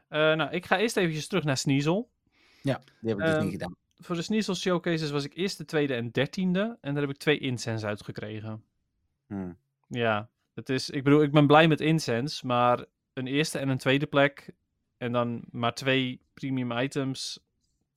Eh, 0.08 0.20
nou, 0.34 0.52
ik 0.52 0.66
ga 0.66 0.78
eerst 0.80 0.98
eventjes 0.98 1.28
terug 1.28 1.44
naar 1.44 1.58
Sneasel. 1.58 2.10
Ja, 2.62 2.82
die 3.02 3.10
heb 3.10 3.20
ik 3.20 3.26
dus 3.26 3.34
Ehm, 3.34 3.44
niet 3.44 3.52
gedaan. 3.52 3.76
Voor 3.96 4.16
de 4.16 4.22
Sneasel 4.22 4.56
showcases 4.56 5.12
was 5.12 5.24
ik 5.24 5.36
eerste, 5.36 5.66
tweede 5.66 5.96
en 5.96 6.12
dertiende. 6.12 6.78
En 6.82 6.94
daar 6.94 7.02
heb 7.02 7.12
ik 7.12 7.18
twee 7.18 7.40
incense 7.40 7.86
uitgekregen. 7.86 8.64
Hm. 9.28 9.52
Ja, 9.88 10.30
het 10.54 10.70
is, 10.70 10.90
ik 10.90 11.04
bedoel, 11.04 11.22
ik 11.22 11.32
ben 11.32 11.48
blij 11.48 11.68
met 11.68 11.82
incense, 11.82 12.46
maar 12.46 12.86
een 13.14 13.28
eerste 13.28 13.60
en 13.60 13.70
een 13.70 13.78
tweede 13.78 14.06
plek 14.06 14.54
en 14.98 15.12
dan 15.12 15.44
maar 15.52 15.74
twee 15.74 16.22
premium 16.34 16.72
items 16.72 17.40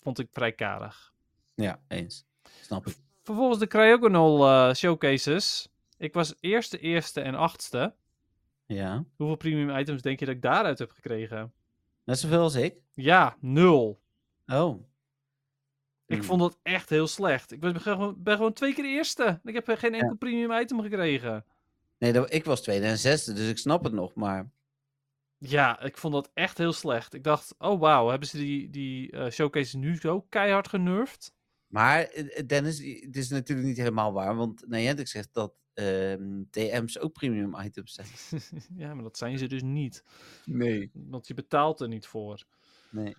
vond 0.03 0.19
ik 0.19 0.29
vrij 0.33 0.53
karig. 0.53 1.13
Ja, 1.55 1.81
eens. 1.89 2.25
Snap 2.61 2.87
ik. 2.87 2.97
Vervolgens 3.23 3.59
de 3.59 3.67
Cryogonal 3.67 4.47
eh, 4.47 4.75
showcases. 4.75 5.69
Ik 5.99 6.15
was 6.15 6.35
eerste, 6.41 6.79
eerste 6.79 7.21
en 7.21 7.35
achtste. 7.35 7.95
Ja. 8.67 9.05
Hoeveel 9.17 9.37
premium 9.37 9.77
items 9.77 10.03
denk 10.03 10.19
je 10.19 10.27
dat 10.27 10.35
ik 10.35 10.43
daaruit 10.43 10.79
heb 10.79 10.91
gekregen? 10.91 11.53
Net 12.05 12.19
zoveel 12.19 12.41
als 12.41 12.55
ik. 12.55 12.75
Ja, 12.95 13.37
nul. 13.41 14.01
Oh. 14.47 14.83
Ik 16.07 16.17
Hmm. 16.17 16.25
vond 16.27 16.41
dat 16.41 16.59
echt 16.63 16.91
heel 16.91 17.07
slecht. 17.07 17.53
Ik 17.53 17.61
ben 17.61 17.81
gewoon, 17.81 18.15
ben 18.23 18.37
gewoon 18.37 18.53
twee 18.53 18.75
keer 18.75 18.85
eerste. 18.85 19.41
Ik 19.45 19.55
heb 19.55 19.69
geen 19.79 19.95
enkel 19.95 20.17
premium 20.17 20.53
item 20.53 20.81
gekregen. 20.81 21.45
Nee, 21.99 22.13
dat, 22.13 22.33
ik 22.33 22.45
was 22.45 22.63
tweede 22.63 22.87
en 22.87 22.99
zesde, 22.99 23.33
dus 23.33 23.49
ik 23.51 23.59
snap 23.59 23.85
het 23.85 23.93
nog. 23.93 24.15
Maar 24.15 24.51
Ja, 25.39 25.81
ik 25.81 25.97
vond 25.97 26.13
dat 26.15 26.31
echt 26.35 26.59
heel 26.59 26.73
slecht. 26.73 27.15
Ik 27.15 27.25
dacht, 27.25 27.55
oh 27.59 27.81
wauw, 27.81 28.09
hebben 28.09 28.29
ze 28.29 28.37
die, 28.37 28.71
die 28.71 29.11
eh, 29.11 29.31
showcases 29.31 29.75
nu 29.75 29.97
zo 29.97 30.21
keihard 30.21 30.69
genurfd? 30.69 31.35
Maar 31.67 32.03
eh, 32.03 32.47
Dennis, 32.47 32.79
het 32.79 33.17
is 33.17 33.29
natuurlijk 33.29 33.69
niet 33.69 33.77
helemaal 33.77 34.13
waar, 34.13 34.37
want 34.37 34.67
Niantic 34.69 35.09
zegt 35.09 35.35
dat 35.35 35.55
ehm, 35.77 36.43
TM's 36.51 36.99
ook 36.99 37.13
premium 37.13 37.61
items 37.61 37.93
zijn. 37.93 38.43
ja, 38.83 38.95
maar 38.95 39.03
dat 39.03 39.19
zijn 39.19 39.39
ze 39.39 39.47
dus 39.47 39.63
niet. 39.63 40.05
Nee. 40.45 40.91
Want 40.93 41.27
je 41.27 41.35
betaalt 41.35 41.81
er 41.81 41.89
niet 41.89 42.07
voor. 42.07 42.45
Nee. 42.91 43.17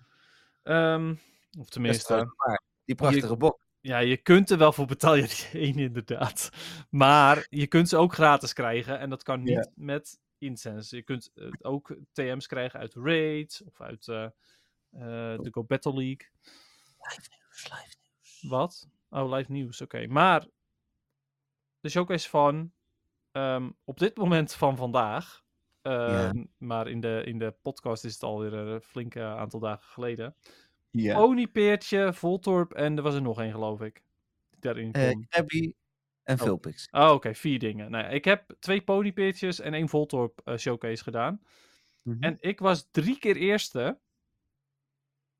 Ehm, 0.62 1.14
of 1.58 1.68
tenminste. 1.68 2.34
Die 2.84 2.94
prachtige 2.94 3.36
bok. 3.36 3.60
ja, 3.80 3.98
je 3.98 4.16
kunt 4.16 4.50
er 4.50 4.58
wel 4.58 4.72
voor 4.72 4.86
betalen, 4.86 5.20
ja, 5.20 5.26
die 5.26 5.60
één 5.60 5.78
inderdaad. 5.78 6.50
Maar 6.90 7.46
je 7.50 7.66
kunt 7.66 7.88
ze 7.88 7.96
ook 7.96 8.14
gratis 8.14 8.52
krijgen 8.52 8.98
en 8.98 9.10
dat 9.10 9.22
kan 9.22 9.42
niet 9.42 9.70
met 9.74 10.18
incense. 10.38 10.96
Je 10.96 11.02
kunt 11.02 11.30
eh, 11.34 11.48
ook 11.60 11.96
TM's 12.12 12.46
krijgen 12.46 12.80
uit 12.80 12.94
Raids 12.94 13.62
of 13.62 13.80
uit 13.80 14.08
eh, 14.08 14.24
eh, 14.24 15.38
de 15.40 15.48
Go 15.50 15.64
Battle 15.64 15.94
League. 15.94 16.28
Live 16.98 17.28
nieuws, 17.30 17.64
live 17.64 17.96
nieuws. 18.02 18.42
Wat? 18.48 18.88
Oh, 19.10 19.30
live 19.30 19.52
nieuws, 19.52 19.80
oké. 19.80 20.06
Maar 20.06 20.46
de 21.80 21.88
showcase 21.88 22.28
van 22.28 22.72
ehm, 23.32 23.70
op 23.84 23.98
dit 23.98 24.16
moment 24.16 24.54
van 24.54 24.76
vandaag, 24.76 25.42
ehm, 25.82 26.44
maar 26.56 26.88
in 26.88 27.00
de, 27.00 27.22
in 27.24 27.38
de 27.38 27.54
podcast 27.62 28.04
is 28.04 28.12
het 28.12 28.22
alweer 28.22 28.52
een 28.52 28.80
flinke 28.80 29.22
aantal 29.22 29.60
dagen 29.60 29.84
geleden. 29.84 30.34
Ja. 30.90 31.14
Ponypeertje, 31.14 32.12
Voltorp 32.12 32.72
en 32.72 32.96
er 32.96 33.02
was 33.02 33.14
er 33.14 33.22
nog 33.22 33.40
één, 33.40 33.52
geloof 33.52 33.80
ik. 33.80 34.02
Die 34.50 34.60
daarin 34.60 34.92
Eh 34.92 35.10
kon. 35.10 35.26
Krabby 35.28 35.72
en 36.22 36.40
Oh. 36.40 36.44
Vulpix. 36.44 36.88
Oh, 36.90 37.10
oké, 37.10 37.34
vier 37.34 37.58
dingen. 37.58 37.90
Nou, 37.90 38.12
ik 38.14 38.24
heb 38.24 38.56
twee 38.58 38.80
ponypeertjes 38.80 39.60
en 39.60 39.74
één 39.74 39.88
Voltorp 39.88 40.40
eh, 40.44 40.56
showcase 40.56 41.02
gedaan. 41.02 41.40
Mhm. 42.02 42.22
En 42.22 42.36
ik 42.40 42.58
was 42.58 42.88
drie 42.90 43.18
keer 43.18 43.36
eerste. 43.36 43.98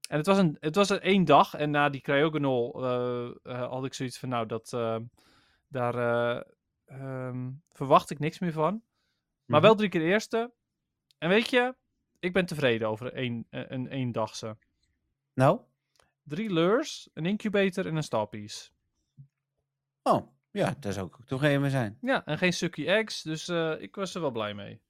En 0.08 0.16
het 0.16 0.26
was, 0.26 0.38
een, 0.38 0.56
het 0.60 0.74
was 0.74 0.90
er 0.90 1.02
één 1.02 1.24
dag. 1.24 1.54
En 1.54 1.70
na 1.70 1.88
die 1.88 2.00
Cryogonal 2.00 2.84
eh, 2.84 3.52
eh, 3.54 3.68
had 3.70 3.84
ik 3.84 3.94
zoiets 3.94 4.18
van, 4.18 4.28
nou, 4.28 4.46
dat, 4.46 4.72
eh, 4.72 4.96
daar 5.68 5.94
eh, 5.94 6.42
ehm, 6.84 7.50
verwacht 7.70 8.10
ik 8.10 8.18
niks 8.18 8.38
meer 8.38 8.52
van. 8.52 8.82
Maar 9.44 9.58
Mhm. 9.60 9.68
wel 9.68 9.74
drie 9.74 9.88
keer 9.88 10.02
eerste. 10.02 10.52
En 11.18 11.28
weet 11.28 11.50
je, 11.50 11.74
ik 12.18 12.32
ben 12.32 12.46
tevreden 12.46 12.88
over 12.88 13.12
één, 13.12 13.46
eh, 13.50 13.64
een 13.68 13.86
eendagse. 13.86 14.56
Nou? 15.34 15.60
Drie 16.22 16.52
lures, 16.52 17.08
een 17.12 17.26
incubator 17.26 17.86
en 17.86 17.96
een 17.96 18.02
starpiece. 18.02 18.70
Oh, 20.02 20.28
ja, 20.50 20.74
daar 20.80 20.92
zou 20.92 21.06
ik 21.06 21.14
ook 21.20 21.26
toch 21.26 21.42
even 21.42 21.60
mee 21.60 21.70
zijn. 21.70 21.98
Ja, 22.00 22.24
en 22.24 22.38
geen 22.38 22.52
sucky 22.52 22.86
eggs, 22.86 23.22
dus 23.22 23.48
eh, 23.48 23.80
ik 23.80 23.94
was 23.94 24.14
er 24.14 24.20
wel 24.20 24.30
blij 24.30 24.54
mee. 24.54 24.80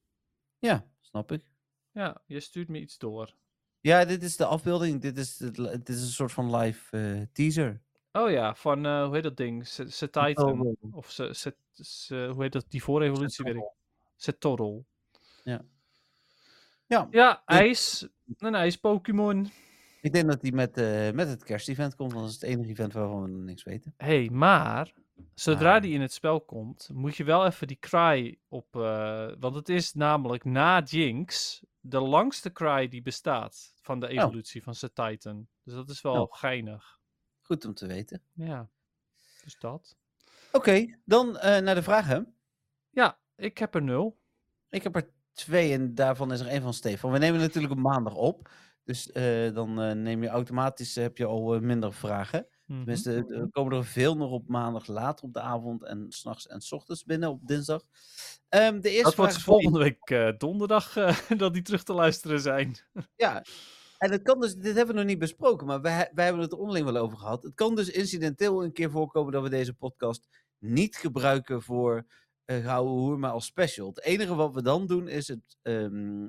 Ja, 0.58 0.86
snap 1.00 1.32
ik. 1.32 1.52
Ja, 1.90 2.22
je 2.26 2.40
stuurt 2.40 2.68
me 2.68 2.80
iets 2.80 2.98
door. 2.98 3.34
Ja, 3.80 4.04
dit 4.04 4.22
is 4.22 4.36
de 4.36 4.44
afbeelding. 4.44 5.00
Dit 5.00 5.18
is, 5.18 5.36
dit 5.36 5.88
is 5.88 6.00
een 6.02 6.08
soort 6.08 6.32
van 6.32 6.56
live 6.56 7.28
teaser. 7.32 7.82
Oh 8.12 8.30
ja, 8.30 8.54
van, 8.54 8.86
eh, 8.86 9.04
hoe 9.04 9.14
heet 9.14 9.22
dat 9.22 9.36
ding? 9.36 9.66
Setitan. 9.66 10.76
Of 10.92 11.10
se, 11.10 11.32
se, 11.34 11.54
se- 11.72 12.28
hoe 12.32 12.42
heet 12.42 12.52
dat? 12.52 12.64
Die 12.68 12.82
voorevolutie 12.82 13.44
weet 13.44 13.54
ik. 13.54 13.70
Setorrel. 14.16 14.84
Ja. 15.44 15.64
Ja. 16.86 17.08
Ja, 17.10 17.42
ijs. 17.46 18.08
Een 18.38 18.54
ijs 18.54 18.76
Pokémon. 18.76 19.50
Ik 20.00 20.12
denk 20.12 20.28
dat 20.28 20.42
hij 20.42 20.50
met, 20.52 20.76
eh, 20.76 21.10
met 21.10 21.28
het 21.28 21.44
kerstevent 21.44 21.94
komt, 21.94 22.12
want 22.12 22.24
dat 22.24 22.34
is 22.34 22.40
het 22.40 22.50
enige 22.50 22.70
event 22.70 22.92
waarvan 22.92 23.22
we 23.22 23.28
niks 23.30 23.62
weten. 23.62 23.94
hey, 23.96 24.28
maar 24.32 24.92
zodra 25.34 25.80
die 25.80 25.92
in 25.94 26.00
het 26.00 26.12
spel 26.12 26.40
komt, 26.40 26.90
moet 26.92 27.16
je 27.16 27.24
wel 27.24 27.46
even 27.46 27.66
die 27.66 27.78
cry 27.80 28.38
op. 28.48 28.76
eh, 28.76 29.28
want 29.38 29.54
het 29.54 29.68
is 29.68 29.94
namelijk 29.94 30.44
na 30.44 30.80
Jinx 30.82 31.60
de 31.80 32.00
langste 32.00 32.52
cry 32.52 32.88
die 32.88 33.02
bestaat 33.02 33.74
van 33.80 34.00
de 34.00 34.08
evolutie 34.08 34.62
van 34.62 34.74
zijn 34.74 34.92
Titan. 34.94 35.46
Dus 35.62 35.74
dat 35.74 35.88
is 35.90 36.00
wel 36.00 36.22
Oh. 36.22 36.34
geinig. 36.34 36.97
Goed 37.48 37.64
om 37.64 37.74
te 37.74 37.86
weten. 37.86 38.22
Ja, 38.32 38.68
dus 39.44 39.58
dat. 39.58 39.96
Oké, 40.52 40.98
dan 41.04 41.38
eh, 41.38 41.62
naar 41.62 41.74
de 41.74 41.82
vragen. 41.82 42.34
Ja, 42.90 43.18
ik 43.36 43.58
heb 43.58 43.74
er 43.74 43.82
nul. 43.82 44.18
Ik 44.70 44.82
heb 44.82 44.96
er 44.96 45.10
twee 45.32 45.72
en 45.72 45.94
daarvan 45.94 46.32
is 46.32 46.40
er 46.40 46.46
één 46.46 46.62
van 46.62 46.74
Stefan. 46.74 47.12
We 47.12 47.18
nemen 47.18 47.40
natuurlijk 47.40 47.72
op 47.72 47.78
maandag 47.78 48.14
op. 48.14 48.50
Dus 48.84 49.12
eh, 49.12 49.54
dan 49.54 49.80
eh, 49.80 49.92
neem 49.92 50.22
je 50.22 50.28
automatisch, 50.28 50.94
heb 50.94 51.18
je 51.18 51.24
al 51.24 51.60
minder 51.60 51.92
vragen. 51.92 52.46
Mhm. 52.66 52.78
Tenminste, 52.78 53.12
er 53.28 53.48
komen 53.50 53.76
er 53.76 53.84
veel 53.84 54.16
nog 54.16 54.30
op 54.30 54.48
maandag 54.48 54.86
later 54.86 55.24
op 55.24 55.32
de 55.32 55.40
avond 55.40 55.84
en 55.84 56.06
s'nachts 56.08 56.46
en 56.46 56.60
s 56.60 56.72
ochtends 56.72 57.04
binnen 57.04 57.30
op 57.30 57.46
dinsdag. 57.46 57.84
Ehm, 58.48 58.80
de 58.80 58.90
eerste 58.90 59.04
Dat 59.04 59.14
wordt 59.14 59.42
volgende 59.42 59.78
week 59.78 60.38
donderdag 60.40 60.92
dat 61.36 61.52
die 61.52 61.62
terug 61.62 61.82
te 61.82 61.92
luisteren 61.92 62.40
zijn. 62.40 62.76
Ja, 63.16 63.42
en 63.98 64.10
het 64.10 64.22
kan 64.22 64.40
dus, 64.40 64.54
dit 64.54 64.76
hebben 64.76 64.94
we 64.94 65.00
nog 65.00 65.10
niet 65.10 65.18
besproken, 65.18 65.66
maar 65.66 65.80
wij, 65.80 66.10
wij 66.14 66.24
hebben 66.24 66.42
het 66.42 66.52
er 66.52 66.58
onderling 66.58 66.84
wel 66.90 66.96
over 67.02 67.18
gehad. 67.18 67.42
Het 67.42 67.54
kan 67.54 67.74
dus 67.74 67.90
incidenteel 67.90 68.64
een 68.64 68.72
keer 68.72 68.90
voorkomen 68.90 69.32
dat 69.32 69.42
we 69.42 69.48
deze 69.48 69.74
podcast 69.74 70.28
niet 70.58 70.96
gebruiken 70.96 71.62
voor 71.62 72.06
uh, 72.46 72.64
Gouden 72.64 72.92
Hoer, 72.92 73.18
maar 73.18 73.30
als 73.30 73.44
special. 73.46 73.88
Het 73.88 74.02
enige 74.02 74.34
wat 74.34 74.54
we 74.54 74.62
dan 74.62 74.86
doen 74.86 75.08
is 75.08 75.28
het, 75.28 75.56
ehm, 75.62 76.26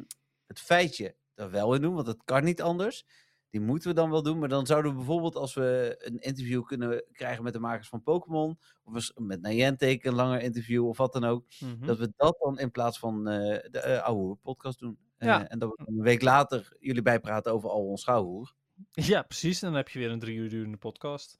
het 0.47 0.59
feitje 0.59 1.15
er 1.35 1.51
wel 1.51 1.73
in 1.73 1.81
doen, 1.81 1.93
want 1.95 2.07
het 2.07 2.23
kan 2.25 2.43
niet 2.43 2.61
anders. 2.61 3.05
Die 3.49 3.61
moeten 3.61 3.89
we 3.89 3.95
dan 3.95 4.09
wel 4.09 4.23
doen, 4.23 4.39
maar 4.39 4.49
dan 4.49 4.65
zouden 4.65 4.91
we 4.91 4.97
bijvoorbeeld 4.97 5.35
als 5.35 5.53
we 5.53 5.95
een 5.99 6.19
interview 6.19 6.65
kunnen 6.65 7.03
krijgen 7.11 7.43
met 7.43 7.53
de 7.53 7.59
makers 7.59 7.89
van 7.89 8.03
Pokémon, 8.03 8.59
of 8.83 9.11
met 9.15 9.41
Niantic 9.41 10.03
een 10.05 10.13
langer 10.13 10.41
interview 10.41 10.87
of 10.87 10.97
wat 10.97 11.13
dan 11.13 11.23
ook, 11.23 11.45
Mhm. 11.59 11.85
dat 11.85 11.97
we 11.97 12.13
dat 12.15 12.37
dan 12.39 12.59
in 12.59 12.71
plaats 12.71 12.99
van 12.99 13.27
eh, 13.27 13.59
de 13.71 13.83
uh, 13.87 14.03
oude 14.03 14.35
podcast 14.35 14.79
doen. 14.79 14.97
Eh, 15.19 15.27
Ja. 15.27 15.47
en 15.47 15.59
dat 15.59 15.69
we 15.69 15.83
dan 15.85 15.95
een 15.97 16.03
week 16.03 16.21
later 16.21 16.75
jullie 16.79 17.01
bijpraten 17.01 17.53
over 17.53 17.69
al 17.69 17.85
ons 17.87 18.03
gauwhoer. 18.03 18.53
Ja, 18.91 19.21
precies. 19.21 19.61
En 19.61 19.67
dan 19.67 19.77
heb 19.77 19.89
je 19.89 19.99
weer 19.99 20.11
een 20.11 20.19
drie 20.19 20.37
uur 20.37 20.49
durende 20.49 20.77
podcast. 20.77 21.39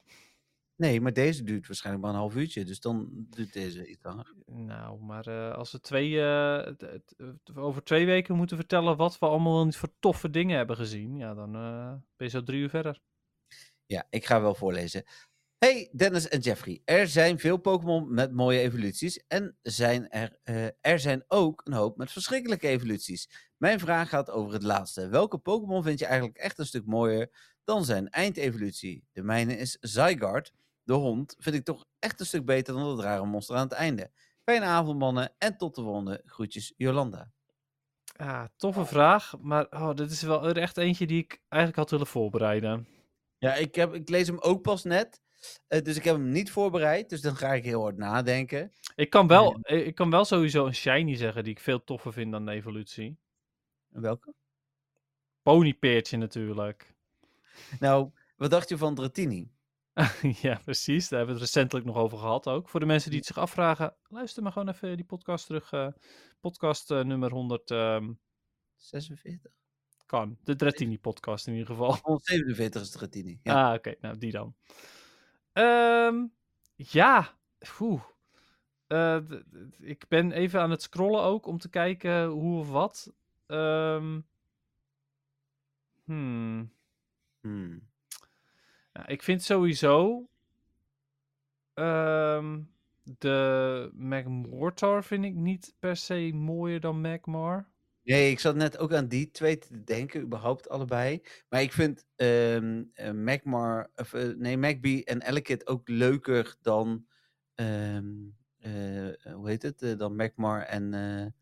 Nee, 0.76 1.00
maar 1.00 1.12
deze 1.12 1.42
duurt 1.42 1.66
waarschijnlijk 1.66 2.04
maar 2.04 2.14
een 2.14 2.20
half 2.20 2.34
uurtje. 2.36 2.64
Dus 2.64 2.80
dan 2.80 3.08
duurt 3.12 3.52
deze 3.52 3.86
iets 3.86 4.02
langer. 4.02 4.34
Nou, 4.46 5.00
maar 5.00 5.26
eh, 5.26 5.54
als 5.54 5.72
we 5.72 5.80
twee, 5.80 6.20
eh, 6.22 6.72
over 7.54 7.82
twee 7.84 8.06
weken 8.06 8.36
moeten 8.36 8.56
vertellen 8.56 8.96
wat 8.96 9.18
we 9.18 9.26
allemaal 9.26 9.54
wel 9.54 9.64
niet 9.64 9.76
voor 9.76 9.92
toffe 9.98 10.30
dingen 10.30 10.56
hebben 10.56 10.76
gezien, 10.76 11.16
ja, 11.16 11.34
dan 11.34 11.54
eh, 11.54 11.88
ben 12.16 12.26
je 12.26 12.28
zo 12.28 12.42
drie 12.42 12.60
uur 12.60 12.68
verder. 12.70 13.00
Ja, 13.86 14.06
ik 14.10 14.26
ga 14.26 14.40
wel 14.40 14.54
voorlezen. 14.54 15.04
Hey 15.64 15.88
Dennis 15.92 16.28
en 16.28 16.40
Jeffrey, 16.40 16.82
er 16.84 17.08
zijn 17.08 17.38
veel 17.38 17.56
Pokémon 17.56 18.14
met 18.14 18.32
mooie 18.32 18.60
evoluties 18.60 19.26
en 19.26 19.56
zijn 19.62 20.10
er, 20.10 20.38
eh, 20.42 20.66
er 20.80 20.98
zijn 20.98 21.24
ook 21.28 21.60
een 21.64 21.72
hoop 21.72 21.96
met 21.96 22.12
verschrikkelijke 22.12 22.68
evoluties. 22.68 23.50
Mijn 23.56 23.80
vraag 23.80 24.08
gaat 24.08 24.30
over 24.30 24.52
het 24.52 24.62
laatste. 24.62 25.08
Welke 25.08 25.38
Pokémon 25.38 25.82
vind 25.82 25.98
je 25.98 26.06
eigenlijk 26.06 26.38
echt 26.38 26.58
een 26.58 26.66
stuk 26.66 26.86
mooier 26.86 27.30
dan 27.64 27.84
zijn 27.84 28.08
eindevolutie? 28.08 29.04
De 29.12 29.22
mijne 29.22 29.56
is 29.56 29.76
Zygarde. 29.80 30.50
De 30.82 30.92
hond 30.92 31.36
vind 31.38 31.56
ik 31.56 31.64
toch 31.64 31.84
echt 31.98 32.20
een 32.20 32.26
stuk 32.26 32.44
beter 32.44 32.74
dan 32.74 32.82
dat 32.82 33.00
rare 33.00 33.26
monster 33.26 33.56
aan 33.56 33.68
het 33.68 33.72
einde. 33.72 34.10
Fijne 34.44 34.64
avond 34.64 34.98
mannen 34.98 35.34
en 35.38 35.56
tot 35.56 35.74
de 35.74 35.82
volgende. 35.82 36.22
Groetjes 36.26 36.72
Jolanda. 36.76 37.32
Ja, 38.04 38.48
toffe 38.56 38.84
vraag, 38.84 39.34
maar 39.40 39.66
oh, 39.70 39.94
dit 39.94 40.10
is 40.10 40.22
wel 40.22 40.52
echt 40.52 40.76
eentje 40.76 41.06
die 41.06 41.22
ik 41.22 41.40
eigenlijk 41.48 41.82
had 41.82 41.90
willen 41.90 42.06
voorbereiden. 42.06 42.88
Ja, 43.38 43.54
ik, 43.54 43.74
heb, 43.74 43.94
ik 43.94 44.08
lees 44.08 44.26
hem 44.26 44.38
ook 44.38 44.62
pas 44.62 44.84
net. 44.84 45.20
Eh, 45.66 45.82
dus 45.82 45.96
ik 45.96 46.04
heb 46.04 46.14
hem 46.14 46.30
niet 46.30 46.50
voorbereid. 46.50 47.08
Dus 47.08 47.20
dan 47.20 47.36
ga 47.36 47.54
ik 47.54 47.64
heel 47.64 47.82
hard 47.82 47.96
nadenken. 47.96 48.72
Ik 48.94 49.10
kan 49.10 49.26
wel, 49.26 49.58
eh, 49.62 49.86
ik 49.86 49.94
kan 49.94 50.10
wel 50.10 50.24
sowieso 50.24 50.66
een 50.66 50.74
shiny 50.74 51.14
zeggen 51.16 51.44
die 51.44 51.52
ik 51.52 51.60
veel 51.60 51.84
toffer 51.84 52.12
vind 52.12 52.32
dan 52.32 52.46
de 52.46 52.52
evolutie. 52.52 53.18
Welke? 53.88 54.34
Ponypeertje 55.42 56.16
natuurlijk. 56.16 56.88
Nou, 57.80 58.10
wat 58.36 58.50
dacht 58.50 58.68
je 58.68 58.78
van 58.78 58.94
Dratini? 58.94 59.50
ja, 60.42 60.60
precies. 60.64 61.08
Daar 61.08 61.18
hebben 61.18 61.36
we 61.36 61.42
het 61.42 61.52
recentelijk 61.52 61.86
nog 61.86 61.96
over 61.96 62.18
gehad 62.18 62.46
ook. 62.46 62.68
Voor 62.68 62.80
de 62.80 62.86
mensen 62.86 63.10
die 63.10 63.18
het 63.18 63.28
zich 63.28 63.38
afvragen, 63.38 63.94
luister 64.08 64.42
maar 64.42 64.52
gewoon 64.52 64.68
even 64.68 64.96
die 64.96 65.06
podcast 65.06 65.46
terug. 65.46 65.72
eh, 65.72 65.88
podcast 66.40 66.88
nummer 66.88 67.30
100 67.30 67.70
ehm, 67.70 68.12
46? 68.76 69.52
kan. 70.10 70.38
De 70.44 70.56
Drettini 70.56 70.98
podcast 70.98 71.46
in 71.46 71.52
ieder 71.52 71.68
geval. 71.68 71.96
147 72.02 72.82
is 72.82 72.90
Dratini. 72.90 73.40
Ja. 73.42 73.68
Ah, 73.68 73.74
oké. 73.74 73.94
Nou, 74.00 74.18
die 74.18 74.32
dan. 74.32 74.54
Ehm, 75.52 76.26
ja. 76.76 77.38
Oeh. 77.80 78.02
Eh, 78.86 79.18
ik 79.78 80.04
ben 80.08 80.32
even 80.32 80.60
aan 80.60 80.70
het 80.70 80.82
scrollen 80.82 81.22
ook 81.22 81.46
om 81.46 81.58
te 81.58 81.68
kijken 81.68 82.26
hoe 82.26 82.58
of 82.58 82.70
wat. 82.70 83.12
Ehm, 83.46 84.20
hmm. 86.04 86.72
Hmm. 87.40 87.88
Ik 89.06 89.22
vind 89.22 89.42
sowieso 89.42 90.28
ehm, 91.74 92.60
de 93.02 93.90
Magmortar 93.94 95.04
vind 95.04 95.24
ik 95.24 95.34
niet 95.34 95.74
per 95.78 95.96
se 95.96 96.30
mooier 96.34 96.80
dan 96.80 97.00
Magmar. 97.00 97.68
Nee, 98.10 98.30
ik 98.30 98.40
zat 98.40 98.54
net 98.54 98.78
ook 98.78 98.92
aan 98.92 99.08
die 99.08 99.30
twee 99.30 99.58
te 99.58 99.84
denken, 99.84 100.20
überhaupt 100.20 100.68
allebei. 100.68 101.22
Maar 101.48 101.62
ik 101.62 101.72
vind 101.72 102.06
ehm 102.16 102.82
eh, 102.92 103.10
Magmar, 103.10 103.90
of, 103.96 104.12
eh, 104.12 104.28
nee, 104.36 104.56
Magby 104.56 105.02
en 105.04 105.22
Elekid 105.22 105.66
ook 105.66 105.88
leuker 105.88 106.56
dan, 106.62 107.06
ehm, 107.54 108.06
eh, 108.58 109.32
hoe 109.32 109.48
heet 109.48 109.62
het, 109.62 109.98
dan 109.98 110.16
Magmar 110.16 110.62
en 110.62 110.94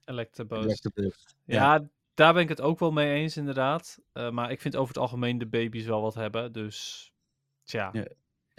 Electabuzz. 0.05 0.65
Electabuzz. 0.65 1.35
Ja, 1.45 1.89
daar 2.15 2.33
ben 2.33 2.43
ik 2.43 2.49
het 2.49 2.61
ook 2.61 2.79
wel 2.79 2.93
mee 2.93 3.15
eens 3.15 3.37
inderdaad. 3.37 3.99
Maar 4.13 4.51
ik 4.51 4.61
vind 4.61 4.77
over 4.77 4.95
het 4.95 5.03
algemeen 5.03 5.39
de 5.39 5.49
baby's 5.49 5.87
wel 5.87 6.03
wat 6.03 6.15
hebben, 6.15 6.53
dus 6.53 7.13
tja. 7.65 7.89
Ja. 7.93 8.05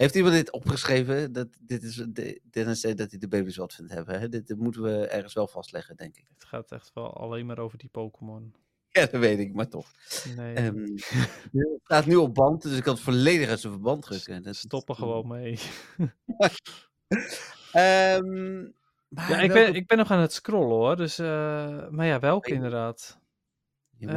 Heeft 0.00 0.14
iemand 0.14 0.34
dit 0.34 0.50
opgeschreven? 0.52 1.32
Dat, 1.32 1.48
dit 1.60 1.82
is, 1.82 1.94
de, 2.08 2.40
Dennis 2.50 2.80
zei 2.80 2.94
dat 2.94 3.10
hij 3.10 3.18
de 3.18 3.28
baby's 3.28 3.56
wat 3.56 3.74
vindt 3.74 3.92
hebben. 3.92 4.20
Hè? 4.20 4.28
Dit, 4.28 4.46
dit 4.46 4.58
moeten 4.58 4.82
we 4.82 5.06
ergens 5.06 5.34
wel 5.34 5.46
vastleggen, 5.48 5.96
denk 5.96 6.16
ik. 6.16 6.26
Het 6.34 6.44
gaat 6.44 6.72
echt 6.72 6.90
wel 6.94 7.16
alleen 7.16 7.46
maar 7.46 7.58
over 7.58 7.78
die 7.78 7.88
Pokémon. 7.88 8.54
Ja, 8.92 9.06
dat 9.06 9.20
weet 9.20 9.38
ik, 9.38 9.54
maar 9.54 9.68
toch. 9.68 9.90
Nee, 10.36 10.54
Ehm, 10.54 10.76
het 11.52 11.80
staat 11.84 12.06
nu 12.06 12.14
op 12.16 12.34
band, 12.34 12.62
dus 12.62 12.76
ik 12.78 12.84
had 12.84 12.94
het 12.94 13.04
volledig 13.04 13.48
uit 13.48 13.60
zijn 13.60 13.72
verband 13.72 14.02
drukken. 14.02 14.42
Dat, 14.42 14.56
stop 14.56 14.88
er 14.88 14.94
gewoon 14.94 15.26
mee. 15.28 15.58
Ehm, 17.72 18.60
maar 19.08 19.30
Ja, 19.30 19.40
ik 19.40 19.50
welke- 19.52 19.52
ben, 19.52 19.74
ik 19.74 19.86
ben 19.86 19.98
nog 19.98 20.10
aan 20.10 20.20
het 20.20 20.32
scrollen 20.32 20.76
hoor, 20.76 20.96
dus... 20.96 21.18
eh, 21.18 21.88
maar 21.88 22.06
ja, 22.06 22.18
welke 22.18 22.52
inderdaad? 22.52 23.18
Eh, 23.98 24.08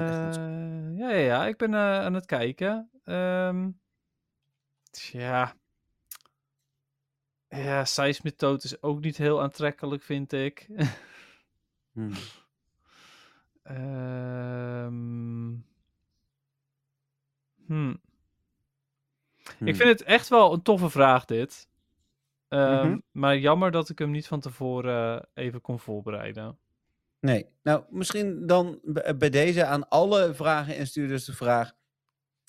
ja, 0.97 1.09
ja, 1.09 1.09
ja, 1.09 1.47
ik 1.47 1.57
ben 1.57 1.73
eh, 1.73 1.79
aan 1.99 2.13
het 2.13 2.25
kijken. 2.25 2.89
Ehm 3.03 3.69
tja. 4.91 5.55
Ja, 7.55 7.85
seismethode 7.85 8.63
is 8.63 8.81
ook 8.81 8.99
niet 9.01 9.17
heel 9.17 9.41
aantrekkelijk, 9.41 10.03
vind 10.03 10.33
ik. 10.33 10.67
Hmm. 11.91 12.11
Ehm 13.63 15.51
hmm. 17.65 18.01
Ik 19.45 19.57
Hmm. 19.57 19.75
vind 19.75 19.89
het 19.89 20.03
echt 20.03 20.27
wel 20.29 20.53
een 20.53 20.61
toffe 20.61 20.89
vraag, 20.89 21.25
dit. 21.25 21.67
Ehm, 22.47 22.87
Mhm. 22.87 22.99
Maar 23.11 23.37
jammer 23.37 23.71
dat 23.71 23.89
ik 23.89 23.99
hem 23.99 24.11
niet 24.11 24.27
van 24.27 24.39
tevoren 24.39 25.21
eh, 25.33 25.43
even 25.45 25.61
kon 25.61 25.79
voorbereiden. 25.79 26.57
Nee, 27.19 27.45
nou 27.63 27.83
misschien 27.89 28.47
dan 28.47 28.79
b- 28.93 29.13
bij 29.17 29.29
deze 29.29 29.65
aan 29.65 29.89
alle 29.89 30.33
vragen 30.33 30.75
instuurders 30.75 31.25
de 31.25 31.33
vraag. 31.33 31.71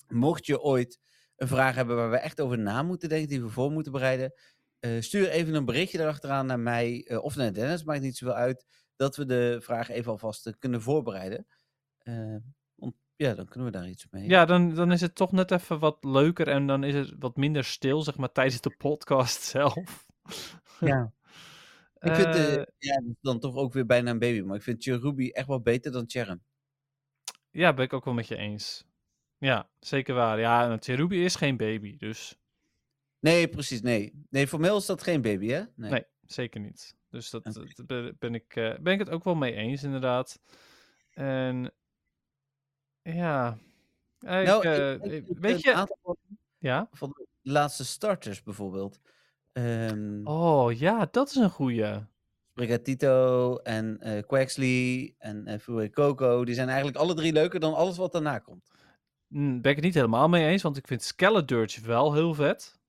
Mocht 0.07 0.45
je 0.45 0.61
ooit 0.61 0.99
een 1.35 1.47
vraag 1.47 1.75
hebben 1.75 1.95
waar 1.95 2.09
we 2.09 2.17
echt 2.17 2.41
over 2.41 2.59
na 2.59 2.83
moeten 2.83 3.09
denken, 3.09 3.27
die 3.27 3.41
we 3.41 3.49
voor 3.49 3.71
moeten 3.71 3.91
bereiden, 3.91 4.33
eh, 4.79 5.01
stuur 5.01 5.29
even 5.29 5.53
een 5.53 5.65
berichtje 5.65 5.99
erachteraan 5.99 6.45
naar 6.45 6.59
mij 6.59 7.05
eh, 7.07 7.23
of 7.23 7.35
naar 7.35 7.53
Dennis, 7.53 7.83
maakt 7.83 8.01
niet 8.01 8.17
zoveel 8.17 8.35
uit, 8.35 8.65
dat 8.95 9.15
we 9.15 9.25
de 9.25 9.57
vraag 9.61 9.89
even 9.89 10.11
alvast 10.11 10.47
eh, 10.47 10.53
kunnen 10.59 10.81
voorbereiden. 10.81 11.47
Want 12.75 12.95
ja, 13.15 13.33
dan 13.33 13.47
kunnen 13.47 13.71
we 13.71 13.77
daar 13.77 13.89
iets 13.89 14.07
mee. 14.09 14.29
Ja, 14.29 14.45
dan, 14.45 14.73
dan 14.73 14.91
is 14.91 15.01
het 15.01 15.15
toch 15.15 15.31
net 15.31 15.51
even 15.51 15.79
wat 15.79 16.03
leuker 16.03 16.47
en 16.47 16.67
dan 16.67 16.83
is 16.83 16.93
het 16.93 17.13
wat 17.19 17.35
minder 17.35 17.63
stil, 17.63 18.01
zeg 18.01 18.17
maar, 18.17 18.31
tijdens 18.31 18.61
de 18.61 18.75
podcast 18.77 19.41
zelf. 19.55 20.05
Ja. 20.79 21.13
Ik 21.99 22.15
vind 22.15 22.65
ja, 22.77 23.01
dan 23.21 23.39
toch 23.39 23.55
ook 23.55 23.73
weer 23.73 23.85
bijna 23.85 24.11
een 24.11 24.19
baby, 24.19 24.41
maar 24.41 24.55
ik 24.55 24.63
vind 24.63 24.83
Cherubi 24.83 25.29
echt 25.29 25.47
wel 25.47 25.61
beter 25.61 25.91
dan 25.91 26.03
Cherem. 26.07 26.43
Ja, 27.51 27.73
ben 27.73 27.85
ik 27.85 27.93
ook 27.93 28.05
wel 28.05 28.13
met 28.13 28.27
je 28.27 28.35
eens. 28.35 28.85
Ja, 29.37 29.69
zeker 29.79 30.15
waar. 30.15 30.39
Ja, 30.39 30.77
Cherubi 30.77 31.23
is 31.23 31.35
geen 31.35 31.57
baby, 31.57 31.97
dus 31.97 32.37
Nee, 33.31 33.47
precies, 33.47 33.81
nee. 33.81 34.25
Nee, 34.29 34.47
formeel 34.47 34.77
is 34.77 34.85
dat 34.85 35.03
geen 35.03 35.21
baby, 35.21 35.47
hè? 35.47 35.63
nee, 35.75 36.05
zeker 36.25 36.59
niet. 36.61 36.95
Dus 37.09 37.29
dat, 37.29 37.43
ben, 38.19 38.33
ik, 38.35 38.55
eh, 38.55 38.77
ben 38.79 38.93
ik 38.93 38.99
het 38.99 39.09
ook 39.09 39.23
wel 39.23 39.35
mee 39.35 39.53
eens, 39.53 39.83
inderdaad. 39.83 40.39
En 41.11 41.73
ja, 43.01 43.57
Ik, 44.19 44.27
Nou, 44.29 44.65
eh, 44.67 44.93
ik- 44.93 45.03
ik- 45.03 45.27
ik- 45.27 45.37
weet 45.39 45.53
een 45.53 45.59
je... 45.61 45.73
aantal 45.73 46.17
Ja? 46.57 46.87
van 46.91 47.09
de 47.09 47.27
laatste 47.51 47.85
starters 47.85 48.43
bijvoorbeeld. 48.43 48.99
Ehm 49.51 50.27
Oh 50.27 50.71
ja, 50.73 51.07
dat 51.11 51.29
is 51.29 51.35
een 51.35 51.49
goeie. 51.49 52.05
Brigatito 52.53 53.57
en 53.57 53.99
eh 54.01 54.23
Quaxley 54.27 55.15
en 55.17 55.47
eh 55.47 55.59
Fue 55.59 55.89
Coco, 55.89 56.45
die 56.45 56.55
zijn 56.55 56.67
eigenlijk 56.67 56.97
alle 56.97 57.13
drie 57.13 57.33
leuker 57.33 57.59
dan 57.59 57.73
alles 57.73 57.97
wat 57.97 58.11
daarna 58.11 58.39
komt. 58.39 58.71
Mm, 59.27 59.61
ben 59.61 59.69
ik 59.71 59.75
het 59.77 59.85
niet 59.85 59.93
helemaal 59.93 60.29
mee 60.29 60.47
eens, 60.47 60.61
want 60.61 60.77
ik 60.77 60.87
vind 60.87 61.03
Skeledirge 61.03 61.81
wel 61.81 62.13
heel 62.13 62.33
vet. 62.33 62.79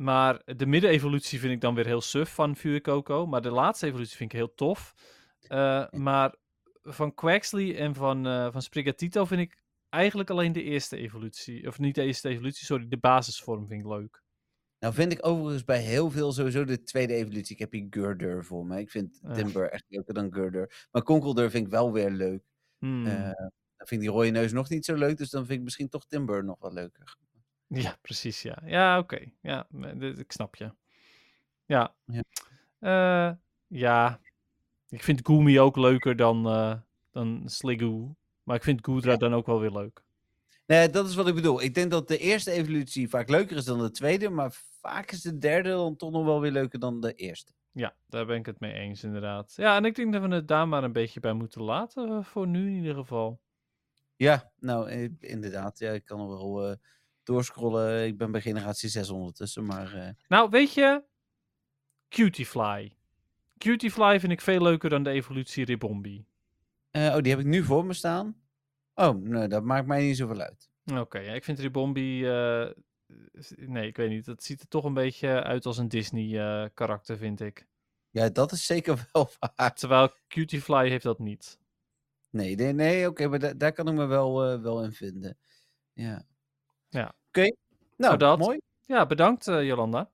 Maar 0.00 0.42
de 0.44 0.66
midden-evolutie 0.66 1.38
vind 1.40 1.52
ik 1.52 1.60
dan 1.60 1.74
weer 1.74 1.86
heel 1.86 2.00
suf 2.00 2.34
van 2.34 2.56
Fuecoco. 2.56 3.26
Maar 3.26 3.42
de 3.42 3.50
laatste 3.50 3.86
evolutie 3.86 4.16
vind 4.16 4.32
ik 4.32 4.38
heel 4.38 4.54
tof. 4.54 4.94
Eh, 5.40 5.90
maar 5.90 6.34
van 6.82 7.14
Quaxley 7.14 7.76
en 7.76 7.94
van, 7.94 8.26
eh 8.26 8.52
van 8.52 8.62
Sprigatito 8.62 9.24
vind 9.24 9.40
ik 9.40 9.62
eigenlijk 9.88 10.30
alleen 10.30 10.52
de 10.52 10.62
eerste 10.62 10.96
evolutie. 10.96 11.66
Of 11.66 11.78
niet 11.78 11.94
de 11.94 12.02
eerste 12.02 12.28
evolutie, 12.28 12.64
sorry, 12.64 12.88
de 12.88 12.96
basisvorm 12.98 13.66
vind 13.66 13.80
ik 13.80 13.86
leuk. 13.86 14.22
Nou 14.78 14.94
vind 14.94 15.12
ik 15.12 15.26
overigens 15.26 15.64
bij 15.64 15.80
heel 15.80 16.10
veel 16.10 16.32
sowieso 16.32 16.64
de 16.64 16.82
tweede 16.82 17.14
evolutie. 17.14 17.54
Ik 17.54 17.60
heb 17.60 17.72
hier 17.72 17.86
Gurdur 17.90 18.44
voor 18.44 18.66
me. 18.66 18.80
Ik 18.80 18.90
vind 18.90 19.18
Ja. 19.22 19.32
Timber 19.32 19.70
echt 19.70 19.84
leuker 19.88 20.14
dan 20.14 20.32
Gurdur. 20.32 20.86
Maar 20.90 21.02
Conkeldurr 21.02 21.50
vind 21.50 21.64
ik 21.64 21.72
wel 21.72 21.92
weer 21.92 22.10
leuk. 22.10 22.42
Hmm. 22.78 23.06
Eh, 23.06 23.22
dan 23.76 23.86
vind 23.86 23.90
ik 23.90 24.00
die 24.00 24.10
rode 24.10 24.30
neus 24.30 24.52
nog 24.52 24.68
niet 24.68 24.84
zo 24.84 24.94
leuk, 24.94 25.16
dus 25.16 25.30
dan 25.30 25.46
vind 25.46 25.58
ik 25.58 25.64
misschien 25.64 25.88
toch 25.88 26.06
Timber 26.06 26.44
nog 26.44 26.58
wel 26.60 26.72
leuker. 26.72 27.16
Ja, 27.72 27.96
precies, 28.02 28.42
ja. 28.42 28.58
Ja, 28.64 28.98
oké. 28.98 29.20
Ja, 29.42 29.66
ik 30.00 30.32
snap 30.32 30.56
je. 30.56 30.72
Ja. 31.66 31.94
Ja. 32.04 32.22
Eh, 32.78 33.36
ja. 33.66 34.20
Ik 34.88 35.02
vind 35.02 35.20
Goomy 35.26 35.58
ook 35.58 35.76
leuker 35.76 36.16
dan, 36.16 36.46
eh 36.46 36.74
dan 37.10 37.42
Sliggoo. 37.46 38.14
Maar 38.42 38.56
ik 38.56 38.62
vind 38.64 38.84
Goodra 38.84 39.16
dan 39.16 39.34
ook 39.34 39.46
wel 39.46 39.60
weer 39.60 39.70
leuk. 39.72 40.02
Nee, 40.66 40.90
dat 40.90 41.08
is 41.08 41.14
wat 41.14 41.28
ik 41.28 41.34
bedoel. 41.34 41.62
Ik 41.62 41.74
denk 41.74 41.90
dat 41.90 42.08
de 42.08 42.18
eerste 42.18 42.50
evolutie 42.50 43.08
vaak 43.08 43.28
leuker 43.28 43.56
is 43.56 43.64
dan 43.64 43.78
de 43.78 43.90
tweede, 43.90 44.28
maar 44.30 44.52
vaak 44.80 45.10
is 45.10 45.20
de 45.22 45.38
derde 45.38 45.68
dan 45.68 45.96
toch 45.96 46.10
nog 46.10 46.24
wel 46.24 46.40
weer 46.40 46.50
leuker 46.52 46.78
dan 46.78 47.00
de 47.00 47.14
eerste. 47.14 47.52
Ja, 47.72 47.94
daar 48.08 48.26
ben 48.26 48.36
ik 48.36 48.46
het 48.46 48.60
mee 48.60 48.72
eens, 48.72 49.04
inderdaad. 49.04 49.52
Ja, 49.56 49.76
en 49.76 49.84
ik 49.84 49.94
denk 49.94 50.12
dat 50.12 50.22
we 50.22 50.28
het 50.34 50.48
daar 50.48 50.68
maar 50.68 50.84
een 50.84 50.92
beetje 50.92 51.20
bij 51.20 51.32
moeten 51.32 51.62
laten. 51.62 52.08
eh, 52.08 52.24
Voor 52.24 52.46
nu 52.46 52.66
in 52.68 52.74
ieder 52.76 52.94
geval. 52.94 53.40
Ja, 54.16 54.52
nou 54.58 54.90
inderdaad. 55.20 55.78
Ja, 55.78 55.90
ik 55.92 56.04
kan 56.04 56.18
nog 56.18 56.28
wel 56.28 56.76
doorscrollen. 57.34 58.06
Ik 58.06 58.16
ben 58.18 58.30
bij 58.30 58.40
generatie 58.40 58.88
6 58.88 59.10
ondertussen, 59.10 59.64
maar 59.66 59.94
eh, 59.94 60.08
Nou, 60.28 60.50
weet 60.50 60.74
je. 60.74 61.02
Cutiefly. 62.08 62.92
Cutiefly 63.58 64.20
vind 64.20 64.32
ik 64.32 64.40
veel 64.40 64.62
leuker 64.62 64.90
dan 64.90 65.02
de 65.02 65.10
evolutie 65.10 65.64
Ribombee. 65.64 66.26
eh, 66.90 67.06
oh, 67.16 67.22
die 67.22 67.30
heb 67.32 67.40
ik 67.40 67.46
nu 67.46 67.62
voor 67.62 67.84
me 67.84 67.92
staan. 67.92 68.36
Oh, 68.94 69.14
nee, 69.22 69.48
dat 69.48 69.62
maakt 69.64 69.86
mij 69.86 70.02
niet 70.02 70.16
zoveel 70.16 70.40
uit. 70.40 70.70
Oké, 70.94 71.18
ja, 71.18 71.32
ik 71.32 71.44
vind 71.44 71.58
Ribombee... 71.58 72.30
eh, 72.32 72.70
nee, 73.56 73.86
ik 73.86 73.96
weet 73.96 74.08
niet. 74.10 74.26
Het 74.26 74.42
ziet 74.44 74.60
er 74.60 74.68
toch 74.68 74.84
een 74.84 74.94
beetje 74.94 75.42
uit 75.42 75.66
als 75.66 75.78
een 75.78 75.88
Disney-karakter, 75.88 77.16
vind 77.16 77.40
ik. 77.40 77.66
Ja, 78.10 78.28
dat 78.28 78.52
is 78.52 78.66
zeker 78.66 79.08
wel 79.12 79.30
waar. 79.56 79.74
Terwijl 79.74 80.10
Cutiefly 80.28 80.88
heeft 80.88 81.04
dat 81.04 81.18
niet. 81.18 81.58
Nee, 82.30 82.54
nee, 82.56 82.72
nee 82.72 83.08
oké, 83.08 83.28
maar 83.28 83.38
da- 83.38 83.54
daar 83.54 83.72
kan 83.72 83.88
ik 83.88 83.94
me 83.94 84.06
wel, 84.06 84.60
wel 84.60 84.84
in 84.84 84.92
vinden. 84.92 85.38
Ja. 85.92 86.26
Ja. 86.90 87.14
Oké, 87.28 87.40
nou, 87.40 87.54
Nou, 87.96 88.16
dat. 88.16 88.38
mooi. 88.38 88.60
Ja, 88.86 89.06
bedankt 89.06 89.48
eh, 89.48 89.66
Jolanda. 89.66 90.10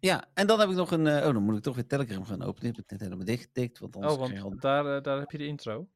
Ja, 0.00 0.24
en 0.34 0.46
dan 0.46 0.60
heb 0.60 0.68
ik 0.68 0.74
nog 0.76 0.90
een... 0.90 1.06
eh, 1.06 1.26
oh, 1.26 1.32
dan 1.32 1.42
moet 1.42 1.56
ik 1.56 1.62
toch 1.62 1.74
weer 1.74 1.86
Telegram 1.86 2.24
gaan 2.24 2.42
openen. 2.42 2.70
Ik 2.70 2.76
heb 2.76 2.88
het 2.88 2.90
net 2.90 3.00
helemaal 3.00 3.24
dichtgetikt, 3.26 3.78
want 3.78 3.94
anders 3.96 4.14
Oh, 4.14 4.20
al- 4.20 4.40
want 4.48 4.60
daar, 4.60 4.96
eh, 4.96 5.02
daar 5.02 5.18
heb 5.18 5.30
je 5.30 5.38
de 5.38 5.46
intro. 5.46 5.88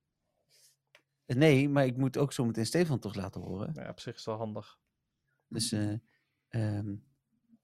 Nee, 1.26 1.68
maar 1.68 1.86
ik 1.86 1.96
moet 1.96 2.16
ook 2.18 2.32
zo 2.32 2.44
meteen 2.44 2.66
Stefan 2.66 2.98
toch 2.98 3.14
laten 3.14 3.40
horen. 3.40 3.70
Ja, 3.74 3.88
op 3.88 4.00
zich 4.00 4.14
is 4.14 4.24
wel 4.24 4.36
handig. 4.36 4.78
Dus 5.48 5.72
eh, 5.72 5.92
ehm, 6.48 6.92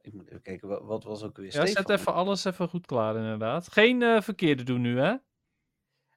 ik 0.00 0.12
moet 0.12 0.28
even 0.28 0.42
kijken, 0.42 0.68
wat, 0.68 0.82
wat 0.82 1.04
was 1.04 1.22
ook 1.22 1.36
weer 1.36 1.46
Ja, 1.46 1.52
zet 1.52 1.68
Stefan? 1.68 1.94
even 1.94 2.14
alles 2.14 2.44
even 2.44 2.68
goed 2.68 2.86
klaar 2.86 3.16
inderdaad. 3.16 3.72
Geen 3.72 4.02
eh, 4.02 4.20
verkeerde 4.20 4.62
doen 4.62 4.80
nu, 4.80 4.98
hè? 5.00 5.14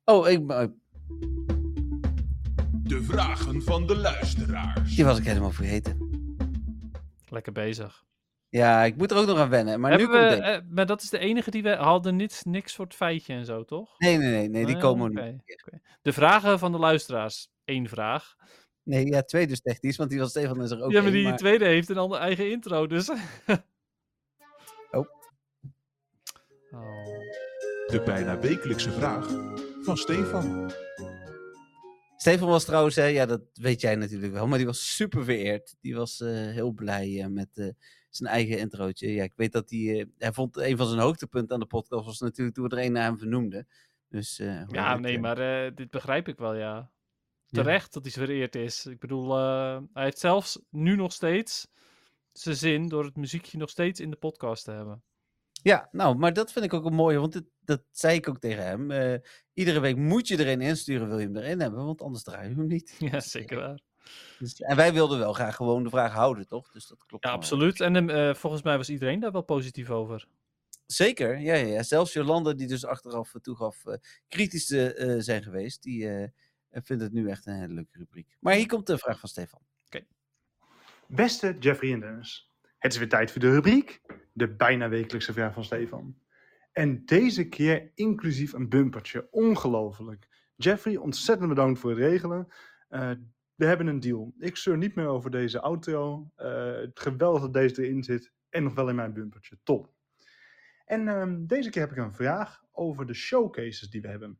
Oh, 0.04 0.30
ik, 0.30 0.50
eh, 0.52 0.66
De 2.84 3.04
vragen 3.04 3.62
van 3.62 3.88
de 3.88 3.96
luisteraars. 3.98 4.96
die 4.96 5.06
was 5.06 5.18
ik 5.20 5.26
helemaal 5.26 5.52
vergeten. 5.52 6.07
Lekker 7.30 7.52
bezig. 7.52 8.06
Ja, 8.50 8.84
ik 8.84 8.96
moet 8.96 9.12
er 9.12 9.18
ook 9.18 9.26
nog 9.26 9.38
aan 9.38 9.50
wennen. 9.50 9.80
Maar 9.80 9.92
Hebben 9.92 10.10
nu 10.10 10.14
komt 10.14 10.30
we, 10.30 10.42
eh, 10.42 10.62
maar 10.70 10.86
dat 10.86 11.02
is 11.02 11.10
de 11.10 11.20
enige 11.20 11.52
die 11.52 11.64
we 11.64 11.76
hadden 11.76 12.16
niks, 12.16 12.44
niks 12.44 12.76
voor 12.76 12.86
het 12.86 12.96
feitje 12.96 13.34
en 13.34 13.46
zo, 13.46 13.64
toch? 13.64 13.98
Nee, 13.98 14.18
nee, 14.18 14.30
nee, 14.30 14.50
nee, 14.50 14.66
die 14.66 14.78
komen 14.78 15.14
nu. 15.14 15.20
oké, 15.20 15.34
oké. 15.66 15.82
De 16.02 16.14
vragen 16.14 16.60
van 16.60 16.72
de 16.72 16.78
luisteraars. 16.78 17.50
Eén 17.66 17.90
vraag. 17.90 18.36
Nee, 18.84 19.06
ja, 19.06 19.22
twee 19.22 19.48
dus 19.48 19.62
technisch, 19.62 19.98
want 19.98 20.10
die 20.10 20.20
was 20.20 20.30
Stefan 20.30 20.64
is 20.64 20.72
er 20.72 20.82
ook 20.82 20.92
ja, 20.92 21.02
maar 21.02 21.14
één, 21.14 21.24
die 21.24 21.34
tweede 21.34 21.66
heeft 21.66 21.90
een 21.90 21.98
ander 21.98 22.20
eigen 22.20 22.52
intro, 22.52 22.88
dus... 22.88 23.10
Oh. 24.92 25.08
Oh. 26.72 27.06
De 27.88 28.02
bijna 28.06 28.40
wekelijkse 28.40 28.92
vraag 28.92 29.28
van 29.82 29.98
Stefan. 29.98 30.72
Stefan 32.18 32.48
was 32.48 32.66
trouwens, 32.66 32.96
hè, 32.96 33.06
ja, 33.06 33.26
dat 33.26 33.42
weet 33.54 33.82
jij 33.82 33.96
natuurlijk 33.96 34.34
wel, 34.34 34.48
maar 34.48 34.58
die 34.58 34.68
was 34.68 34.96
super 34.96 35.24
vereerd. 35.24 35.76
Die 35.82 35.96
was 35.96 36.20
eh, 36.22 36.30
heel 36.30 36.72
blij 36.72 37.22
eh, 37.22 37.28
met 37.28 37.58
eh, 37.58 37.68
zijn 38.10 38.30
eigen 38.30 38.58
introotje. 38.60 39.14
Ja, 39.14 39.24
ik 39.24 39.34
weet 39.36 39.52
dat 39.52 39.70
hij, 39.70 40.00
eh, 40.00 40.06
hij 40.18 40.34
vond 40.34 40.58
een 40.58 40.78
van 40.78 40.88
zijn 40.88 41.00
hoogtepunten 41.00 41.54
aan 41.54 41.60
de 41.60 41.66
podcast 41.66 42.06
was 42.06 42.20
natuurlijk 42.20 42.56
toen 42.56 42.68
we 42.70 42.76
er 42.76 42.86
een 42.86 42.92
naar 42.92 43.04
hem 43.04 43.18
vernoemden. 43.18 43.68
Dus, 44.10 44.40
eh, 44.40 44.64
Ja, 44.68 44.98
nee, 44.98 45.16
eh, 45.16 45.22
maar 45.22 45.66
eh, 45.66 45.76
dit 45.76 45.90
begrijp 45.90 46.28
ik 46.28 46.38
wel, 46.38 46.56
ja. 46.56 46.92
Ja. 47.50 47.62
Terecht 47.64 47.94
dat 47.94 48.04
hij 48.04 48.12
vereerd 48.12 48.56
is. 48.56 48.86
Ik 48.86 49.00
bedoel, 49.00 49.38
eh, 49.38 49.80
hij 49.94 50.04
heeft 50.04 50.20
zelfs 50.20 50.60
nu 50.70 50.96
nog 50.96 51.14
steeds 51.14 51.68
zijn 52.32 52.56
zin 52.56 52.88
door 52.88 53.06
het 53.06 53.16
muziekje 53.16 53.58
nog 53.58 53.70
steeds 53.70 54.00
in 54.00 54.10
de 54.10 54.16
podcast 54.16 54.64
te 54.64 54.72
hebben. 54.72 55.04
Ja, 55.68 55.88
nou, 55.92 56.18
maar 56.18 56.34
dat 56.34 56.52
vind 56.52 56.66
ik 56.66 56.74
ook 56.74 56.86
een 56.86 56.94
mooie, 56.94 57.20
want 57.20 57.34
dit, 57.34 57.44
dat 57.60 57.84
zei 57.92 58.16
ik 58.16 58.30
ook 58.30 58.40
tegen 58.40 58.64
hem. 58.64 58.92
Eh, 58.92 59.20
iedere 59.54 59.80
week 59.80 59.96
moet 59.96 60.28
je 60.28 60.38
er 60.38 60.48
een 60.48 60.62
insturen, 60.62 61.08
wil 61.08 61.20
je 61.20 61.26
hem 61.26 61.36
erin 61.38 61.60
hebben, 61.62 61.86
want 61.86 62.02
anders 62.02 62.24
draai 62.24 62.50
je 62.50 62.56
hem 62.56 62.68
niet. 62.68 62.96
Ja, 63.12 63.20
zeker 63.20 63.58
waar. 63.58 63.80
dus- 64.40 64.62
en 64.62 64.76
wij 64.76 64.94
wilden 64.94 65.20
wel 65.20 65.34
graag 65.34 65.56
gewoon 65.56 65.84
de 65.84 65.90
vraag 65.90 66.14
houden, 66.14 66.48
toch? 66.48 66.72
Dus 66.72 66.88
dat 66.88 67.06
klopt. 67.06 67.24
Ja, 67.24 67.30
wel. 67.30 67.40
absoluut. 67.40 67.82
En 67.82 68.10
eh, 68.10 68.34
volgens 68.34 68.62
mij 68.62 68.78
was 68.78 68.90
iedereen 68.90 69.20
daar 69.20 69.32
wel 69.32 69.42
positief 69.42 69.90
over. 69.90 70.28
Zeker, 70.86 71.40
ja, 71.40 71.54
ja, 71.54 71.66
ja. 71.68 71.84
Zelfs 71.84 72.14
Jolanda, 72.14 72.54
die 72.54 72.68
dus 72.68 72.86
achteraf 72.86 73.36
eh, 73.36 73.42
toegaf 73.42 73.86
eh, 73.86 73.94
kritisch 74.28 74.66
te 74.66 74.94
eh, 74.94 75.16
zijn 75.20 75.44
geweest, 75.44 75.84
die 75.84 76.10
eh, 76.10 76.28
vindt 76.70 77.04
het 77.04 77.14
nu 77.14 77.30
echt 77.30 77.46
een 77.46 77.60
hele 77.60 77.74
leuke 77.74 77.98
rubriek. 77.98 78.36
Maar 78.40 78.54
hier 78.54 78.68
komt 78.68 78.88
de 78.88 78.98
vraag 78.98 79.20
van 79.20 79.30
Stefan. 79.30 79.62
Beste 81.08 81.56
Jeffrey 81.60 81.94
en 81.94 82.00
Dennis, 82.00 82.52
het 82.78 82.92
is 82.94 82.98
weer 82.98 83.10
tijd 83.10 83.32
voor 83.32 83.42
de 83.42 83.52
rubriek, 83.52 84.02
de 84.38 84.56
bijna 84.56 84.90
wekelijkse 84.90 85.34
vraag 85.34 85.54
van 85.54 85.64
Stefan. 85.64 86.18
En 86.72 87.06
deze 87.06 87.48
keer 87.48 87.92
inclusief 87.94 88.54
een 88.54 88.70
bumpertje, 88.70 89.28
ongelooflijk. 89.32 90.28
Jeffrey, 90.56 90.98
ontzettend 90.98 91.50
bedankt 91.50 91.80
voor 91.80 91.90
het 91.90 92.00
regelen. 92.00 92.48
Eh, 92.90 93.12
we 93.56 93.66
hebben 93.66 93.88
een 93.88 94.00
deal. 94.00 94.34
Ik 94.40 94.58
zeur 94.58 94.78
niet 94.78 94.96
meer 94.96 95.08
over 95.08 95.32
deze 95.32 95.62
outro. 95.62 96.32
Eh, 96.36 96.72
het 96.72 97.00
geweldig 97.00 97.42
dat 97.42 97.54
deze 97.54 97.84
erin 97.84 98.04
zit 98.04 98.32
en 98.50 98.64
nog 98.64 98.74
wel 98.74 98.90
in 98.90 98.96
mijn 98.96 99.14
bumpertje, 99.14 99.58
top. 99.64 99.94
En 100.86 101.08
ehm, 101.08 101.46
deze 101.46 101.70
keer 101.70 101.82
heb 101.82 101.92
ik 101.92 101.98
een 101.98 102.14
vraag 102.14 102.64
over 102.72 103.06
de 103.06 103.14
showcases 103.14 103.90
die 103.90 104.02
we 104.02 104.08
hebben. 104.08 104.40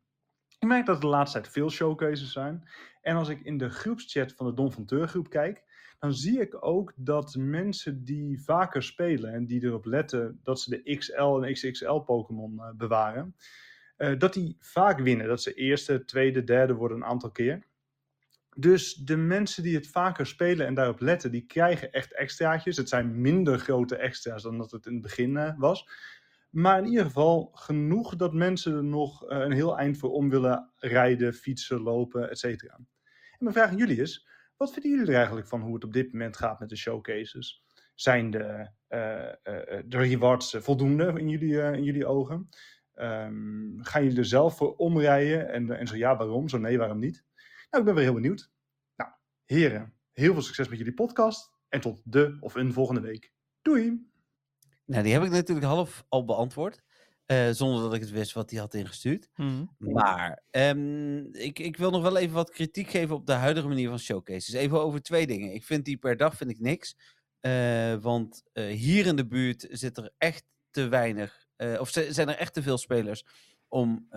Ik 0.60 0.68
merk 0.68 0.86
dat 0.86 0.96
er 0.96 1.02
de 1.02 1.08
laatste 1.08 1.40
tijd 1.40 1.54
veel 1.54 1.70
showcases 1.70 2.32
zijn. 2.32 2.70
En 3.02 3.16
als 3.16 3.30
ik 3.30 3.42
in 3.42 3.58
de 3.58 3.70
groepschat 3.70 4.34
van 4.34 4.46
de 4.46 4.54
Don 4.54 4.72
van 4.72 4.86
Teur 4.86 5.08
groep 5.08 5.30
kijk, 5.30 5.64
dan 6.00 6.14
zie 6.14 6.40
ik 6.40 6.66
ook 6.66 6.94
dat 6.96 7.36
mensen 7.36 8.04
die 8.04 8.44
vaker 8.44 8.84
spelen 8.84 9.34
en 9.34 9.46
die 9.46 9.64
erop 9.64 9.86
letten 9.86 10.40
dat 10.44 10.60
ze 10.60 10.70
de 10.70 10.96
XL 10.96 11.42
en 11.42 11.54
XXL 11.54 11.98
Pokémon 11.98 12.60
eh, 12.60 12.70
bewaren, 12.76 13.36
eh, 13.98 14.18
dat 14.18 14.34
die 14.34 14.58
vaak 14.60 15.00
winnen. 15.00 15.28
Dat 15.28 15.42
ze 15.42 15.54
eerste, 15.54 16.06
tweede, 16.06 16.44
derde 16.44 16.74
worden 16.74 16.98
een 16.98 17.06
aantal 17.06 17.32
keer. 17.32 17.66
Dus 18.56 18.94
de 18.94 19.16
mensen 19.16 19.64
die 19.64 19.76
het 19.76 19.88
vaker 19.88 20.26
spelen 20.26 20.66
en 20.66 20.74
daarop 20.74 21.00
letten, 21.00 21.32
die 21.32 21.46
krijgen 21.46 21.92
echt 21.92 22.14
extraatjes. 22.14 22.78
Het 22.78 22.90
zijn 22.90 23.22
minder 23.22 23.60
grote 23.60 23.96
extra's 23.96 24.44
dan 24.44 24.58
dat 24.58 24.72
het 24.72 24.86
in 24.86 24.94
het 24.94 25.02
begin 25.02 25.38
eh, 25.38 25.54
was. 25.58 25.90
Maar 26.50 26.80
in 26.80 26.88
ieder 26.88 27.06
geval 27.06 27.52
genoeg 27.54 28.16
dat 28.16 28.34
mensen 28.34 28.76
er 28.76 28.84
nog 28.84 29.30
een 29.30 29.52
heel 29.52 29.78
eind 29.78 29.98
voor 29.98 30.12
om 30.12 30.30
willen 30.30 30.72
rijden, 30.76 31.34
fietsen, 31.34 31.82
lopen, 31.82 32.30
etc. 32.30 32.44
En 32.44 32.88
mijn 33.38 33.54
vraag 33.54 33.70
aan 33.70 33.78
jullie 33.78 34.02
is, 34.02 34.28
wat 34.58 34.74
vinden 34.74 34.92
jullie 34.92 35.08
er 35.08 35.16
eigenlijk 35.16 35.48
van 35.48 35.62
hoe 35.62 35.74
het 35.74 35.84
op 35.84 35.94
dit 35.94 36.12
moment 36.12 36.38
gaat 36.38 36.60
met 36.60 36.70
de 36.70 36.76
showcases? 36.76 37.64
Zijn 37.96 38.32
de, 38.32 38.70
eh, 38.88 39.28
eh, 39.28 39.34
eh, 39.44 39.84
de 39.86 39.98
rewards 39.98 40.56
voldoende 40.60 41.14
in 41.20 41.30
jullie, 41.30 41.62
in 41.62 41.84
jullie 41.84 42.06
ogen? 42.06 42.50
Ehm, 42.94 43.80
gaan 43.80 44.04
jullie 44.04 44.18
er 44.18 44.26
zelf 44.26 44.58
voor 44.58 44.76
omrijden? 44.76 45.50
En, 45.50 45.72
en 45.72 45.88
zo 45.88 45.96
ja, 45.96 46.18
waarom? 46.18 46.50
Zo 46.50 46.58
nee, 46.58 46.78
waarom 46.78 47.00
niet? 47.00 47.24
Nou, 47.70 47.84
ik 47.84 47.86
ben 47.86 47.94
weer 47.94 48.04
heel 48.04 48.14
benieuwd. 48.14 48.52
Nou, 48.96 49.12
heren, 49.46 49.94
heel 50.14 50.34
veel 50.34 50.42
succes 50.42 50.68
met 50.68 50.78
jullie 50.78 50.94
podcast. 50.94 51.56
En 51.70 51.82
tot 51.82 52.02
de 52.04 52.38
of 52.40 52.56
een 52.56 52.74
volgende 52.74 53.02
week. 53.02 53.34
Doei! 53.62 54.10
Nou, 54.86 55.04
die 55.04 55.14
heb 55.14 55.24
ik 55.24 55.30
natuurlijk 55.30 55.68
half 55.68 56.06
al 56.10 56.26
beantwoord. 56.26 56.84
Eh, 57.28 57.50
zonder 57.50 57.82
dat 57.82 57.94
ik 57.94 58.02
het 58.02 58.10
wist 58.10 58.34
wat 58.34 58.50
hij 58.50 58.60
had 58.60 58.74
ingestuurd. 58.74 59.30
Mhm. 59.36 59.66
Maar 59.78 60.44
ehm, 60.50 61.18
ik, 61.36 61.60
ik 61.60 61.78
wil 61.78 61.92
nog 61.92 62.02
wel 62.02 62.18
even 62.18 62.36
wat 62.36 62.50
kritiek 62.52 62.90
geven 62.90 63.16
op 63.16 63.26
de 63.26 63.34
huidige 63.34 63.68
manier 63.68 63.90
van 63.90 64.00
showcases. 64.00 64.54
Even 64.54 64.82
over 64.82 65.02
twee 65.02 65.28
dingen. 65.28 65.54
Ik 65.54 65.64
vind 65.66 65.86
die 65.86 65.98
per 65.98 66.18
dag 66.18 66.36
vind 66.38 66.50
ik 66.50 66.60
niks. 66.60 66.96
Eh, 67.40 67.96
want 67.96 68.44
eh, 68.54 68.66
hier 68.66 69.06
in 69.06 69.16
de 69.16 69.28
buurt 69.28 69.68
zit 69.70 69.98
er 69.98 70.14
echt 70.18 70.46
te 70.72 70.88
weinig. 70.88 71.46
of 71.80 71.90
zi- 71.90 72.12
zijn 72.12 72.30
er 72.30 72.38
echt 72.38 72.54
te 72.54 72.62
veel 72.62 72.78
spelers 72.78 73.26
om 73.68 74.08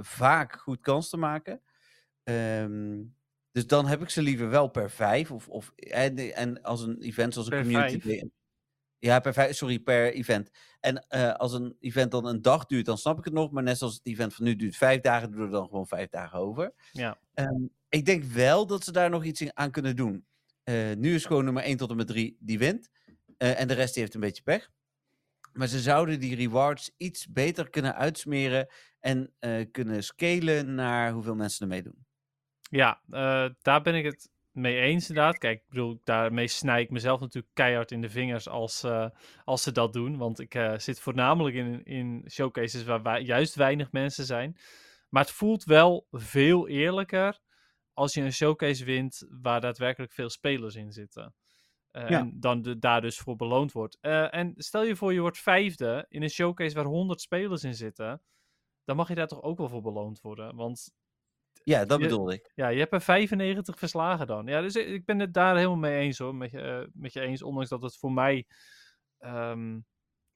vaak 0.00 0.56
goed 0.60 0.80
kans 0.80 1.08
te 1.08 1.16
maken. 1.16 1.60
Ehm, 2.22 3.02
dus 3.52 3.66
dan 3.66 3.86
heb 3.86 4.02
ik 4.02 4.10
ze 4.10 4.22
liever 4.22 4.48
wel 4.50 4.68
per 4.68 4.90
vijf. 4.90 5.30
Of, 5.30 5.48
of, 5.48 5.72
en, 5.76 6.34
en 6.34 6.62
als 6.62 6.80
een 6.82 7.00
event 7.02 7.32
zoals 7.32 7.48
een 7.48 7.54
Per 7.54 7.62
community 7.62 8.00
vijf? 8.00 8.22
Ja, 8.98 9.20
per 9.20 9.32
vijf, 9.32 9.56
sorry, 9.56 9.78
per 9.78 10.12
event. 10.12 10.50
En 10.80 11.06
eh, 11.08 11.32
als 11.34 11.52
een 11.52 11.76
event 11.80 12.10
dan 12.10 12.26
een 12.26 12.42
dag 12.42 12.64
duurt, 12.66 12.84
dan 12.86 12.98
snap 12.98 13.18
ik 13.18 13.24
het 13.24 13.34
nog. 13.34 13.50
Maar 13.50 13.62
net 13.62 13.78
zoals 13.78 13.94
het 13.94 14.06
event 14.06 14.34
van 14.34 14.44
nu 14.44 14.56
duurt 14.56 14.76
vijf 14.76 15.00
dagen, 15.00 15.30
doe 15.30 15.40
er 15.44 15.50
dan 15.50 15.68
gewoon 15.68 15.86
vijf 15.86 16.08
dagen 16.08 16.38
over. 16.38 16.72
Ja. 16.92 17.18
Ehm, 17.34 17.64
ik 17.88 18.04
denk 18.04 18.24
wel 18.24 18.66
dat 18.66 18.84
ze 18.84 18.92
daar 18.92 19.10
nog 19.10 19.24
iets 19.24 19.40
in- 19.40 19.50
aan 19.56 19.70
kunnen 19.70 19.96
doen. 19.96 20.26
Eh, 20.62 20.92
nu 20.96 21.14
is 21.14 21.24
gewoon 21.24 21.44
nummer 21.44 21.62
1 21.64 21.76
tot 21.76 21.90
en 21.90 21.96
met 21.96 22.06
3 22.06 22.36
die 22.40 22.58
wint. 22.58 22.90
Eh, 23.36 23.60
en 23.60 23.68
de 23.68 23.74
rest 23.74 23.92
die 23.94 24.02
heeft 24.02 24.14
een 24.14 24.20
beetje 24.20 24.42
pech. 24.42 24.70
Maar 25.52 25.68
ze 25.68 25.80
zouden 25.80 26.20
die 26.20 26.34
rewards 26.36 26.90
iets 26.96 27.26
beter 27.28 27.70
kunnen 27.70 27.94
uitsmeren. 27.94 28.66
En 29.00 29.32
kunnen 29.70 30.04
scalen 30.04 30.74
naar 30.74 31.12
hoeveel 31.12 31.34
mensen 31.34 31.60
er 31.62 31.68
meedoen. 31.74 32.06
Ja, 32.70 33.00
daar 33.62 33.82
ben 33.82 33.94
ik 33.94 34.04
het 34.04 34.30
mee 34.56 34.76
eens 34.80 35.08
inderdaad. 35.08 35.38
Kijk, 35.38 35.58
ik 35.60 35.68
bedoel, 35.68 36.00
daarmee 36.04 36.48
snij 36.48 36.80
ik 36.82 36.90
mezelf 36.90 37.20
natuurlijk 37.20 37.54
keihard 37.54 37.90
in 37.90 38.00
de 38.00 38.10
vingers 38.10 38.48
als, 38.48 38.82
eh, 38.82 39.08
als 39.44 39.62
ze 39.62 39.72
dat 39.72 39.92
doen. 39.92 40.16
Want 40.16 40.40
ik 40.40 40.54
eh, 40.54 40.78
zit 40.78 41.00
voornamelijk 41.00 41.56
in, 41.56 41.84
in 41.84 42.24
showcases 42.30 42.84
waar 42.84 43.02
wij- 43.02 43.22
juist 43.22 43.54
weinig 43.54 43.92
mensen 43.92 44.24
zijn. 44.24 44.56
Maar 45.08 45.22
het 45.22 45.32
voelt 45.32 45.64
wel 45.64 46.06
veel 46.10 46.68
eerlijker 46.68 47.38
als 47.92 48.14
je 48.14 48.20
een 48.20 48.32
showcase 48.32 48.84
wint 48.84 49.26
waar 49.28 49.60
daadwerkelijk 49.60 50.12
veel 50.12 50.30
spelers 50.30 50.74
in 50.74 50.92
zitten. 50.92 51.34
Eh, 51.90 52.08
Ja. 52.08 52.18
En 52.18 52.40
dan 52.40 52.62
de, 52.62 52.78
daar 52.78 53.00
dus 53.00 53.18
voor 53.18 53.36
beloond 53.36 53.72
wordt. 53.72 53.98
En 54.00 54.52
stel 54.56 54.82
je 54.84 54.96
voor, 54.96 55.12
je 55.12 55.20
wordt 55.20 55.38
vijfde 55.38 56.06
in 56.08 56.22
een 56.22 56.30
showcase 56.30 56.74
waar 56.74 56.84
100 56.84 57.20
spelers 57.20 57.64
in 57.64 57.74
zitten. 57.74 58.22
Dan 58.84 58.96
mag 58.96 59.08
je 59.08 59.14
daar 59.14 59.26
toch 59.26 59.42
ook 59.42 59.58
wel 59.58 59.68
voor 59.68 59.82
beloond 59.82 60.20
worden. 60.20 60.56
Want 60.56 60.90
Ja, 61.66 61.84
dat 61.84 61.98
Je- 61.98 62.04
bedoelde 62.04 62.34
ik. 62.34 62.50
ja, 62.54 62.68
je 62.68 62.78
hebt 62.78 62.92
er 62.92 63.00
95 63.00 63.78
verslagen 63.78 64.26
dan. 64.26 64.46
Ja, 64.46 64.60
dus 64.60 64.74
ik 64.74 64.86
ik 64.88 65.04
ben 65.04 65.18
het 65.18 65.34
daar 65.34 65.56
helemaal 65.56 65.76
mee 65.76 65.98
eens 65.98 66.18
hoor. 66.18 66.34
Met 66.34 66.50
je, 66.50 66.60
eh, 66.60 66.86
met 66.92 67.12
je 67.12 67.20
eens, 67.20 67.42
ondanks 67.42 67.68
dat 67.68 67.82
het 67.82 67.96
voor 67.96 68.12
mij. 68.12 68.46
ehm, 69.18 69.78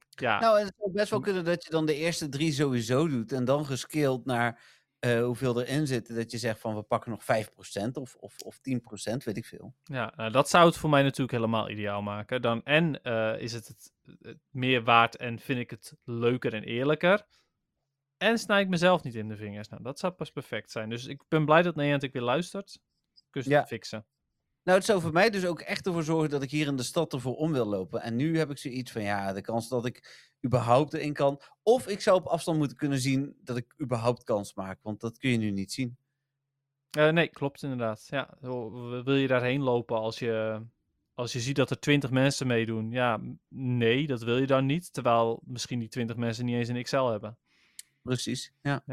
ja, 0.09 0.39
Nou, 0.39 0.59
en 0.59 0.65
het 0.65 0.75
zou 0.77 0.91
best 0.91 1.09
wel 1.09 1.19
kunnen 1.19 1.43
dat 1.45 1.63
je 1.63 1.69
dan 1.69 1.85
de 1.85 1.95
eerste 1.95 2.29
drie 2.29 2.51
sowieso 2.51 3.07
doet. 3.07 3.31
En 3.31 3.45
dan 3.45 3.65
gescaled 3.65 4.25
naar 4.25 4.79
eh, 4.99 5.23
hoeveel 5.23 5.61
erin 5.61 5.87
zitten. 5.87 6.15
Dat 6.15 6.31
je 6.31 6.37
zegt 6.37 6.59
van 6.59 6.75
we 6.75 6.81
pakken 6.83 7.11
nog 7.11 7.23
5% 7.23 7.97
of, 7.97 8.15
of, 8.15 8.35
of 8.37 8.59
10%, 8.61 9.23
weet 9.23 9.37
ik 9.37 9.45
veel. 9.45 9.75
ja 9.83 10.13
nou, 10.15 10.31
dat 10.31 10.49
zou 10.49 10.65
het 10.65 10.77
voor 10.77 10.89
mij 10.89 11.03
natuurlijk 11.03 11.31
helemaal 11.31 11.69
ideaal 11.69 12.01
maken. 12.01 12.41
Dan, 12.41 12.63
en 12.63 13.01
eh, 13.03 13.41
is 13.41 13.53
het, 13.53 13.67
het 13.67 13.91
het 14.21 14.37
meer 14.49 14.83
waard 14.83 15.15
en 15.15 15.39
vind 15.39 15.59
ik 15.59 15.69
het 15.69 15.93
leuker 16.03 16.53
en 16.53 16.63
eerlijker. 16.63 17.25
En 18.21 18.37
snij 18.37 18.61
ik 18.61 18.67
mezelf 18.67 19.03
niet 19.03 19.15
in 19.15 19.27
de 19.27 19.35
vingers. 19.35 19.67
Nou, 19.69 19.83
dat 19.83 19.99
zou 19.99 20.13
pas 20.13 20.31
perfect 20.31 20.71
zijn. 20.71 20.89
Dus 20.89 21.05
ik 21.05 21.21
ben 21.27 21.45
blij 21.45 21.61
dat 21.61 21.75
Niantic 21.75 22.13
weer 22.13 22.21
luistert. 22.21 22.79
Kus 23.29 23.45
Ja. 23.45 23.65
fixen. 23.65 24.05
Nou, 24.63 24.77
het 24.77 24.87
zou 24.87 25.01
voor 25.01 25.11
mij 25.11 25.29
dus 25.29 25.45
ook 25.45 25.59
echt 25.61 25.85
ervoor 25.85 26.03
zorgen 26.03 26.29
dat 26.29 26.41
ik 26.41 26.51
hier 26.51 26.67
in 26.67 26.75
de 26.75 26.83
stad 26.83 27.13
ervoor 27.13 27.35
om 27.35 27.51
wil 27.51 27.65
lopen. 27.65 28.01
En 28.01 28.15
nu 28.15 28.37
heb 28.37 28.49
ik 28.49 28.57
zoiets 28.57 28.91
van, 28.91 29.01
ja, 29.01 29.33
de 29.33 29.41
kans 29.41 29.69
dat 29.69 29.85
ik 29.85 30.29
überhaupt 30.45 30.93
erin 30.93 31.13
kan. 31.13 31.41
Of 31.63 31.87
ik 31.87 32.01
zou 32.01 32.17
op 32.17 32.25
afstand 32.25 32.57
moeten 32.57 32.77
kunnen 32.77 32.99
zien 32.99 33.35
dat 33.43 33.57
ik 33.57 33.73
überhaupt 33.81 34.23
kans 34.23 34.53
maak. 34.53 34.79
Want 34.81 34.99
dat 34.99 35.17
kun 35.17 35.29
je 35.29 35.37
nu 35.37 35.51
niet 35.51 35.71
zien. 35.71 35.97
Eh, 36.89 37.09
nee, 37.09 37.27
klopt 37.27 37.63
inderdaad. 37.63 38.07
Ja, 38.09 38.37
wil 39.03 39.15
je 39.15 39.27
daarheen 39.27 39.61
lopen 39.61 39.97
als 39.97 40.19
je, 40.19 40.61
als 41.13 41.33
je 41.33 41.39
ziet 41.39 41.55
dat 41.55 41.69
er 41.69 41.79
20 41.79 42.11
mensen 42.11 42.47
meedoen? 42.47 42.91
Ja, 42.91 43.19
nee, 43.53 44.07
dat 44.07 44.21
wil 44.21 44.37
je 44.37 44.47
dan 44.47 44.65
niet. 44.65 44.93
Terwijl 44.93 45.41
misschien 45.45 45.79
die 45.79 45.89
20 45.89 46.15
mensen 46.15 46.45
niet 46.45 46.55
eens 46.55 46.67
een 46.67 46.83
XL 46.83 47.05
hebben. 47.05 47.37
Precies, 48.01 48.53
ja. 48.61 48.83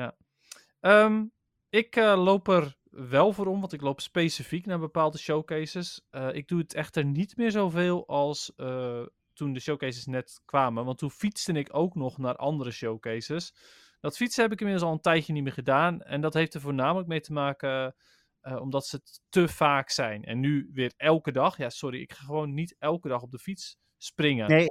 Ehm, 0.80 1.24
ik 1.70 1.96
eh, 1.96 2.24
loop 2.24 2.48
er 2.48 2.76
wel 2.90 3.32
voor 3.32 3.46
om, 3.46 3.60
want 3.60 3.72
ik 3.72 3.80
loop 3.80 4.00
specifiek 4.00 4.66
naar 4.66 4.78
bepaalde 4.78 5.18
showcases. 5.18 6.06
Eh, 6.10 6.28
ik 6.32 6.48
doe 6.48 6.58
het 6.58 6.74
echter 6.74 7.04
niet 7.04 7.36
meer 7.36 7.50
zoveel 7.50 8.06
als 8.06 8.52
eh, 8.56 9.02
toen 9.34 9.52
de 9.52 9.60
showcases 9.60 10.06
net 10.06 10.40
kwamen. 10.44 10.84
Want 10.84 10.98
toen 10.98 11.10
fietste 11.10 11.52
ik 11.52 11.68
ook 11.72 11.94
nog 11.94 12.18
naar 12.18 12.36
andere 12.36 12.70
showcases. 12.70 13.54
Dat 14.00 14.16
fietsen 14.16 14.42
heb 14.42 14.52
ik 14.52 14.60
inmiddels 14.60 14.88
al 14.88 14.94
een 14.94 15.00
tijdje 15.00 15.32
niet 15.32 15.42
meer 15.42 15.52
gedaan. 15.52 16.02
En 16.02 16.20
dat 16.20 16.34
heeft 16.34 16.54
er 16.54 16.60
voornamelijk 16.60 17.08
mee 17.08 17.20
te 17.20 17.32
maken 17.32 17.94
omdat 18.42 18.86
ze 18.86 19.00
te 19.28 19.48
vaak 19.48 19.90
zijn. 19.90 20.24
En 20.24 20.40
nu 20.40 20.70
weer 20.72 20.92
elke 20.96 21.32
dag. 21.32 21.56
Ja, 21.56 21.70
sorry, 21.70 22.00
ik 22.00 22.12
ga 22.12 22.24
gewoon 22.24 22.54
niet 22.54 22.76
elke 22.78 23.08
dag 23.08 23.22
op 23.22 23.30
de 23.30 23.38
fiets 23.38 23.78
springen. 23.96 24.48
Nee. 24.48 24.66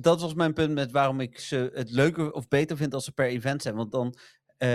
Dat 0.00 0.20
was 0.20 0.34
mijn 0.34 0.52
punt 0.52 0.72
met 0.74 0.90
waarom 0.90 1.20
ik 1.20 1.38
ze 1.38 1.70
het 1.74 1.90
leuker 1.90 2.32
of 2.32 2.48
beter 2.48 2.76
vind 2.76 2.94
als 2.94 3.04
ze 3.04 3.12
per 3.12 3.26
event 3.26 3.62
zijn. 3.62 3.74
Want 3.74 3.92
dan, 3.92 4.14
eh, 4.56 4.68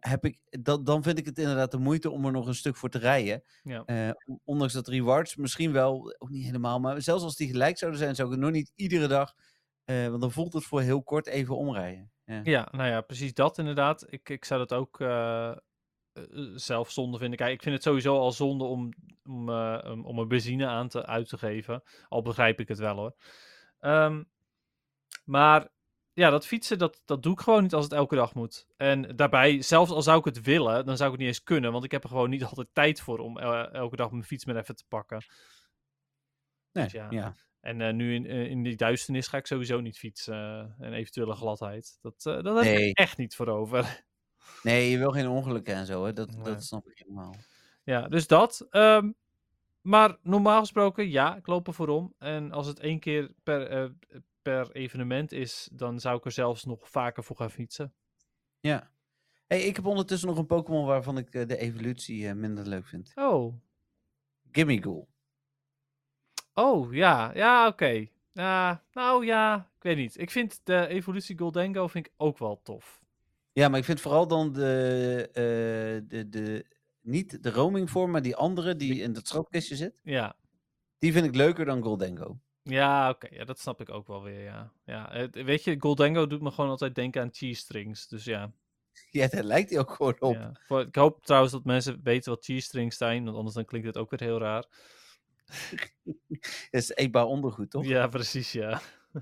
heb 0.00 0.24
ik, 0.24 0.38
dat, 0.60 0.86
dan 0.86 1.02
vind 1.02 1.18
ik 1.18 1.26
het 1.26 1.38
inderdaad 1.38 1.70
de 1.70 1.78
moeite 1.78 2.10
om 2.10 2.24
er 2.24 2.32
nog 2.32 2.46
een 2.46 2.54
stuk 2.54 2.76
voor 2.76 2.88
te 2.88 2.98
rijden. 2.98 3.42
Ja. 3.62 3.82
Eh, 3.86 4.10
on- 4.24 4.40
ondanks 4.44 4.72
dat 4.72 4.88
rewards 4.88 5.36
misschien 5.36 5.72
wel, 5.72 6.14
ook 6.18 6.30
niet 6.30 6.44
helemaal, 6.44 6.80
maar 6.80 7.02
zelfs 7.02 7.22
als 7.24 7.36
die 7.36 7.48
gelijk 7.50 7.78
zouden 7.78 8.00
zijn, 8.00 8.14
zou 8.14 8.28
ik 8.28 8.34
het 8.34 8.42
nog 8.44 8.52
niet 8.52 8.72
iedere 8.74 9.06
dag. 9.06 9.34
eh, 9.84 10.08
want 10.08 10.20
dan 10.20 10.32
voelt 10.32 10.52
het 10.52 10.64
voor 10.64 10.80
heel 10.80 11.02
kort 11.02 11.26
even 11.26 11.56
omrijden. 11.56 12.10
Ja. 12.24 12.40
Ja, 12.44 12.68
nou 12.70 12.88
ja, 12.88 13.00
precies 13.00 13.34
dat 13.34 13.58
inderdaad. 13.58 14.04
Ik, 14.08 14.28
ik 14.28 14.44
zou 14.44 14.66
dat 14.66 14.72
ook 14.78 14.98
zelf 16.54 16.90
zonde 16.90 17.18
vinden. 17.18 17.38
Kijk, 17.38 17.52
ik 17.52 17.62
vind 17.62 17.74
het 17.74 17.84
sowieso 17.84 18.18
al 18.18 18.32
zonde 18.32 18.64
om, 18.64 18.92
om, 19.24 19.48
om- 20.04 20.18
er 20.18 20.26
benzine 20.26 20.66
aan 20.66 20.88
te, 20.88 21.06
uit 21.06 21.28
te 21.28 21.38
geven. 21.38 21.82
Al 22.08 22.22
begrijp 22.22 22.60
ik 22.60 22.68
het 22.68 22.78
wel 22.78 22.96
hoor. 22.96 23.14
Ehm, 23.80 24.22
maar 25.24 25.68
ja, 26.12 26.30
dat 26.30 26.46
fietsen, 26.46 26.78
dat, 26.78 27.02
dat 27.04 27.22
doe 27.22 27.32
ik 27.32 27.40
gewoon 27.40 27.62
niet 27.62 27.74
als 27.74 27.84
het 27.84 27.92
elke 27.92 28.14
dag 28.14 28.34
moet. 28.34 28.66
En 28.76 29.16
daarbij, 29.16 29.62
zelfs 29.62 29.90
al 29.90 30.02
zou 30.02 30.18
ik 30.18 30.24
het 30.24 30.40
willen, 30.40 30.86
dan 30.86 30.96
zou 30.96 31.08
ik 31.12 31.16
het 31.18 31.26
niet 31.26 31.34
eens 31.36 31.42
kunnen. 31.42 31.72
Want 31.72 31.84
ik 31.84 31.90
heb 31.90 32.02
er 32.02 32.08
gewoon 32.08 32.30
niet 32.30 32.44
altijd 32.50 32.68
tijd 32.72 33.00
voor 33.00 33.18
om 33.18 33.38
el- 33.38 33.70
elke 33.70 33.96
dag 33.96 34.10
mijn 34.10 34.24
fiets 34.24 34.44
maar 34.44 34.56
even 34.56 34.76
te 34.76 34.84
pakken. 34.88 35.22
Nee, 36.72 36.84
Dus 36.84 36.92
ja. 36.92 37.06
ja. 37.10 37.34
En 37.60 37.80
eh, 37.80 37.92
nu 37.92 38.14
in, 38.14 38.26
eh, 38.26 38.44
in 38.50 38.62
die 38.62 38.76
duisternis 38.76 39.26
ga 39.26 39.36
ik 39.36 39.46
sowieso 39.46 39.80
niet 39.80 39.98
fietsen. 39.98 40.34
eh, 40.78 40.86
en 40.86 40.92
eventuele 40.92 41.34
gladheid. 41.34 41.98
Dat, 42.00 42.26
eh, 42.26 42.42
dat 42.42 42.64
heb 42.64 42.78
ik 42.78 42.98
echt 42.98 43.16
niet 43.18 43.34
voor 43.34 43.48
over. 43.48 44.04
Nee, 44.62 44.90
je 44.90 44.98
wil 44.98 45.10
geen 45.10 45.28
ongelukken 45.28 45.74
en 45.74 45.86
zo, 45.86 46.04
hè? 46.04 46.12
Dat, 46.12 46.30
Nee. 46.34 46.42
dat 46.44 46.64
snap 46.64 46.88
ik 46.88 46.98
helemaal. 46.98 47.34
ja, 47.84 48.08
dus 48.08 48.26
dat. 48.26 48.66
Ehm, 48.70 49.10
maar 49.80 50.16
normaal 50.22 50.60
gesproken, 50.60 51.10
ja, 51.10 51.36
ik 51.36 51.46
loop 51.46 51.66
er 51.66 51.74
voor 51.74 51.88
om. 51.88 52.14
En 52.18 52.52
als 52.52 52.66
het 52.66 52.80
één 52.80 52.98
keer 52.98 53.30
per, 53.42 53.66
eh, 53.66 53.90
per 54.42 54.70
evenement 54.72 55.32
is, 55.32 55.68
dan 55.72 56.00
zou 56.00 56.16
ik 56.16 56.24
er 56.24 56.32
zelfs 56.32 56.64
nog 56.64 56.90
vaker 56.90 57.24
voor 57.24 57.36
gaan 57.36 57.50
fietsen. 57.50 57.94
Ja. 58.60 58.90
Hey, 59.46 59.62
ik 59.62 59.76
heb 59.76 59.86
ondertussen 59.86 60.28
nog 60.28 60.38
een 60.38 60.46
Pokémon 60.46 60.86
waarvan 60.86 61.18
ik 61.18 61.34
eh, 61.34 61.46
de 61.46 61.56
evolutie 61.56 62.28
eh, 62.28 62.34
minder 62.34 62.66
leuk 62.66 62.86
vind. 62.86 63.12
Oh, 63.14 63.54
Gimmighoul. 64.52 65.08
oh 66.54 66.94
ja, 66.94 67.34
ja, 67.34 67.66
oké. 67.66 68.06
Ja, 68.32 68.84
nou 68.92 69.26
ja, 69.26 69.70
ik 69.76 69.82
weet 69.82 69.96
niet. 69.96 70.18
Ik 70.18 70.30
vind 70.30 70.60
de 70.64 70.86
evolutie 70.86 71.38
Goldengo 71.38 71.86
vind 71.86 72.06
ik 72.06 72.12
ook 72.16 72.38
wel 72.38 72.60
tof. 72.62 73.00
Ja, 73.52 73.68
maar 73.68 73.78
ik 73.78 73.84
vind 73.84 74.00
vooral 74.00 74.26
dan 74.26 74.52
de, 74.52 75.30
de, 76.08 76.28
de 76.28 76.66
niet 77.10 77.42
de 77.42 77.50
roaming 77.50 77.90
vorm, 77.90 78.10
maar 78.10 78.22
die 78.22 78.36
andere 78.36 78.76
die 78.76 79.00
in 79.00 79.12
dat 79.12 79.28
schatkistje 79.28 79.76
zit. 79.76 80.00
Ja, 80.02 80.36
Die 80.98 81.12
vind 81.12 81.26
ik 81.26 81.34
leuker 81.34 81.64
dan 81.64 81.82
Goldengo. 81.82 82.38
Ja, 82.62 83.08
oké. 83.10 83.28
Ja, 83.30 83.44
dat 83.44 83.58
snap 83.58 83.80
ik 83.80 83.90
ook 83.90 84.06
wel 84.06 84.22
weer, 84.22 84.42
ja. 84.42 84.72
ja 84.84 85.28
weet 85.30 85.64
je, 85.64 85.76
Goldengo 85.80 86.26
doet 86.26 86.42
me 86.42 86.50
gewoon 86.50 86.70
altijd 86.70 86.94
denken 86.94 87.22
aan 87.22 87.28
cheese 87.32 87.60
strings. 87.60 88.08
Dus 88.08 88.24
ja. 88.24 88.52
Ja, 89.10 89.26
daar 89.26 89.42
lijkt 89.44 89.70
hij 89.70 89.78
ook 89.78 89.90
gewoon 89.90 90.16
op. 90.20 90.34
ja. 90.68 90.80
Ik 90.80 90.94
hoop 90.94 91.24
trouwens 91.24 91.52
dat 91.52 91.64
mensen 91.64 92.00
weten 92.02 92.32
wat 92.32 92.44
cheese 92.44 92.66
strings 92.66 92.96
zijn, 92.96 93.24
want 93.24 93.36
anders 93.36 93.54
dan 93.54 93.64
klinkt 93.64 93.86
het 93.86 93.96
ook 93.96 94.10
weer 94.10 94.20
heel 94.20 94.38
raar. 94.38 94.64
Dat 96.70 96.80
is 96.82 96.90
eetbaar 96.94 97.24
ondergoed, 97.24 97.70
toch? 97.70 97.84
Ja, 97.84 98.06
precies, 98.08 98.52
ja. 98.52 98.80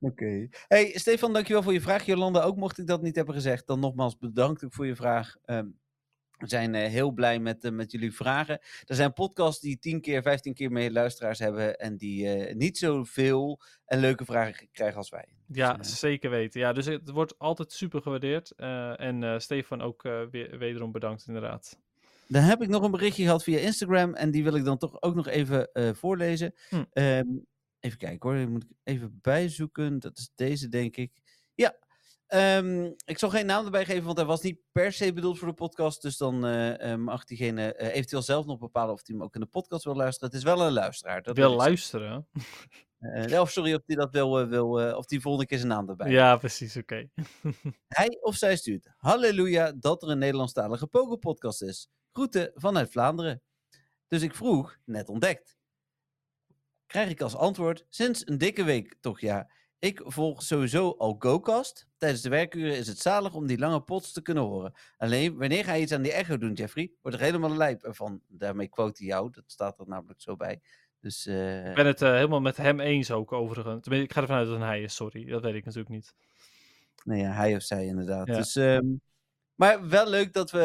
Oké. 0.00 0.48
Hey, 0.68 0.92
Stefan, 0.98 1.32
dankjewel 1.32 1.62
voor 1.62 1.72
je 1.72 1.80
vraag. 1.80 2.04
Jolanda, 2.04 2.42
ook 2.42 2.56
mocht 2.56 2.78
ik 2.78 2.86
dat 2.86 3.02
niet 3.02 3.16
hebben 3.16 3.34
gezegd, 3.34 3.66
dan 3.66 3.80
nogmaals 3.80 4.18
bedankt 4.18 4.64
ook 4.64 4.72
voor 4.74 4.86
je 4.86 4.96
vraag. 4.96 5.36
Ehm, 5.44 5.66
we 6.40 6.48
zijn 6.48 6.74
eh, 6.74 6.90
heel 6.90 7.10
blij 7.10 7.38
met, 7.38 7.64
eh, 7.64 7.70
met 7.70 7.92
jullie 7.92 8.14
vragen. 8.14 8.60
Er 8.84 8.94
zijn 8.94 9.12
podcasts 9.12 9.60
die 9.60 9.78
10 9.78 10.00
keer, 10.00 10.22
15 10.22 10.54
keer 10.54 10.72
meer 10.72 10.90
luisteraars 10.90 11.38
hebben 11.38 11.78
en 11.78 11.96
die 11.96 12.28
eh, 12.28 12.54
niet 12.54 12.78
zoveel 12.78 13.60
en 13.84 13.98
leuke 13.98 14.24
vragen 14.24 14.68
krijgen 14.72 14.96
als 14.96 15.08
wij. 15.08 15.24
Dus, 15.46 15.56
Ja, 15.56 15.82
zeker 15.82 16.30
weten. 16.30 16.60
Ja, 16.60 16.72
dus 16.72 16.86
het 16.86 17.10
wordt 17.10 17.38
altijd 17.38 17.72
super 17.72 18.02
gewaardeerd. 18.02 18.54
En 18.96 19.40
Stefan 19.40 19.82
ook 19.82 20.02
weer, 20.30 20.58
wederom 20.58 20.92
bedankt, 20.92 21.26
inderdaad. 21.26 21.78
Dan 22.26 22.42
heb 22.42 22.62
ik 22.62 22.68
nog 22.68 22.82
een 22.82 22.90
berichtje 22.90 23.24
gehad 23.24 23.42
via 23.42 23.58
Instagram 23.58 24.14
en 24.14 24.30
die 24.30 24.42
wil 24.42 24.54
ik 24.54 24.64
dan 24.64 24.78
toch 24.78 25.02
ook 25.02 25.14
nog 25.14 25.26
even 25.28 25.68
voorlezen. 25.96 26.54
Hm. 26.68 26.84
Ehm, 26.92 27.28
even 27.80 27.98
kijken 27.98 28.30
hoor, 28.30 28.48
moet 28.48 28.62
ik 28.62 28.70
even 28.84 29.18
bijzoeken. 29.22 29.98
Dat 29.98 30.18
is 30.18 30.30
deze 30.34 30.68
denk 30.68 30.96
ik. 30.96 31.12
Ja, 31.54 31.76
Ehm, 32.30 32.90
ik 33.04 33.18
zal 33.18 33.30
geen 33.30 33.46
naam 33.46 33.64
erbij 33.64 33.84
geven, 33.84 34.04
want 34.04 34.16
hij 34.16 34.26
was 34.26 34.40
niet 34.40 34.60
per 34.72 34.92
se 34.92 35.12
bedoeld 35.12 35.38
voor 35.38 35.48
de 35.48 35.54
podcast. 35.54 36.02
Dus 36.02 36.16
dan 36.16 36.46
eh, 36.46 36.92
eh, 36.92 36.98
mag 36.98 37.24
diegene 37.24 37.74
eh, 37.74 37.94
eventueel 37.94 38.22
zelf 38.22 38.46
nog 38.46 38.58
bepalen 38.58 38.94
of 38.94 39.00
hij 39.06 39.14
hem 39.16 39.24
ook 39.24 39.34
in 39.34 39.40
de 39.40 39.46
podcast 39.46 39.84
wil 39.84 39.94
luisteren. 39.94 40.28
Het 40.28 40.38
is 40.38 40.44
wel 40.44 40.66
een 40.66 40.72
luisteraar. 40.72 41.22
Dat 41.22 41.36
wil 41.36 41.54
luisteren. 41.54 42.28
Eh, 42.98 43.40
of 43.40 43.50
sorry, 43.50 43.74
of 43.74 43.82
hij 43.86 43.96
dat 43.96 44.12
wil, 44.12 44.48
wil 44.48 44.96
of 44.96 45.06
die 45.06 45.20
volgende 45.20 45.46
keer 45.46 45.58
zijn 45.58 45.70
naam 45.70 45.88
erbij. 45.88 46.10
Ja, 46.10 46.36
precies, 46.36 46.76
oké. 46.76 47.08
Hij 47.88 48.18
of 48.20 48.36
zij 48.36 48.56
stuurt. 48.56 48.90
Halleluja 48.96 49.72
dat 49.72 50.02
er 50.02 50.08
een 50.08 50.18
Nederlandstalige 50.18 50.86
Pogo-podcast 50.86 51.62
is. 51.62 51.88
Groeten 52.12 52.50
vanuit 52.54 52.90
Vlaanderen. 52.90 53.42
Dus 54.08 54.22
ik 54.22 54.34
vroeg, 54.34 54.76
net 54.84 55.08
ontdekt. 55.08 55.58
Krijg 56.86 57.10
ik 57.10 57.20
als 57.20 57.36
antwoord, 57.36 57.86
sinds 57.88 58.26
een 58.26 58.38
dikke 58.38 58.64
week 58.64 58.96
toch 59.00 59.20
ja. 59.20 59.50
Ik 59.80 60.02
volg 60.04 60.42
sowieso 60.42 60.94
al 60.98 61.16
GoCast. 61.18 61.88
Tijdens 61.96 62.22
de 62.22 62.28
werkuren 62.28 62.76
is 62.76 62.86
het 62.86 62.98
zalig 62.98 63.34
om 63.34 63.46
die 63.46 63.58
lange 63.58 63.80
pots 63.80 64.12
te 64.12 64.22
kunnen 64.22 64.42
horen. 64.42 64.72
Alleen, 64.96 65.38
wanneer 65.38 65.64
ga 65.64 65.72
je 65.72 65.82
iets 65.82 65.92
aan 65.92 66.02
die 66.02 66.12
echo 66.12 66.38
doen, 66.38 66.52
Jeffrey? 66.52 66.92
Wordt 67.02 67.18
er 67.18 67.24
helemaal 67.24 67.56
lijp 67.56 67.88
van. 67.90 68.20
Daarmee 68.28 68.68
quote 68.68 68.98
hij 68.98 69.06
jou, 69.06 69.30
dat 69.30 69.44
staat 69.46 69.78
er 69.78 69.88
namelijk 69.88 70.20
zo 70.20 70.36
bij. 70.36 70.60
Dus, 71.00 71.26
eh, 71.26 71.68
Ik 71.68 71.74
ben 71.74 71.86
het 71.86 72.02
eh, 72.02 72.12
helemaal 72.12 72.40
met 72.40 72.56
hem 72.56 72.80
eens 72.80 73.10
ook, 73.10 73.32
overigens. 73.32 73.82
Tenminste, 73.82 74.08
ik 74.08 74.12
ga 74.12 74.20
ervan 74.20 74.36
uit 74.36 74.46
dat 74.46 74.54
het 74.54 74.62
een 74.62 74.68
hij 74.68 74.82
is, 74.82 74.94
sorry. 74.94 75.24
Dat 75.24 75.42
weet 75.42 75.54
ik 75.54 75.64
natuurlijk 75.64 75.94
niet. 75.94 76.14
Nee, 77.04 77.20
ja, 77.20 77.30
hij 77.30 77.56
of 77.56 77.62
zij 77.62 77.86
inderdaad. 77.86 78.26
Ja. 78.26 78.36
Dus, 78.36 78.56
ehm, 78.56 78.86
maar 79.54 79.88
wel 79.88 80.08
leuk 80.08 80.32
dat 80.32 80.50
we 80.50 80.62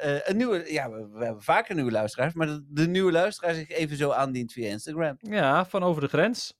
eh, 0.00 0.28
een 0.30 0.36
nieuwe... 0.36 0.72
Ja, 0.72 0.90
we, 0.90 1.08
we 1.08 1.24
hebben 1.24 1.42
vaker 1.42 1.74
nieuwe 1.74 1.90
luisteraars. 1.90 2.34
Maar 2.34 2.46
dat 2.46 2.62
de 2.68 2.88
nieuwe 2.88 3.12
luisteraar 3.12 3.54
zich 3.54 3.68
even 3.68 3.96
zo 3.96 4.10
aandient 4.10 4.52
via 4.52 4.68
Instagram. 4.68 5.16
Ja, 5.18 5.66
van 5.66 5.82
over 5.82 6.02
de 6.02 6.08
grens. 6.08 6.54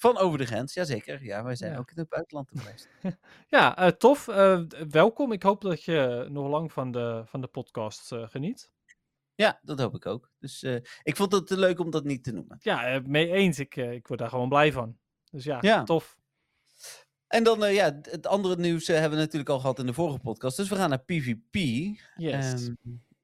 Van 0.00 0.18
over 0.18 0.38
de 0.38 0.46
grens, 0.46 0.74
jazeker. 0.74 1.24
Ja, 1.24 1.44
wij 1.44 1.56
zijn 1.56 1.72
Ja. 1.72 1.78
ook 1.78 1.90
in 1.90 1.98
het 1.98 2.08
buitenland 2.08 2.50
geweest. 2.54 2.88
Ja, 3.48 3.76
eh, 3.76 3.86
tof. 3.88 4.28
Eh, 4.28 4.60
welkom. 4.90 5.32
Ik 5.32 5.42
hoop 5.42 5.60
dat 5.60 5.82
je 5.84 6.26
nog 6.30 6.48
lang 6.48 6.72
van 6.72 6.90
de, 6.90 7.22
van 7.26 7.40
de 7.40 7.46
podcast 7.46 8.12
eh, 8.12 8.28
geniet. 8.28 8.72
ja, 9.34 9.60
dat 9.62 9.78
hoop 9.78 9.94
ik 9.94 10.06
ook. 10.06 10.30
Dus 10.38 10.62
ik 11.02 11.16
vond 11.16 11.32
het 11.32 11.46
te 11.46 11.58
leuk 11.58 11.78
om 11.78 11.90
dat 11.90 12.04
niet 12.04 12.24
te 12.24 12.32
noemen. 12.32 12.56
Ja, 12.60 13.00
mee 13.04 13.30
eens. 13.32 13.58
Ik, 13.58 13.76
ik 13.76 14.06
word 14.06 14.18
daar 14.20 14.28
gewoon 14.28 14.48
blij 14.48 14.72
van. 14.72 14.98
Dus 15.30 15.44
ja, 15.44 15.58
Ja. 15.60 15.82
tof. 15.82 16.16
En 17.26 17.44
dan, 17.44 17.72
ja, 17.72 18.00
het 18.02 18.26
andere 18.26 18.56
nieuws 18.56 18.86
hebben 18.86 19.10
we 19.10 19.16
natuurlijk 19.24 19.50
al 19.50 19.60
gehad 19.60 19.78
in 19.78 19.86
de 19.86 19.92
vorige 19.92 20.18
podcast. 20.18 20.56
Dus 20.56 20.68
we 20.68 20.76
gaan 20.76 20.88
naar 20.90 21.04
PvP. 21.04 21.54
Yes. 22.16 22.70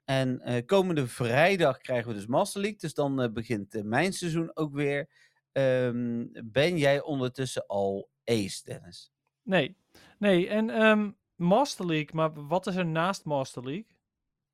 Ehm, 0.04 0.36
en 0.38 0.64
komende 0.66 1.06
vrijdag 1.06 1.78
krijgen 1.78 2.08
we 2.08 2.14
dus 2.14 2.26
Master 2.26 2.60
League. 2.60 2.78
Dus 2.78 2.94
dan 2.94 3.32
begint 3.32 3.82
mijn 3.84 4.12
seizoen 4.12 4.50
ook 4.56 4.74
weer. 4.74 5.08
Ehm, 5.56 6.26
ben 6.44 6.78
jij 6.78 7.02
ondertussen 7.02 7.66
al 7.66 8.08
ace, 8.24 8.64
Dennis? 8.64 9.12
nee. 9.42 9.76
Nee, 10.18 10.48
en 10.48 10.70
ehm, 10.70 11.10
Master 11.34 11.86
League. 11.86 12.14
Maar 12.14 12.46
wat 12.46 12.66
is 12.66 12.76
er 12.76 12.86
naast 12.86 13.24
Master 13.24 13.64
League? 13.64 13.86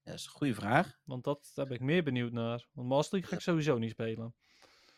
Dat 0.03 0.15
is 0.15 0.25
een 0.25 0.31
goede 0.31 0.55
vraag. 0.55 1.01
Want 1.05 1.25
dat, 1.25 1.53
daar 1.55 1.67
ben 1.67 1.75
ik 1.75 1.83
meer 1.83 2.03
benieuwd 2.03 2.33
naar. 2.33 2.67
Want 2.73 2.89
Master 2.89 3.13
League 3.13 3.31
ga 3.31 3.37
ik 3.37 3.43
sowieso 3.43 3.79
niet 3.79 3.91
spelen. 3.91 4.35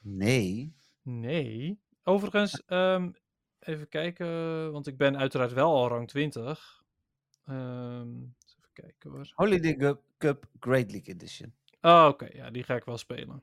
Nee. 0.01 0.75
Nee. 1.03 1.81
Overigens, 2.03 2.63
ehm, 2.67 3.11
even 3.59 3.89
kijken. 3.89 4.73
Want 4.73 4.87
ik 4.87 4.97
ben 4.97 5.19
uiteraard 5.19 5.53
wel 5.53 5.75
al 5.75 5.89
rang 5.89 6.09
20. 6.09 6.85
Ehm, 7.45 8.23
eens 8.23 8.57
even 8.59 8.73
kijken 8.73 9.11
hoor. 9.11 9.33
Holiday 9.35 9.77
Cup, 9.77 10.03
Cup 10.19 10.47
Great 10.61 10.91
League 10.91 11.15
Edition. 11.15 11.55
Oh, 11.81 12.07
oké. 12.09 12.29
Ja, 12.33 12.51
die 12.51 12.63
ga 12.63 12.75
ik 12.75 12.85
wel 12.85 12.99
spelen. 12.99 13.43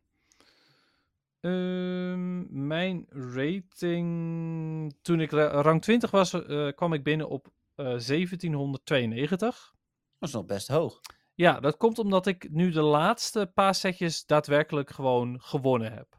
Ehm, 1.42 2.68
mijn 2.68 3.06
rating. 3.10 4.96
Toen 5.02 5.20
ik 5.22 5.32
ra- 5.32 5.62
rang 5.62 5.82
20 5.82 6.12
was, 6.12 6.34
eh, 6.34 6.70
kwam 6.76 6.94
ik 6.94 7.04
binnen 7.04 7.30
op 7.30 7.48
eh, 7.76 7.86
1792. 7.98 9.74
Dat 10.20 10.30
is 10.30 10.36
nog 10.36 10.46
best 10.46 10.68
hoog. 10.68 11.00
Ja, 11.34 11.60
dat 11.60 11.78
komt 11.78 12.00
omdat 12.00 12.28
ik 12.28 12.50
nu 12.52 12.72
de 12.72 12.82
laatste 12.82 13.52
paar 13.54 13.76
setjes 13.76 14.26
daadwerkelijk 14.26 14.90
gewoon 14.90 15.42
gewonnen 15.42 15.94
heb. 15.94 16.18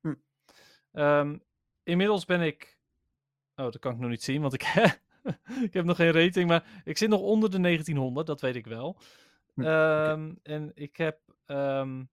Hm. 0.00 0.14
Ehm, 0.92 1.38
inmiddels 1.82 2.24
ben 2.24 2.40
ik. 2.40 2.78
Oh, 3.54 3.64
dat 3.64 3.78
kan 3.78 3.92
ik 3.92 3.98
nog 3.98 4.10
niet 4.10 4.22
zien, 4.22 4.40
want 4.40 4.54
ik, 4.54 4.62
ik 5.66 5.72
heb 5.74 5.84
nog 5.84 5.96
geen 5.96 6.12
rating. 6.12 6.48
Maar 6.48 6.82
ik 6.84 6.98
zit 6.98 7.08
nog 7.08 7.20
onder 7.20 7.50
de 7.50 7.60
1900, 7.60 8.26
dat 8.26 8.40
weet 8.40 8.56
ik 8.56 8.66
wel. 8.66 8.98
Hm, 9.54 9.62
Ehm, 9.62 10.34
En 10.42 10.70
ik 10.74 10.96
heb 10.96 11.20
ehm, 11.46 12.04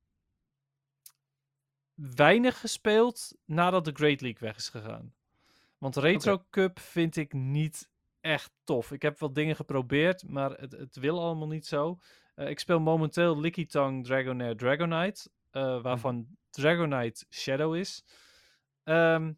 weinig 1.96 2.60
gespeeld 2.60 3.32
nadat 3.46 3.86
de 3.86 3.91
Great 3.93 4.22
League 4.22 4.39
weg 4.48 4.56
is 4.56 4.70
gegaan. 4.70 5.14
Want 5.78 5.96
Retro 5.96 6.46
Cup 6.50 6.80
vind 6.80 7.16
ik 7.16 7.34
niet 7.34 7.89
echt 8.22 8.52
tof. 8.64 8.91
Ik 8.91 9.02
heb 9.02 9.20
wel 9.20 9.34
dingen 9.34 9.56
geprobeerd, 9.56 10.28
maar 10.28 10.52
het, 10.52 10.72
het 10.72 10.96
wil 10.96 11.20
allemaal 11.22 11.48
niet 11.48 11.66
zo. 11.66 12.00
Eh, 12.36 12.50
ik 12.50 12.60
speel 12.60 12.80
momenteel 12.80 13.39
Licky 13.39 13.66
Tongue 13.66 14.04
Dragonair 14.04 14.56
Dragonite, 14.58 15.30
eh, 15.52 15.82
waarvan 15.82 16.28
Dragonite 16.50 17.26
Shadow 17.30 17.76
is. 17.76 18.04
Ehm, 18.84 19.34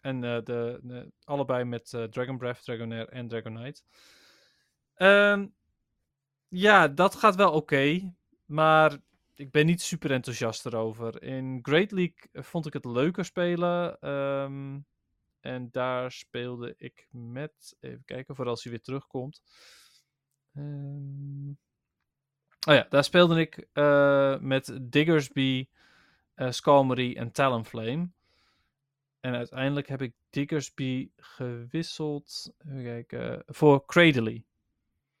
en 0.00 0.24
eh, 0.24 0.42
de, 0.44 0.80
de- 0.82 1.12
allebei 1.24 1.64
met 1.64 1.88
Dragon 2.10 2.38
Breath, 2.38 2.64
Dragonair 2.64 3.08
en 3.08 3.28
Dragonite. 3.28 3.82
Ehm, 4.94 5.46
ja, 6.48 6.88
dat 6.88 7.14
gaat 7.14 7.34
wel 7.36 7.52
oké, 7.52 8.14
maar 8.44 8.98
ik 9.38 9.50
ben 9.50 9.66
niet 9.66 9.82
super 9.82 10.10
enthousiast 10.10 10.66
erover. 10.66 11.22
In 11.22 11.58
Great 11.62 11.90
League 11.90 12.28
vond 12.32 12.66
ik 12.66 12.72
het 12.72 12.84
leuker 12.84 13.24
spelen. 13.24 14.00
ehm, 14.00 14.78
en 15.40 15.68
daar 15.70 16.12
speelde 16.12 16.74
ik 16.76 17.08
met. 17.10 17.76
Even 17.80 18.04
kijken 18.04 18.34
voor 18.36 18.46
als 18.46 18.62
hij 18.62 18.72
weer 18.72 18.82
terugkomt. 18.82 19.42
Ehm, 20.54 21.48
oh 22.68 22.74
ja, 22.74 22.86
daar 22.88 23.04
speelde 23.04 23.40
ik 23.40 23.68
eh, 23.72 24.38
met 24.38 24.78
Diggersby, 24.82 25.68
eh 26.34 26.50
Skalmery 26.50 27.16
en 27.16 27.32
Talonflame. 27.32 28.08
En 29.20 29.34
uiteindelijk 29.34 29.88
heb 29.88 30.02
ik 30.02 30.14
Diggersby 30.30 31.10
gewisseld. 31.16 32.52
Even 32.58 32.82
kijken. 32.82 33.42
Voor 33.46 33.84
Cradley. 33.86 34.44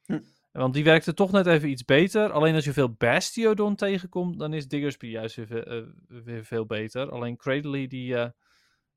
Hm. 0.04 0.20
Want 0.50 0.74
die 0.74 0.84
werkte 0.84 1.14
toch 1.14 1.30
net 1.32 1.46
even 1.46 1.68
iets 1.68 1.84
beter. 1.84 2.30
Alleen 2.32 2.54
als 2.54 2.64
je 2.64 2.72
veel 2.72 2.92
Bastiodon 2.92 3.74
tegenkomt, 3.76 4.38
dan 4.38 4.52
is 4.52 4.68
Diggersby 4.68 5.06
juist 5.06 5.36
weer, 5.36 5.46
ve- 5.46 5.64
eh, 5.64 5.84
weer 6.24 6.44
veel 6.44 6.66
beter. 6.66 7.10
Alleen 7.10 7.36
Cradley 7.36 7.86
die 7.86 8.14
eh, 8.16 8.30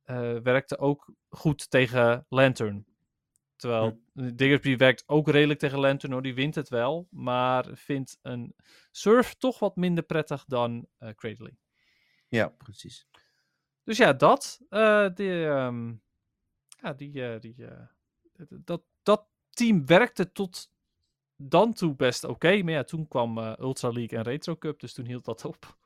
eh, 0.04 0.42
werkte 0.44 0.78
ook 0.78 1.14
goed 1.30 1.70
tegen 1.70 2.26
Lantern. 2.30 2.86
Terwijl 3.56 4.02
Diggersby 4.36 4.78
werkt 4.78 5.04
ook 5.08 5.30
redelijk 5.30 5.60
tegen 5.60 5.80
Lantern 5.80 6.12
hoor. 6.12 6.22
Die 6.22 6.34
wint 6.34 6.56
het 6.56 6.70
wel. 6.70 7.08
Maar 7.12 7.66
vindt 7.74 8.18
een 8.22 8.56
Surf 8.92 9.34
toch 9.34 9.60
wat 9.60 9.76
minder 9.76 10.04
prettig 10.04 10.46
dan 10.46 10.88
Cradley. 11.16 11.58
Ja, 12.28 12.48
precies. 12.48 13.08
Dus 13.84 13.98
ja, 13.98 14.14
dat. 14.14 14.60
die, 15.16 15.46
ehm, 15.46 15.94
ja, 16.82 16.94
die, 16.96 17.40
die, 17.40 17.56
dat, 18.48 18.84
dat 19.04 19.28
team 19.50 19.86
werkte 19.86 20.32
tot 20.32 20.72
dan 21.50 21.74
toe 21.74 21.96
best 21.96 22.24
oké. 22.24 22.64
maar 22.64 22.74
ja, 22.74 22.84
toen 22.84 23.08
kwam 23.08 23.38
eh, 23.38 23.54
Ultra 23.60 23.90
League 23.92 24.18
en 24.18 24.24
Retro 24.24 24.56
Cup, 24.56 24.80
dus 24.80 24.94
toen 24.94 25.06
hield 25.06 25.26
dat 25.26 25.46
op. 25.46 25.78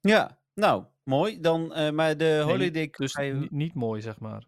Ja, 0.00 0.38
nou, 0.54 0.84
mooi. 1.02 1.40
Dan, 1.40 1.74
eh, 1.74 1.90
maar 1.90 2.16
de 2.16 2.40
Holiday 2.44 2.84
Cup 2.88 2.96
Dus 3.00 3.12
ga 3.12 3.22
je- 3.22 3.34
ni- 3.34 3.48
niet 3.50 3.74
mooi, 3.74 4.00
zeg 4.00 4.18
maar. 4.20 4.44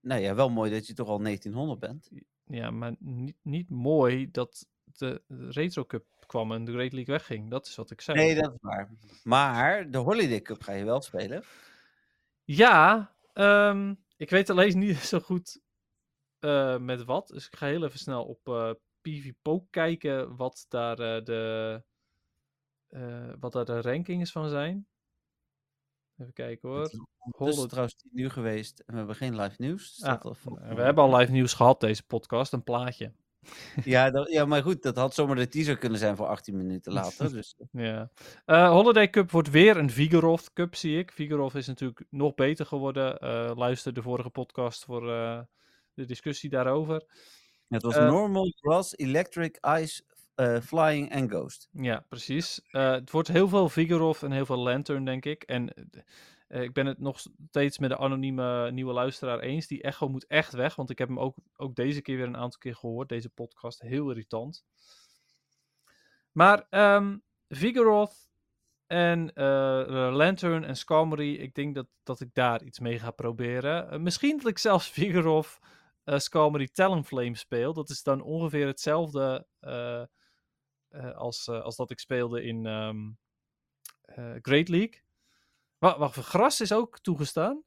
Nou 0.00 0.20
ja, 0.20 0.34
wel 0.34 0.50
mooi 0.50 0.70
dat 0.70 0.86
je 0.86 0.94
toch 0.94 1.08
al 1.08 1.18
1900 1.18 1.80
bent. 1.80 2.10
Ja, 2.44 2.70
maar 2.70 2.94
niet, 2.98 3.36
niet 3.42 3.70
mooi 3.70 4.30
dat 4.30 4.66
de, 4.84 5.22
Retro 5.28 5.84
Cup 5.84 6.04
kwam 6.26 6.52
en 6.52 6.64
de 6.64 6.72
Great 6.72 6.92
League 6.92 7.14
wegging. 7.14 7.50
Dat 7.50 7.66
is 7.66 7.74
wat 7.74 7.90
ik 7.90 8.00
zei. 8.00 8.18
Nee, 8.18 8.34
dat 8.34 8.52
is 8.52 8.58
waar. 8.60 8.90
Maar 9.22 9.90
de 9.90 9.98
Holiday 9.98 10.40
Cup 10.42 10.62
ga 10.62 10.72
je 10.72 10.84
wel 10.84 11.00
spelen. 11.00 11.44
Ja, 12.44 13.12
ehm, 13.32 13.94
ik 14.16 14.30
weet 14.30 14.50
alleen 14.50 14.78
niet 14.78 14.98
zo 15.12 15.20
goed 15.20 15.60
eh, 16.38 16.78
met 16.78 17.04
wat. 17.04 17.28
Dus 17.28 17.46
ik 17.46 17.56
ga 17.56 17.66
heel 17.66 17.84
even 17.84 17.98
snel 17.98 18.24
op 18.24 18.48
PvPoke 19.02 19.66
kijken 19.70 20.36
wat 20.36 20.66
daar, 20.68 20.98
eh, 20.98 21.24
de, 21.24 21.82
eh, 22.88 23.32
wat 23.40 23.52
daar 23.52 23.64
de 23.64 23.80
rankings 23.80 24.32
van 24.32 24.48
zijn. 24.48 24.86
Even 26.16 26.32
kijken 26.32 26.68
hoor. 26.68 26.80
Het 26.82 27.48
is 27.48 27.66
trouwens 27.66 27.94
10 27.96 28.10
uur 28.20 28.30
geweest 28.30 28.78
en 28.78 28.92
we 28.92 28.96
hebben 28.98 29.16
geen 29.16 29.36
live 29.40 29.54
nieuws. 29.58 29.94
Dus 29.96 30.04
Ah, 30.08 30.22
dat 30.22 30.38
We 30.42 30.82
hebben 30.82 31.04
al 31.04 31.16
live 31.16 31.32
nieuws 31.32 31.52
gehad 31.54 31.80
deze 31.80 32.06
podcast, 32.06 32.52
een 32.52 32.62
plaatje. 32.62 33.12
ja, 33.84 34.10
dat- 34.10 34.30
ja, 34.30 34.44
maar 34.44 34.62
goed, 34.62 34.82
dat 34.82 34.96
had 34.96 35.14
zomaar 35.14 35.36
de 35.36 35.48
teaser 35.48 35.78
kunnen 35.78 35.98
zijn 35.98 36.16
voor 36.16 36.26
18 36.26 36.56
minuten 36.56 36.92
later. 36.92 37.32
Dus 37.32 37.56
Ja. 37.70 38.10
Eh, 38.44 38.68
Holiday 38.70 39.10
Cup 39.10 39.30
wordt 39.30 39.50
weer 39.50 39.76
een 39.76 39.90
Vigoroth 39.90 40.52
Cup, 40.52 40.74
zie 40.74 40.98
ik. 40.98 41.12
Vigoroth 41.12 41.54
is 41.54 41.66
natuurlijk 41.66 42.04
nog 42.10 42.34
beter 42.34 42.66
geworden. 42.66 43.18
Luister 43.56 43.92
de 43.92 44.02
vorige 44.02 44.30
podcast 44.30 44.84
voor 44.84 45.00
de 45.94 46.04
discussie 46.04 46.50
daarover. 46.50 47.04
Het 47.72 47.82
was 47.82 47.96
Eh, 47.96 48.08
normal, 48.08 48.52
grass, 48.60 48.96
electric, 48.96 49.58
ice, 49.60 50.02
eh, 50.34 50.60
flying 50.60 51.10
en 51.10 51.30
ghost. 51.30 51.68
Ja, 51.72 52.04
precies. 52.08 52.60
Eh, 52.70 52.90
het 52.90 53.10
wordt 53.10 53.28
heel 53.28 53.48
veel 53.48 53.68
Vigoroth 53.68 54.22
en 54.22 54.32
heel 54.32 54.46
veel 54.46 54.58
Lantern, 54.58 55.04
denk 55.04 55.24
ik. 55.24 55.42
En 55.42 55.90
ik 56.48 56.72
ben 56.72 56.86
het 56.86 56.98
nog 56.98 57.20
steeds 57.48 57.78
met 57.78 57.90
de 57.90 57.98
anonieme 57.98 58.70
nieuwe 58.70 58.92
luisteraar 58.92 59.38
eens. 59.40 59.66
Die 59.66 59.82
echo 59.82 60.08
moet 60.08 60.26
echt 60.26 60.52
weg, 60.52 60.74
want 60.74 60.90
ik 60.90 60.98
heb 60.98 61.08
hem 61.08 61.18
ook, 61.18 61.36
ook 61.56 61.74
deze 61.74 62.02
keer 62.02 62.16
weer 62.16 62.26
een 62.26 62.36
aantal 62.36 62.58
keer 62.58 62.74
gehoord. 62.74 63.08
Deze 63.08 63.28
podcast, 63.28 63.80
heel 63.80 64.10
irritant. 64.10 64.64
Maar 66.32 66.66
ehm 66.70 67.16
Vigoroth 67.48 68.30
en 68.86 69.32
Lantern 70.14 70.64
en 70.64 70.76
Skarmory, 70.76 71.34
ik 71.34 71.54
denk 71.54 71.74
dat, 71.74 71.86
dat 72.02 72.20
ik 72.20 72.34
daar 72.34 72.62
iets 72.62 72.78
mee 72.78 72.98
ga 72.98 73.10
proberen. 73.10 74.02
Misschien 74.02 74.36
dat 74.36 74.46
ik 74.46 74.58
zelfs 74.58 74.90
Vigoroth, 74.98 75.58
uh, 76.04 76.18
Skarmory, 76.18 76.68
Talonflame 76.68 77.36
speel. 77.36 77.72
Dat 77.72 77.90
is 77.90 78.02
dan 78.02 78.20
ongeveer 78.22 78.66
hetzelfde 78.66 79.46
eh, 79.60 80.02
eh, 80.88 81.16
als, 81.16 81.48
eh, 81.48 81.62
als 81.62 81.76
dat 81.76 81.90
ik 81.90 81.98
speelde 82.00 82.42
in 82.42 82.66
ehm, 82.66 83.10
eh, 84.02 84.32
Great 84.42 84.68
League. 84.68 85.02
Wa- 85.78 85.98
Wacht, 85.98 86.16
gras 86.16 86.60
is 86.60 86.72
ook 86.72 86.98
toegestaan? 86.98 87.62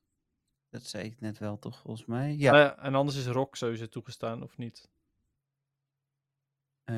Dat 0.69 0.83
zei 0.83 1.03
ik 1.03 1.19
net 1.21 1.37
wel, 1.39 1.59
toch, 1.59 1.79
volgens 1.79 2.05
mij? 2.07 2.35
Ja. 2.37 2.75
Eh, 2.75 2.85
en 2.85 2.95
anders 2.95 3.17
is 3.17 3.27
rock 3.27 3.55
sowieso 3.55 3.85
toegestaan, 3.87 4.43
of 4.43 4.57
niet? 4.57 4.89
Eh, 6.83 6.95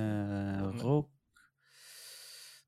nee. 0.71 0.81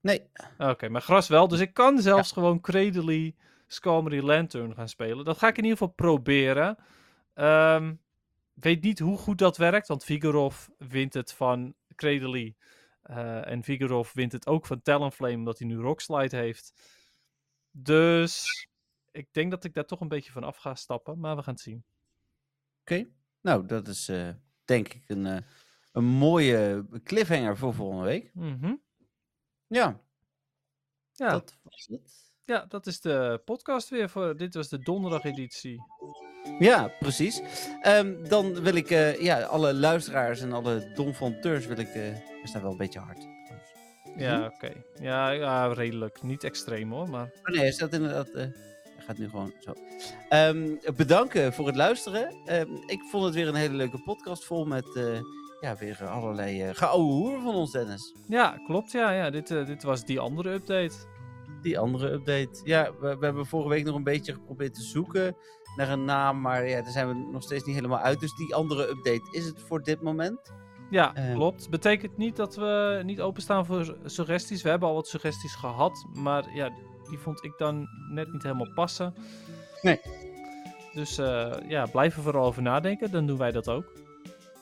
Nee. 0.02 0.30
Oké, 0.58 0.90
maar 0.90 1.02
gras 1.02 1.28
wel. 1.28 1.48
Dus 1.48 1.60
ik 1.60 1.74
kan 1.74 2.02
zelfs 2.02 2.32
gewoon 2.32 2.62
Cradily, 2.62 3.36
Skarmory, 3.68 4.20
Lantern 4.24 4.74
gaan 4.76 4.90
spelen. 4.90 5.26
Dat 5.26 5.38
ga 5.38 5.48
ik 5.48 5.58
in 5.58 5.64
ieder 5.64 5.78
geval 5.78 5.94
proberen. 5.94 6.78
Ehm 7.34 7.96
weet 8.60 8.82
niet 8.82 9.00
hoe 9.00 9.18
goed 9.18 9.38
dat 9.38 9.58
werkt, 9.58 9.88
want 9.88 10.04
Vigorov 10.04 10.68
wint 10.78 11.14
het 11.14 11.34
van 11.34 11.76
Cradily. 11.96 12.56
Eh, 13.02 13.48
en 13.48 13.64
Vigorov 13.64 14.14
wint 14.14 14.32
het 14.32 14.48
ook 14.48 14.66
van 14.66 14.82
Talonflame, 14.82 15.36
omdat 15.36 15.60
hij 15.60 15.68
nu 15.68 15.78
Rockslide 15.78 16.36
heeft. 16.36 16.74
Dus 17.72 18.68
ik 19.12 19.28
denk 19.32 19.52
dat 19.52 19.64
ik 19.64 19.74
daar 19.74 19.86
toch 19.86 20.00
een 20.00 20.08
beetje 20.08 20.32
van 20.32 20.44
af 20.44 20.58
ga 20.58 20.76
stappen, 20.76 21.20
maar 21.20 21.36
we 21.36 21.44
gaan 21.44 21.54
het 21.54 21.64
zien. 21.64 21.84
Oké. 22.82 23.08
Nou, 23.42 23.66
dat 23.66 23.88
is 23.88 24.10
eh, 24.10 24.30
denk 24.66 24.94
ik 24.94 25.10
een, 25.10 25.26
eh, 25.26 25.42
een 25.92 26.04
mooie 26.06 26.86
cliffhanger 27.04 27.58
voor 27.58 27.74
volgende 27.74 28.04
week. 28.04 28.32
Mhm. 28.34 28.76
Ja, 29.68 30.00
Ja, 31.14 31.30
dat 31.32 31.58
was 31.62 31.88
het. 31.92 32.36
ja, 32.46 32.66
dat 32.66 32.88
is 32.88 33.02
de 33.02 33.42
podcast 33.46 33.90
weer. 33.90 34.10
Voor, 34.10 34.38
dit 34.38 34.54
was 34.54 34.70
de 34.70 34.80
donderdag-editie. 34.80 35.82
Ja, 36.60 36.92
precies. 37.00 37.42
Ehm, 37.82 38.14
dan 38.28 38.62
wil 38.62 38.76
ik 38.76 38.90
eh, 38.92 39.22
ja, 39.22 39.42
alle 39.42 39.74
luisteraars 39.74 40.42
en 40.42 40.54
alle 40.54 40.92
donfonteurs 40.96 41.66
wil 41.66 41.78
ik... 41.78 41.88
eh 41.88 42.14
we 42.42 42.48
staan 42.48 42.62
wel 42.62 42.72
een 42.72 42.78
beetje 42.78 43.00
hard. 43.00 43.28
Ja, 44.18 44.46
oké. 44.46 44.72
Ja, 45.02 45.30
ja, 45.30 45.74
redelijk. 45.74 46.22
Niet 46.24 46.44
extreem 46.44 46.92
hoor, 46.92 47.10
maar... 47.10 47.24
Oh 47.44 47.54
nee, 47.54 47.60
hij 47.60 47.72
staat 47.72 47.94
inderdaad... 47.94 48.30
hij 48.34 48.52
gaat 48.98 49.18
nu 49.18 49.30
gewoon 49.30 49.54
zo. 49.60 49.74
Ehm, 50.30 50.76
bedanken 50.96 51.54
voor 51.54 51.68
het 51.68 51.76
luisteren. 51.76 52.36
Ehm, 52.46 52.74
ik 52.86 53.02
vond 53.12 53.26
het 53.26 53.34
weer 53.34 53.48
een 53.48 53.56
hele 53.56 53.74
leuke 53.76 54.02
podcast 54.02 54.46
vol 54.46 54.66
met... 54.66 54.96
eh, 54.96 55.20
ja, 55.62 55.76
weer 55.76 56.06
allerlei 56.08 56.68
uh, 56.68 56.70
geouwe 56.74 57.12
hoer 57.14 57.42
van 57.42 57.56
ons, 57.56 57.72
Dennis. 57.72 58.14
Ja, 58.28 58.62
klopt. 58.66 58.92
Ja, 58.92 59.12
ja. 59.12 59.30
Dit, 59.30 59.48
dit 59.48 59.84
was 59.84 60.06
die 60.06 60.20
andere 60.20 60.52
update. 60.52 60.96
Die 61.62 61.80
andere 61.80 62.12
update. 62.12 62.62
Ja, 62.64 62.92
we, 63.00 63.18
we 63.18 63.26
hebben 63.26 63.46
vorige 63.46 63.70
week 63.70 63.86
nog 63.86 63.96
een 63.96 64.04
beetje 64.04 64.34
geprobeerd 64.34 64.74
te 64.74 64.82
zoeken 64.82 65.36
naar 65.80 65.90
een 65.90 66.06
naam. 66.06 66.42
Maar 66.42 66.68
ja, 66.68 66.82
daar 66.82 66.92
zijn 66.92 67.08
we 67.08 67.14
nog 67.32 67.44
steeds 67.44 67.64
niet 67.64 67.76
helemaal 67.76 68.00
uit. 68.00 68.20
Dus 68.20 68.36
die 68.36 68.56
andere 68.56 68.90
update 68.90 69.28
is 69.32 69.46
het 69.46 69.62
voor 69.68 69.82
dit 69.84 70.02
moment. 70.02 70.54
Ja, 70.90 71.16
Eh. 71.16 71.34
klopt. 71.34 71.70
Betekent 71.70 72.18
niet 72.18 72.36
dat 72.36 72.56
we 72.56 73.02
niet 73.06 73.22
openstaan 73.22 73.66
voor 73.66 73.86
su- 73.86 73.96
suggesties. 74.06 74.62
We 74.62 74.70
hebben 74.70 74.88
al 74.90 74.96
wat 74.96 75.08
suggesties 75.08 75.56
gehad, 75.56 76.06
maar 76.14 76.56
ja, 76.56 76.70
die 77.10 77.18
vond 77.18 77.44
ik 77.44 77.54
dan 77.58 77.88
net 78.12 78.32
niet 78.32 78.44
helemaal 78.44 78.74
passen. 78.74 79.14
Nee. 79.82 80.00
Dus 80.94 81.18
eh, 81.18 81.52
ja, 81.68 81.86
blijf 81.86 82.16
er 82.16 82.22
vooral 82.24 82.46
over 82.46 82.62
nadenken. 82.62 83.12
Dan 83.12 83.26
doen 83.26 83.38
wij 83.38 83.52
dat 83.52 83.70
ook. 83.70 83.92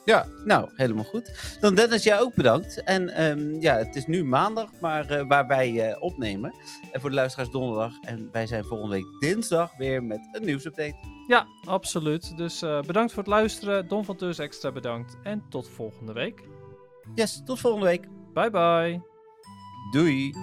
Ja, 0.07 0.25
nou, 0.45 0.69
helemaal 0.75 1.03
goed. 1.03 1.57
Dan 1.59 1.75
Dennis, 1.75 2.03
jij 2.03 2.19
ook 2.19 2.35
bedankt. 2.35 2.83
En 2.83 3.09
ehm, 3.09 3.61
ja, 3.61 3.77
het 3.77 3.95
is 3.95 4.05
nu 4.05 4.23
maandag, 4.23 4.69
maar 4.81 5.09
eh, 5.09 5.27
waar 5.27 5.47
wij 5.47 5.89
eh, 5.89 6.01
opnemen. 6.01 6.53
En 6.91 7.01
voor 7.01 7.09
de 7.09 7.15
luisteraars 7.15 7.49
donderdag. 7.49 7.91
En 8.01 8.29
wij 8.31 8.47
zijn 8.47 8.63
volgende 8.63 8.95
week 8.95 9.05
dinsdag 9.19 9.77
weer 9.77 10.03
met 10.03 10.29
een 10.31 10.45
nieuwsupdate. 10.45 10.95
Ja, 11.27 11.47
absoluut. 11.65 12.37
Dus 12.37 12.61
eh, 12.61 12.81
bedankt 12.81 13.13
voor 13.13 13.23
het 13.23 13.31
luisteren. 13.31 13.87
Don 13.87 14.05
van 14.05 14.15
Teurs 14.15 14.39
extra 14.39 14.71
bedankt. 14.71 15.17
En 15.23 15.43
tot 15.49 15.69
volgende 15.69 16.13
week. 16.13 16.43
Yes, 17.15 17.41
tot 17.45 17.59
volgende 17.59 17.85
week. 17.85 18.07
Bye 18.33 18.49
bye. 18.49 19.01
Doei. 19.91 20.33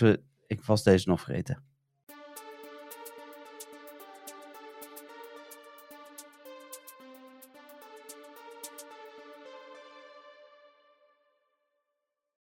Mensen, 0.00 0.30
ik 0.46 0.62
was 0.62 0.82
deze 0.82 1.08
nog 1.08 1.20
vergeten. 1.20 1.73